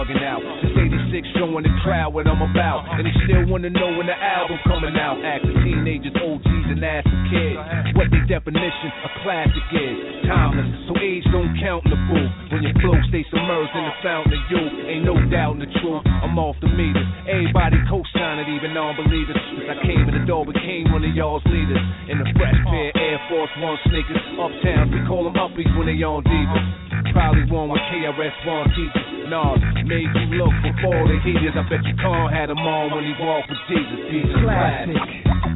Bugging 0.00 0.24
out. 0.24 0.40
Since 0.64 0.72
86, 1.12 1.28
showing 1.36 1.64
the 1.64 1.74
crowd 1.84 2.16
what 2.16 2.24
I'm 2.24 2.40
about. 2.40 2.88
And 2.96 3.04
they 3.04 3.12
still 3.28 3.44
wanna 3.52 3.68
know 3.68 3.92
when 4.00 4.08
the 4.08 4.16
album 4.16 4.56
coming 4.64 4.96
out. 4.96 5.20
Asking 5.20 5.52
teenagers, 5.60 6.16
OGs, 6.16 6.66
and 6.72 6.80
asking 6.80 7.20
kids 7.28 7.60
what 7.92 8.08
the 8.08 8.24
definition 8.24 8.88
of 9.04 9.10
classic 9.20 9.66
is. 9.76 10.24
Timeless, 10.24 10.68
so 10.88 10.96
age 10.96 11.24
don't 11.28 11.52
count 11.60 11.84
in 11.84 11.90
the 11.92 12.00
booth. 12.08 12.32
When 12.48 12.62
your 12.64 12.76
flow 12.80 12.96
stays 13.12 13.28
submerged 13.28 13.76
in 13.76 13.84
the 13.84 13.96
fountain 14.00 14.32
of 14.32 14.42
youth, 14.48 14.72
ain't 14.88 15.04
no 15.04 15.16
doubt 15.28 15.60
in 15.60 15.68
the 15.68 15.70
truth. 15.84 16.00
I'm 16.06 16.38
off 16.40 16.56
the 16.64 16.72
meters. 16.72 17.06
Everybody 17.28 17.76
co-signing, 17.90 18.48
even 18.56 18.72
non-believers. 18.72 19.36
Since 19.52 19.68
I 19.68 19.76
came 19.84 20.08
in 20.08 20.14
the 20.16 20.24
door, 20.24 20.46
became 20.46 20.88
one 20.92 21.04
of 21.04 21.12
y'all's 21.12 21.44
leaders. 21.44 21.82
In 22.08 22.18
the 22.18 22.28
fresh 22.40 22.56
pair, 22.64 22.88
Air 22.96 23.20
Force 23.28 23.52
One 23.58 23.76
sneakers. 23.84 24.22
Uptown, 24.40 24.90
we 24.90 25.04
call 25.04 25.24
them 25.28 25.36
uppies 25.36 25.68
when 25.76 25.86
they 25.86 26.00
on 26.00 26.24
divas. 26.24 26.89
Probably 27.12 27.48
one 27.48 27.72
with 27.72 27.80
KRS 27.88 28.36
One 28.44 28.68
teachers. 28.76 29.30
Nah, 29.32 29.56
made 29.86 30.10
you 30.10 30.26
look 30.36 30.52
before 30.60 31.06
the 31.08 31.16
heaters. 31.24 31.56
I 31.56 31.64
bet 31.68 31.80
you 31.86 31.96
Khan 32.02 32.28
had 32.28 32.50
them 32.52 32.60
on 32.60 32.92
when 32.92 33.04
he 33.08 33.14
walked 33.16 33.48
with 33.48 33.62
Jesus. 33.70 33.98
Jesus 34.12 34.36
Classic. 34.44 34.96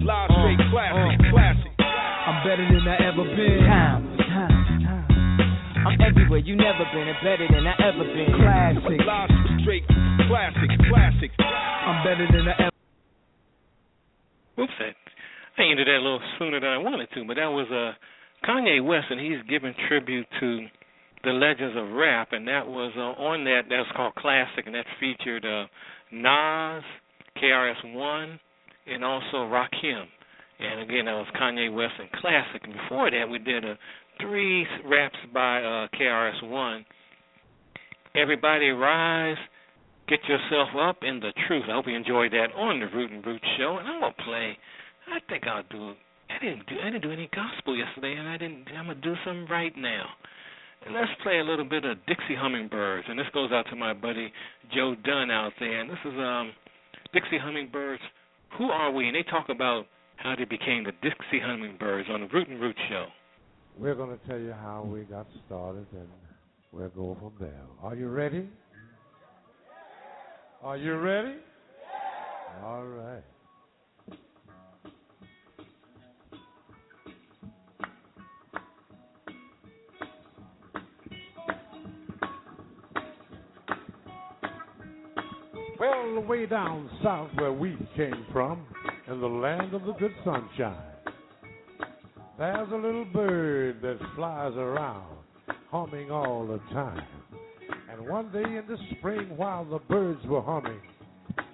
Live 0.05 0.31
straight 0.31 0.61
classic, 0.73 1.21
classic. 1.33 1.73
I'm 1.81 2.39
better 2.45 2.65
than 2.65 2.85
I 2.89 2.97
ever 3.09 3.25
been. 3.25 3.61
Time, 3.69 4.03
time, 4.16 4.57
time. 4.85 5.09
I'm 5.85 6.01
everywhere 6.01 6.41
you 6.41 6.57
never 6.57 6.85
been 6.93 7.09
and 7.09 7.21
better 7.21 7.47
than 7.49 7.65
I 7.69 7.75
ever 7.83 8.05
been. 8.09 8.31
Classic. 8.41 8.99
Live 9.05 9.31
straight 9.61 9.85
classic, 10.29 10.71
classic. 10.89 11.31
I'm 11.41 12.05
better 12.05 12.27
than 12.31 12.49
I 12.49 12.55
ever. 12.69 12.77
Oops, 14.61 14.79
I, 14.81 14.93
I 15.61 15.66
ended 15.66 15.87
that 15.89 15.99
a 15.99 16.05
little 16.05 16.21
sooner 16.39 16.61
than 16.61 16.71
I 16.71 16.79
wanted 16.79 17.09
to, 17.15 17.25
but 17.27 17.37
that 17.37 17.51
was 17.51 17.69
uh, 17.69 17.93
Kanye 18.47 18.85
West, 18.85 19.07
and 19.11 19.21
he's 19.21 19.43
giving 19.49 19.75
tribute 19.89 20.27
to 20.41 20.66
the 21.25 21.33
legends 21.33 21.77
of 21.77 21.91
rap, 21.93 22.29
and 22.33 22.47
that 22.49 22.67
was 22.67 22.93
uh, 22.97 23.21
on 23.23 23.45
that. 23.45 23.63
That's 23.69 23.89
called 23.97 24.15
Classic, 24.17 24.67
and 24.67 24.75
that 24.75 24.87
featured 25.01 25.45
uh, 25.45 25.67
Nas, 26.13 26.85
KRS 27.43 27.95
One, 27.95 28.39
and 28.87 29.05
also 29.05 29.49
Rakim. 29.49 30.05
And 30.61 30.81
again, 30.81 31.07
that 31.07 31.15
was 31.15 31.27
Kanye 31.41 31.75
West 31.75 31.95
and 31.99 32.11
Classic. 32.13 32.63
And 32.63 32.75
before 32.75 33.11
that, 33.11 33.29
we 33.29 33.39
did 33.39 33.65
uh, 33.65 33.75
three 34.21 34.67
raps 34.87 35.17
by 35.33 35.59
uh, 35.59 35.89
KRS 35.99 36.49
One. 36.49 36.85
Everybody 38.15 38.69
rise, 38.69 39.37
get 40.09 40.21
yourself 40.29 40.69
up 40.81 40.99
in 41.03 41.19
the 41.19 41.33
truth. 41.49 41.65
I 41.69 41.73
hope 41.75 41.87
you 41.89 41.97
enjoyed 41.97 42.33
that 42.33 42.55
on 42.57 42.79
the 42.79 42.87
Root 42.87 43.11
and 43.11 43.27
Root 43.27 43.43
show. 43.59 43.79
And 43.79 43.89
I'm 43.89 44.01
gonna 44.01 44.15
play. 44.25 44.57
I 45.11 45.19
think 45.29 45.45
I'll 45.47 45.65
do. 45.71 45.95
I 46.31 46.43
didn't 46.43 46.67
do. 46.67 46.77
I 46.81 46.91
didn't 46.91 47.03
do 47.03 47.11
any 47.11 47.29
gospel 47.35 47.77
yesterday, 47.77 48.15
and 48.15 48.29
I 48.29 48.37
didn't. 48.37 48.67
I'm 48.77 48.87
gonna 48.87 49.01
do 49.01 49.15
some 49.25 49.47
right 49.51 49.73
now. 49.77 50.07
And 50.85 50.94
let's 50.94 51.11
play 51.23 51.39
a 51.39 51.44
little 51.44 51.65
bit 51.65 51.85
of 51.85 51.97
Dixie 52.06 52.36
Hummingbirds, 52.36 53.06
and 53.09 53.19
this 53.19 53.27
goes 53.32 53.51
out 53.52 53.65
to 53.70 53.77
my 53.77 53.94
buddy 53.94 54.31
Joe 54.74 54.94
Dunn 55.05 55.31
out 55.31 55.52
there. 55.59 55.81
And 55.81 55.89
this 55.89 55.98
is 56.05 56.12
um 56.19 56.52
Dixie 57.12 57.39
Hummingbirds. 57.39 58.02
Who 58.59 58.70
are 58.70 58.90
we? 58.93 59.06
And 59.06 59.16
they 59.16 59.23
talk 59.23 59.48
about 59.48 59.86
how 60.16 60.35
they 60.36 60.44
became 60.44 60.85
the 60.85 60.93
Dixie 61.02 61.40
Hummingbirds 61.43 62.09
on 62.11 62.20
the 62.20 62.27
Root 62.28 62.48
and 62.48 62.61
Root 62.61 62.77
show. 62.89 63.06
We're 63.78 63.94
going 63.94 64.16
to 64.16 64.27
tell 64.27 64.39
you 64.39 64.52
how 64.52 64.85
we 64.85 65.01
got 65.02 65.27
started, 65.47 65.86
and 65.93 66.09
we'll 66.73 66.89
go 66.90 67.16
from 67.19 67.32
there. 67.40 67.62
Are 67.82 67.97
you 67.97 68.09
ready? 68.09 68.48
Are 70.62 70.77
you 70.77 70.97
ready? 70.97 71.35
All 72.62 72.85
right. 72.85 73.24
Well, 85.79 86.21
way 86.21 86.47
down 86.47 86.89
south 87.03 87.31
where 87.35 87.53
we 87.53 87.77
came 87.97 88.27
from, 88.33 88.65
in 89.09 89.21
the 89.21 89.27
land 89.27 89.75
of 89.75 89.85
the 89.85 89.93
good 89.95 90.15
sunshine, 90.25 90.77
there's 92.39 92.69
a 92.73 92.77
little 92.77 93.05
bird 93.07 93.83
that 93.83 93.99
flies 94.17 94.53
around, 94.57 95.17
humming 95.71 96.11
all 96.11 96.47
the 96.47 96.59
time. 96.73 97.07
And 97.91 98.09
one 98.09 98.33
day 98.33 98.43
in 98.43 98.65
the 98.69 98.77
spring, 98.99 99.37
while 99.37 99.65
the 99.65 99.79
birds 99.79 100.25
were 100.27 100.43
humming, 100.43 100.81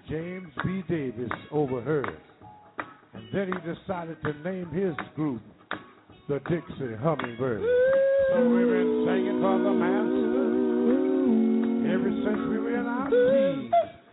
James 0.09 0.53
B. 0.65 0.83
Davis 0.89 1.31
overheard. 1.51 2.19
And 3.15 3.25
then 3.33 3.49
he 3.49 3.59
decided 3.75 4.17
to 4.23 4.33
name 4.43 4.71
his 4.71 4.95
group 5.15 5.43
the 6.29 6.39
Dixie 6.49 6.95
Hummingbirds. 7.03 7.65
So 8.33 8.49
we've 8.49 8.67
been 8.67 9.05
singing 9.07 9.41
for 9.41 9.59
the 9.59 9.73
master 9.73 10.31
ever 11.91 12.11
since 12.25 12.41
we 12.49 12.59
were 12.59 12.79
in 12.79 12.87
our 12.87 13.11
teens, 13.11 13.50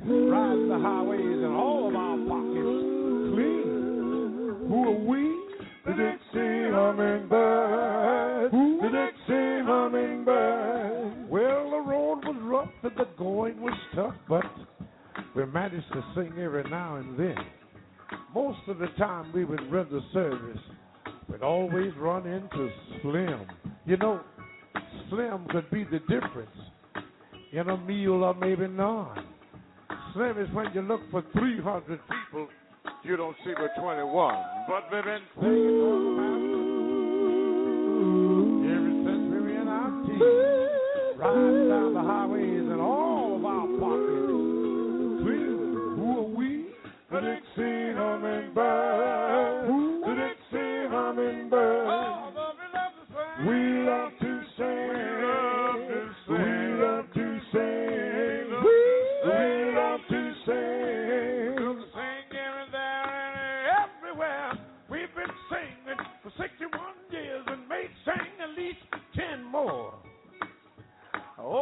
riding 0.09 0.69
the 0.69 0.79
highways 0.79 1.19
and 1.19 1.53
all 1.53 1.89
of 1.89 1.95
our 1.95 2.17
pockets 2.17 2.87
clean. 3.33 4.65
Who 4.69 4.83
are 4.87 4.99
we? 5.05 5.37
The 5.85 5.93
Dixie 5.93 6.71
Hummingbirds. 6.71 8.53
The 8.53 8.89
Dixie 8.89 9.65
Hummingbirds. 9.65 11.29
Well, 11.29 11.71
the 11.71 11.79
road 11.79 12.23
was 12.23 12.37
rough 12.41 12.69
and 12.83 12.91
the 12.95 13.07
going 13.17 13.61
was 13.61 13.77
tough, 13.95 14.15
but 14.29 14.45
we 15.35 15.45
managed 15.45 15.91
to 15.93 16.03
sing 16.15 16.33
every 16.39 16.63
now 16.69 16.95
and 16.95 17.19
then. 17.19 17.35
Most 18.33 18.59
of 18.67 18.79
the 18.79 18.87
time 18.97 19.31
we 19.33 19.43
would 19.43 19.71
render 19.71 19.99
service, 20.13 20.61
we'd 21.29 21.41
always 21.41 21.91
run 21.97 22.25
into 22.25 22.69
Slim. 23.01 23.45
You 23.85 23.97
know, 23.97 24.21
Slim 25.09 25.47
could 25.49 25.69
be 25.69 25.83
the 25.83 25.99
difference 25.99 26.49
in 27.51 27.69
a 27.69 27.77
meal 27.77 28.23
or 28.23 28.33
maybe 28.33 28.67
none. 28.67 29.25
Slim 30.17 30.37
is 30.39 30.49
when 30.51 30.65
you 30.73 30.81
look 30.81 31.01
for 31.11 31.23
300 31.33 31.85
people, 32.09 32.47
you 33.03 33.17
don't 33.17 33.35
see 33.45 33.53
but 33.55 33.69
21. 33.79 34.33
But 34.67 34.91
we've 34.91 35.03
been 35.03 35.21
singing 35.39 35.77
for 35.77 35.93
the 35.93 36.09
master 36.17 36.57
ever 38.73 38.93
since 39.05 39.23
we 39.29 39.37
were 39.37 39.61
in 39.61 39.67
our 39.67 39.91
teens, 40.07 41.21
riding 41.21 41.69
down 41.69 41.93
the 41.93 42.01
highways 42.01 42.65
and 42.65 42.81
all 42.81 43.35
of 43.35 43.45
our 43.45 43.67
pockets 43.77 45.21
clean. 45.21 45.53
Who 46.01 46.07
are 46.17 46.33
we? 46.33 46.49
The 47.11 47.19
Dixie 47.21 47.93
Hummingbird. 47.93 48.57
The 48.57 49.36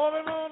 All 0.06 0.45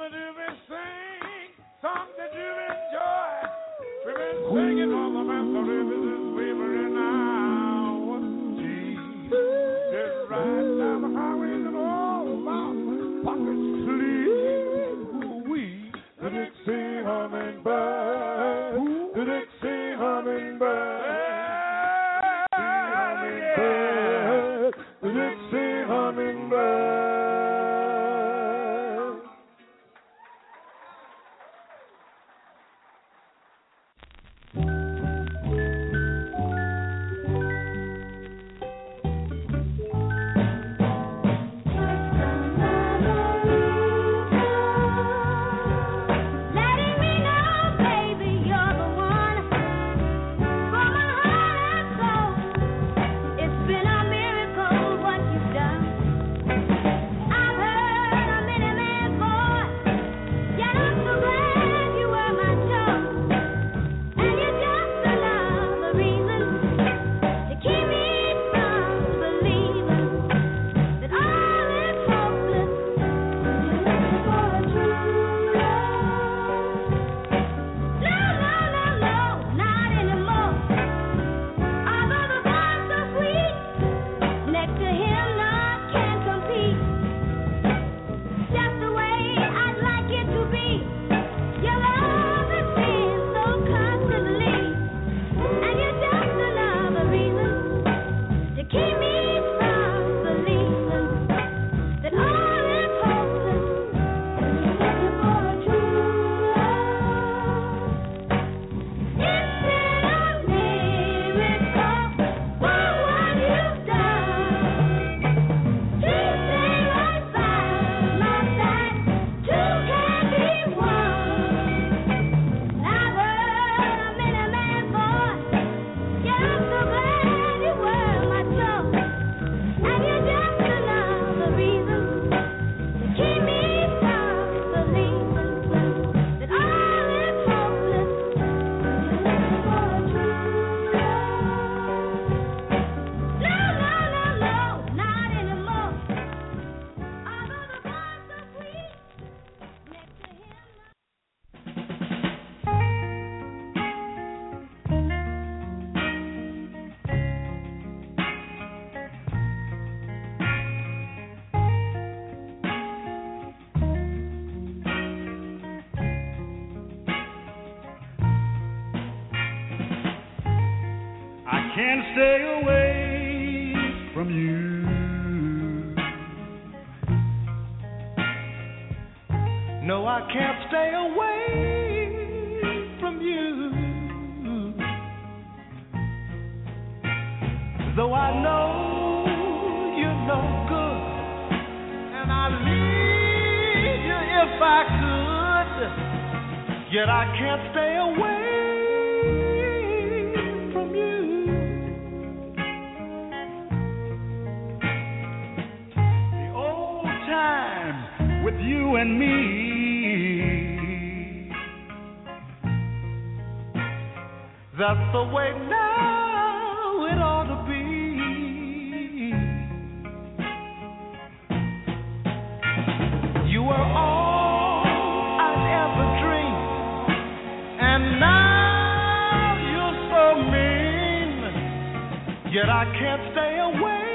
Yet 232.53 232.69
I 232.69 232.85
can't 232.99 233.21
stay 233.33 233.57
away 233.57 234.13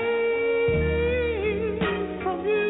from 2.23 2.47
you. 2.47 2.69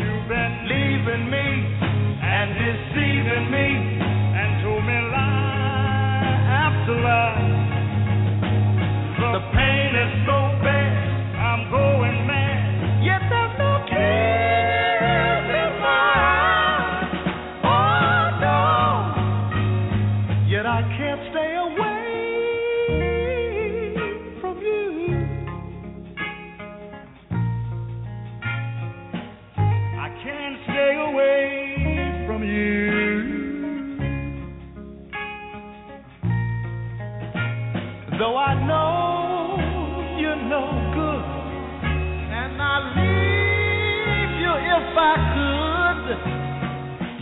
You've 0.00 0.28
been 0.28 0.54
leaving 0.64 1.28
me 1.28 1.46
and 2.22 2.54
deceiving 2.56 3.50
me 3.52 3.87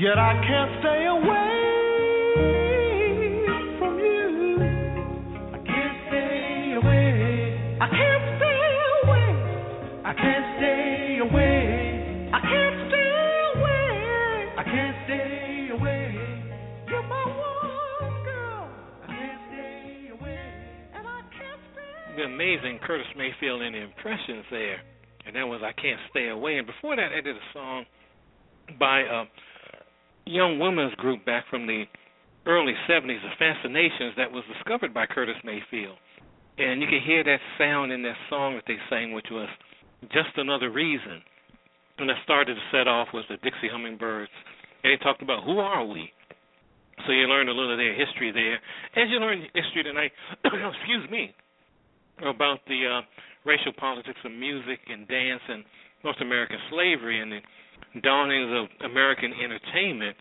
yet 0.06 0.18
I 0.18 0.34
can't 0.38 0.70
stay 0.78 1.02
away 1.10 1.66
from 3.76 3.98
you. 3.98 4.62
I 5.50 5.58
can't 5.66 5.98
stay 6.06 6.78
away. 6.78 7.58
I 7.82 7.88
can't 7.90 8.24
stay 8.38 8.62
away. 9.02 9.26
I 10.06 10.12
can't 10.14 10.46
stay 10.62 11.18
away. 11.26 12.30
I 12.30 12.38
can't 12.38 12.76
stay 12.86 13.34
away. 13.66 14.46
I 14.54 14.62
can't 14.62 14.96
stay 15.06 15.26
The 22.16 22.22
amazing 22.22 22.78
Curtis 22.86 23.06
Mayfield 23.18 23.60
and 23.60 23.74
the 23.74 23.82
impressions 23.82 24.44
there. 24.52 24.78
And 25.26 25.34
that 25.34 25.42
was 25.42 25.60
I 25.64 25.72
Can't 25.72 26.00
Stay 26.10 26.28
Away. 26.28 26.58
And 26.58 26.66
before 26.66 26.94
that, 26.94 27.10
I 27.12 27.20
did 27.20 27.36
a 27.36 27.46
song 27.52 27.84
by 28.78 29.00
a 29.00 29.24
young 30.26 30.58
women's 30.58 30.94
group 30.96 31.24
back 31.24 31.44
from 31.48 31.66
the 31.66 31.84
early 32.46 32.74
70s, 32.88 33.22
The 33.22 33.30
Fascinations, 33.38 34.14
that 34.16 34.30
was 34.30 34.44
discovered 34.52 34.92
by 34.92 35.06
Curtis 35.06 35.36
Mayfield. 35.44 35.96
And 36.58 36.80
you 36.80 36.88
can 36.88 37.00
hear 37.04 37.22
that 37.24 37.40
sound 37.58 37.92
in 37.92 38.02
that 38.02 38.16
song 38.30 38.54
that 38.54 38.64
they 38.66 38.78
sang, 38.88 39.12
which 39.12 39.26
was 39.30 39.48
Just 40.12 40.36
Another 40.36 40.70
Reason. 40.70 41.22
And 41.98 42.10
I 42.10 42.14
started 42.24 42.54
to 42.54 42.60
set 42.70 42.88
off 42.88 43.08
was 43.12 43.24
the 43.28 43.36
Dixie 43.38 43.68
Hummingbirds. 43.70 44.30
And 44.84 44.92
they 44.92 45.02
talked 45.02 45.22
about 45.22 45.44
who 45.44 45.58
are 45.58 45.84
we? 45.84 46.12
So 47.06 47.12
you 47.12 47.26
learned 47.28 47.48
a 47.48 47.52
little 47.52 47.72
of 47.72 47.78
their 47.78 47.94
history 47.94 48.32
there. 48.32 48.56
As 48.96 49.10
you 49.10 49.18
learn 49.18 49.42
history 49.54 49.82
tonight, 49.82 50.12
excuse 50.44 51.10
me, 51.10 51.34
about 52.24 52.60
the 52.66 52.80
uh, 52.88 53.00
racial 53.44 53.72
politics 53.76 54.18
of 54.24 54.32
music 54.32 54.80
and 54.88 55.06
dance 55.06 55.42
and 55.48 55.64
North 56.04 56.16
American 56.20 56.58
slavery 56.70 57.20
and 57.20 57.32
the 57.32 57.40
dawnings 58.02 58.50
of 58.52 58.90
American 58.90 59.32
entertainment. 59.32 60.16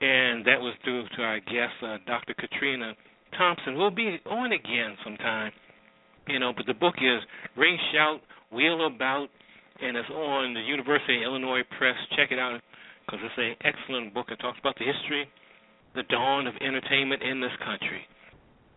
And 0.00 0.44
that 0.44 0.60
was 0.60 0.74
due 0.84 1.04
to 1.16 1.22
our 1.22 1.40
guest, 1.40 1.74
uh, 1.82 1.98
Dr. 2.06 2.34
Katrina 2.34 2.94
Thompson. 3.38 3.76
We'll 3.76 3.90
be 3.90 4.18
on 4.26 4.52
again 4.52 4.96
sometime, 5.04 5.52
you 6.28 6.38
know. 6.38 6.52
But 6.56 6.66
the 6.66 6.74
book 6.74 6.94
is 6.98 7.20
Ring 7.56 7.78
Shout, 7.92 8.20
Wheel 8.52 8.86
About, 8.86 9.28
and 9.80 9.96
it's 9.96 10.10
on 10.10 10.54
the 10.54 10.60
University 10.60 11.18
of 11.18 11.22
Illinois 11.22 11.62
Press. 11.78 11.96
Check 12.16 12.32
it 12.32 12.38
out 12.38 12.60
because 13.06 13.20
it's 13.22 13.38
an 13.38 13.54
excellent 13.64 14.14
book. 14.14 14.26
It 14.30 14.38
talks 14.40 14.58
about 14.58 14.76
the 14.78 14.84
history, 14.84 15.28
the 15.94 16.02
dawn 16.04 16.46
of 16.46 16.54
entertainment 16.60 17.22
in 17.22 17.40
this 17.40 17.54
country. 17.64 18.02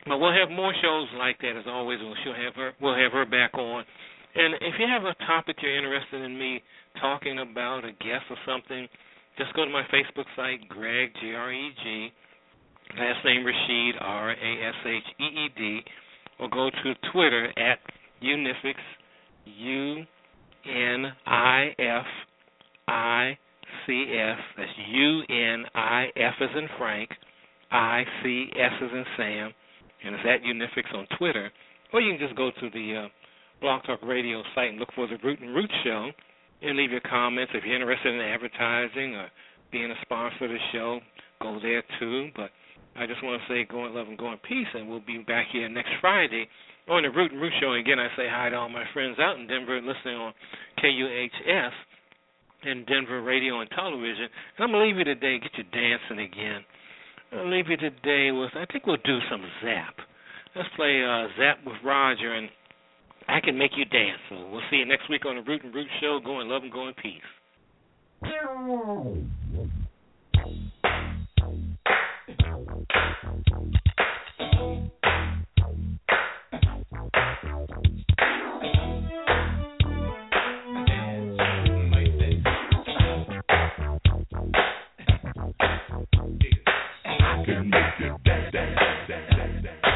But 0.05 0.19
we'll 0.19 0.33
have 0.33 0.49
more 0.49 0.73
shows 0.81 1.07
like 1.17 1.39
that 1.41 1.57
as 1.57 1.65
always. 1.67 1.99
We'll 1.99 2.15
have 2.15 2.55
her. 2.55 2.71
We'll 2.79 2.95
have 2.95 3.11
her 3.11 3.25
back 3.25 3.53
on. 3.55 3.83
And 4.35 4.53
if 4.61 4.75
you 4.79 4.85
have 4.87 5.03
a 5.03 5.15
topic 5.25 5.57
you're 5.61 5.75
interested 5.75 6.21
in 6.21 6.37
me 6.37 6.61
talking 7.01 7.39
about, 7.39 7.85
a 7.85 7.91
guest 7.91 8.25
or 8.29 8.37
something, 8.45 8.87
just 9.37 9.53
go 9.53 9.65
to 9.65 9.71
my 9.71 9.83
Facebook 9.93 10.25
site, 10.35 10.67
Greg 10.67 11.09
G 11.21 11.33
R 11.33 11.51
E 11.51 11.69
G, 11.83 12.09
last 12.97 13.23
name 13.23 13.45
Rasheed 13.45 13.91
R 14.01 14.31
A 14.31 14.67
S 14.69 14.75
H 14.85 15.03
E 15.19 15.23
E 15.23 15.49
D, 15.55 15.79
or 16.39 16.49
go 16.49 16.69
to 16.69 17.11
Twitter 17.11 17.47
at 17.57 17.79
Unifics 18.23 18.75
U 19.45 20.03
N 20.65 21.05
I 21.25 21.69
F 21.77 22.05
I 22.87 23.37
C 23.85 24.05
S. 24.17 24.37
That's 24.57 24.69
U 24.89 25.21
N 25.29 25.65
I 25.75 26.07
F 26.15 26.33
as 26.41 26.49
in 26.55 26.67
Frank, 26.77 27.09
I 27.71 28.03
C 28.23 28.47
S 28.55 28.71
as 28.81 28.91
in 28.91 29.05
Sam, 29.17 29.51
and 30.03 30.15
it's 30.15 30.23
at 30.25 30.41
Unifics 30.41 30.97
on 30.97 31.05
Twitter. 31.17 31.51
Or 31.93 32.01
you 32.01 32.17
can 32.17 32.27
just 32.27 32.37
go 32.37 32.51
to 32.59 32.69
the 32.71 33.03
uh, 33.05 33.07
Blog 33.61 33.83
Talk 33.83 33.99
Radio 34.03 34.41
site 34.55 34.69
and 34.69 34.79
look 34.79 34.89
for 34.95 35.07
the 35.07 35.17
Root 35.23 35.39
and 35.39 35.55
Root 35.55 35.71
Show 35.83 36.09
and 36.61 36.77
leave 36.77 36.91
your 36.91 37.01
comments. 37.01 37.51
If 37.53 37.63
you're 37.65 37.75
interested 37.75 38.13
in 38.13 38.21
advertising 38.21 39.15
or 39.15 39.27
being 39.71 39.91
a 39.91 39.95
sponsor 40.01 40.45
of 40.45 40.51
the 40.51 40.57
show, 40.71 40.99
go 41.41 41.59
there 41.61 41.83
too. 41.99 42.29
But 42.35 42.51
I 42.95 43.05
just 43.05 43.23
want 43.23 43.41
to 43.41 43.53
say 43.53 43.67
go 43.69 43.85
in 43.85 43.93
love 43.93 44.07
and 44.07 44.17
go 44.17 44.31
in 44.31 44.39
peace, 44.39 44.67
and 44.73 44.89
we'll 44.89 45.05
be 45.05 45.19
back 45.19 45.47
here 45.51 45.69
next 45.69 45.91
Friday 46.01 46.47
on 46.89 47.03
the 47.03 47.09
Root 47.09 47.31
and 47.31 47.41
Root 47.41 47.53
Show. 47.59 47.73
Again, 47.73 47.99
I 47.99 48.07
say 48.15 48.27
hi 48.29 48.49
to 48.49 48.55
all 48.55 48.69
my 48.69 48.85
friends 48.93 49.19
out 49.19 49.37
in 49.39 49.47
Denver 49.47 49.79
listening 49.81 50.15
on 50.15 50.33
KUHS 50.79 51.71
and 52.63 52.85
Denver 52.87 53.21
Radio 53.21 53.59
and 53.59 53.69
Television. 53.69 54.27
And 54.57 54.63
I'm 54.63 54.71
going 54.71 54.81
to 54.81 54.87
leave 54.87 54.97
you 54.97 55.03
today, 55.03 55.39
get 55.39 55.51
you 55.57 55.63
dancing 55.71 56.25
again. 56.25 56.61
I'll 57.33 57.51
leave 57.51 57.67
you 57.67 57.77
today 57.77 58.31
with, 58.31 58.51
I 58.55 58.65
think 58.71 58.85
we'll 58.87 58.97
do 59.03 59.19
some 59.29 59.43
Zapp. 59.61 59.95
Let's 60.55 60.69
play 60.75 61.03
uh, 61.03 61.27
Zapp 61.37 61.59
with 61.65 61.75
Roger, 61.83 62.33
and 62.33 62.49
I 63.27 63.39
can 63.41 63.57
make 63.57 63.71
you 63.75 63.85
dance. 63.85 64.19
So 64.29 64.47
we'll 64.51 64.61
see 64.69 64.77
you 64.77 64.85
next 64.85 65.09
week 65.09 65.25
on 65.25 65.35
the 65.35 65.41
Root 65.41 65.63
and 65.63 65.73
Root 65.73 65.87
Show. 66.01 66.19
Go 66.23 66.39
in 66.41 66.49
love 66.49 66.63
and 66.63 66.71
go 66.71 66.87
in 66.87 66.93
peace. 66.95 67.21
I 87.05 87.43
can 87.45 87.69
make 87.69 87.99
you 87.99 88.17
dance, 88.25 88.51
dance, 88.53 88.79
dance, 89.07 89.37
dance, 89.37 89.63
dance. 89.63 89.86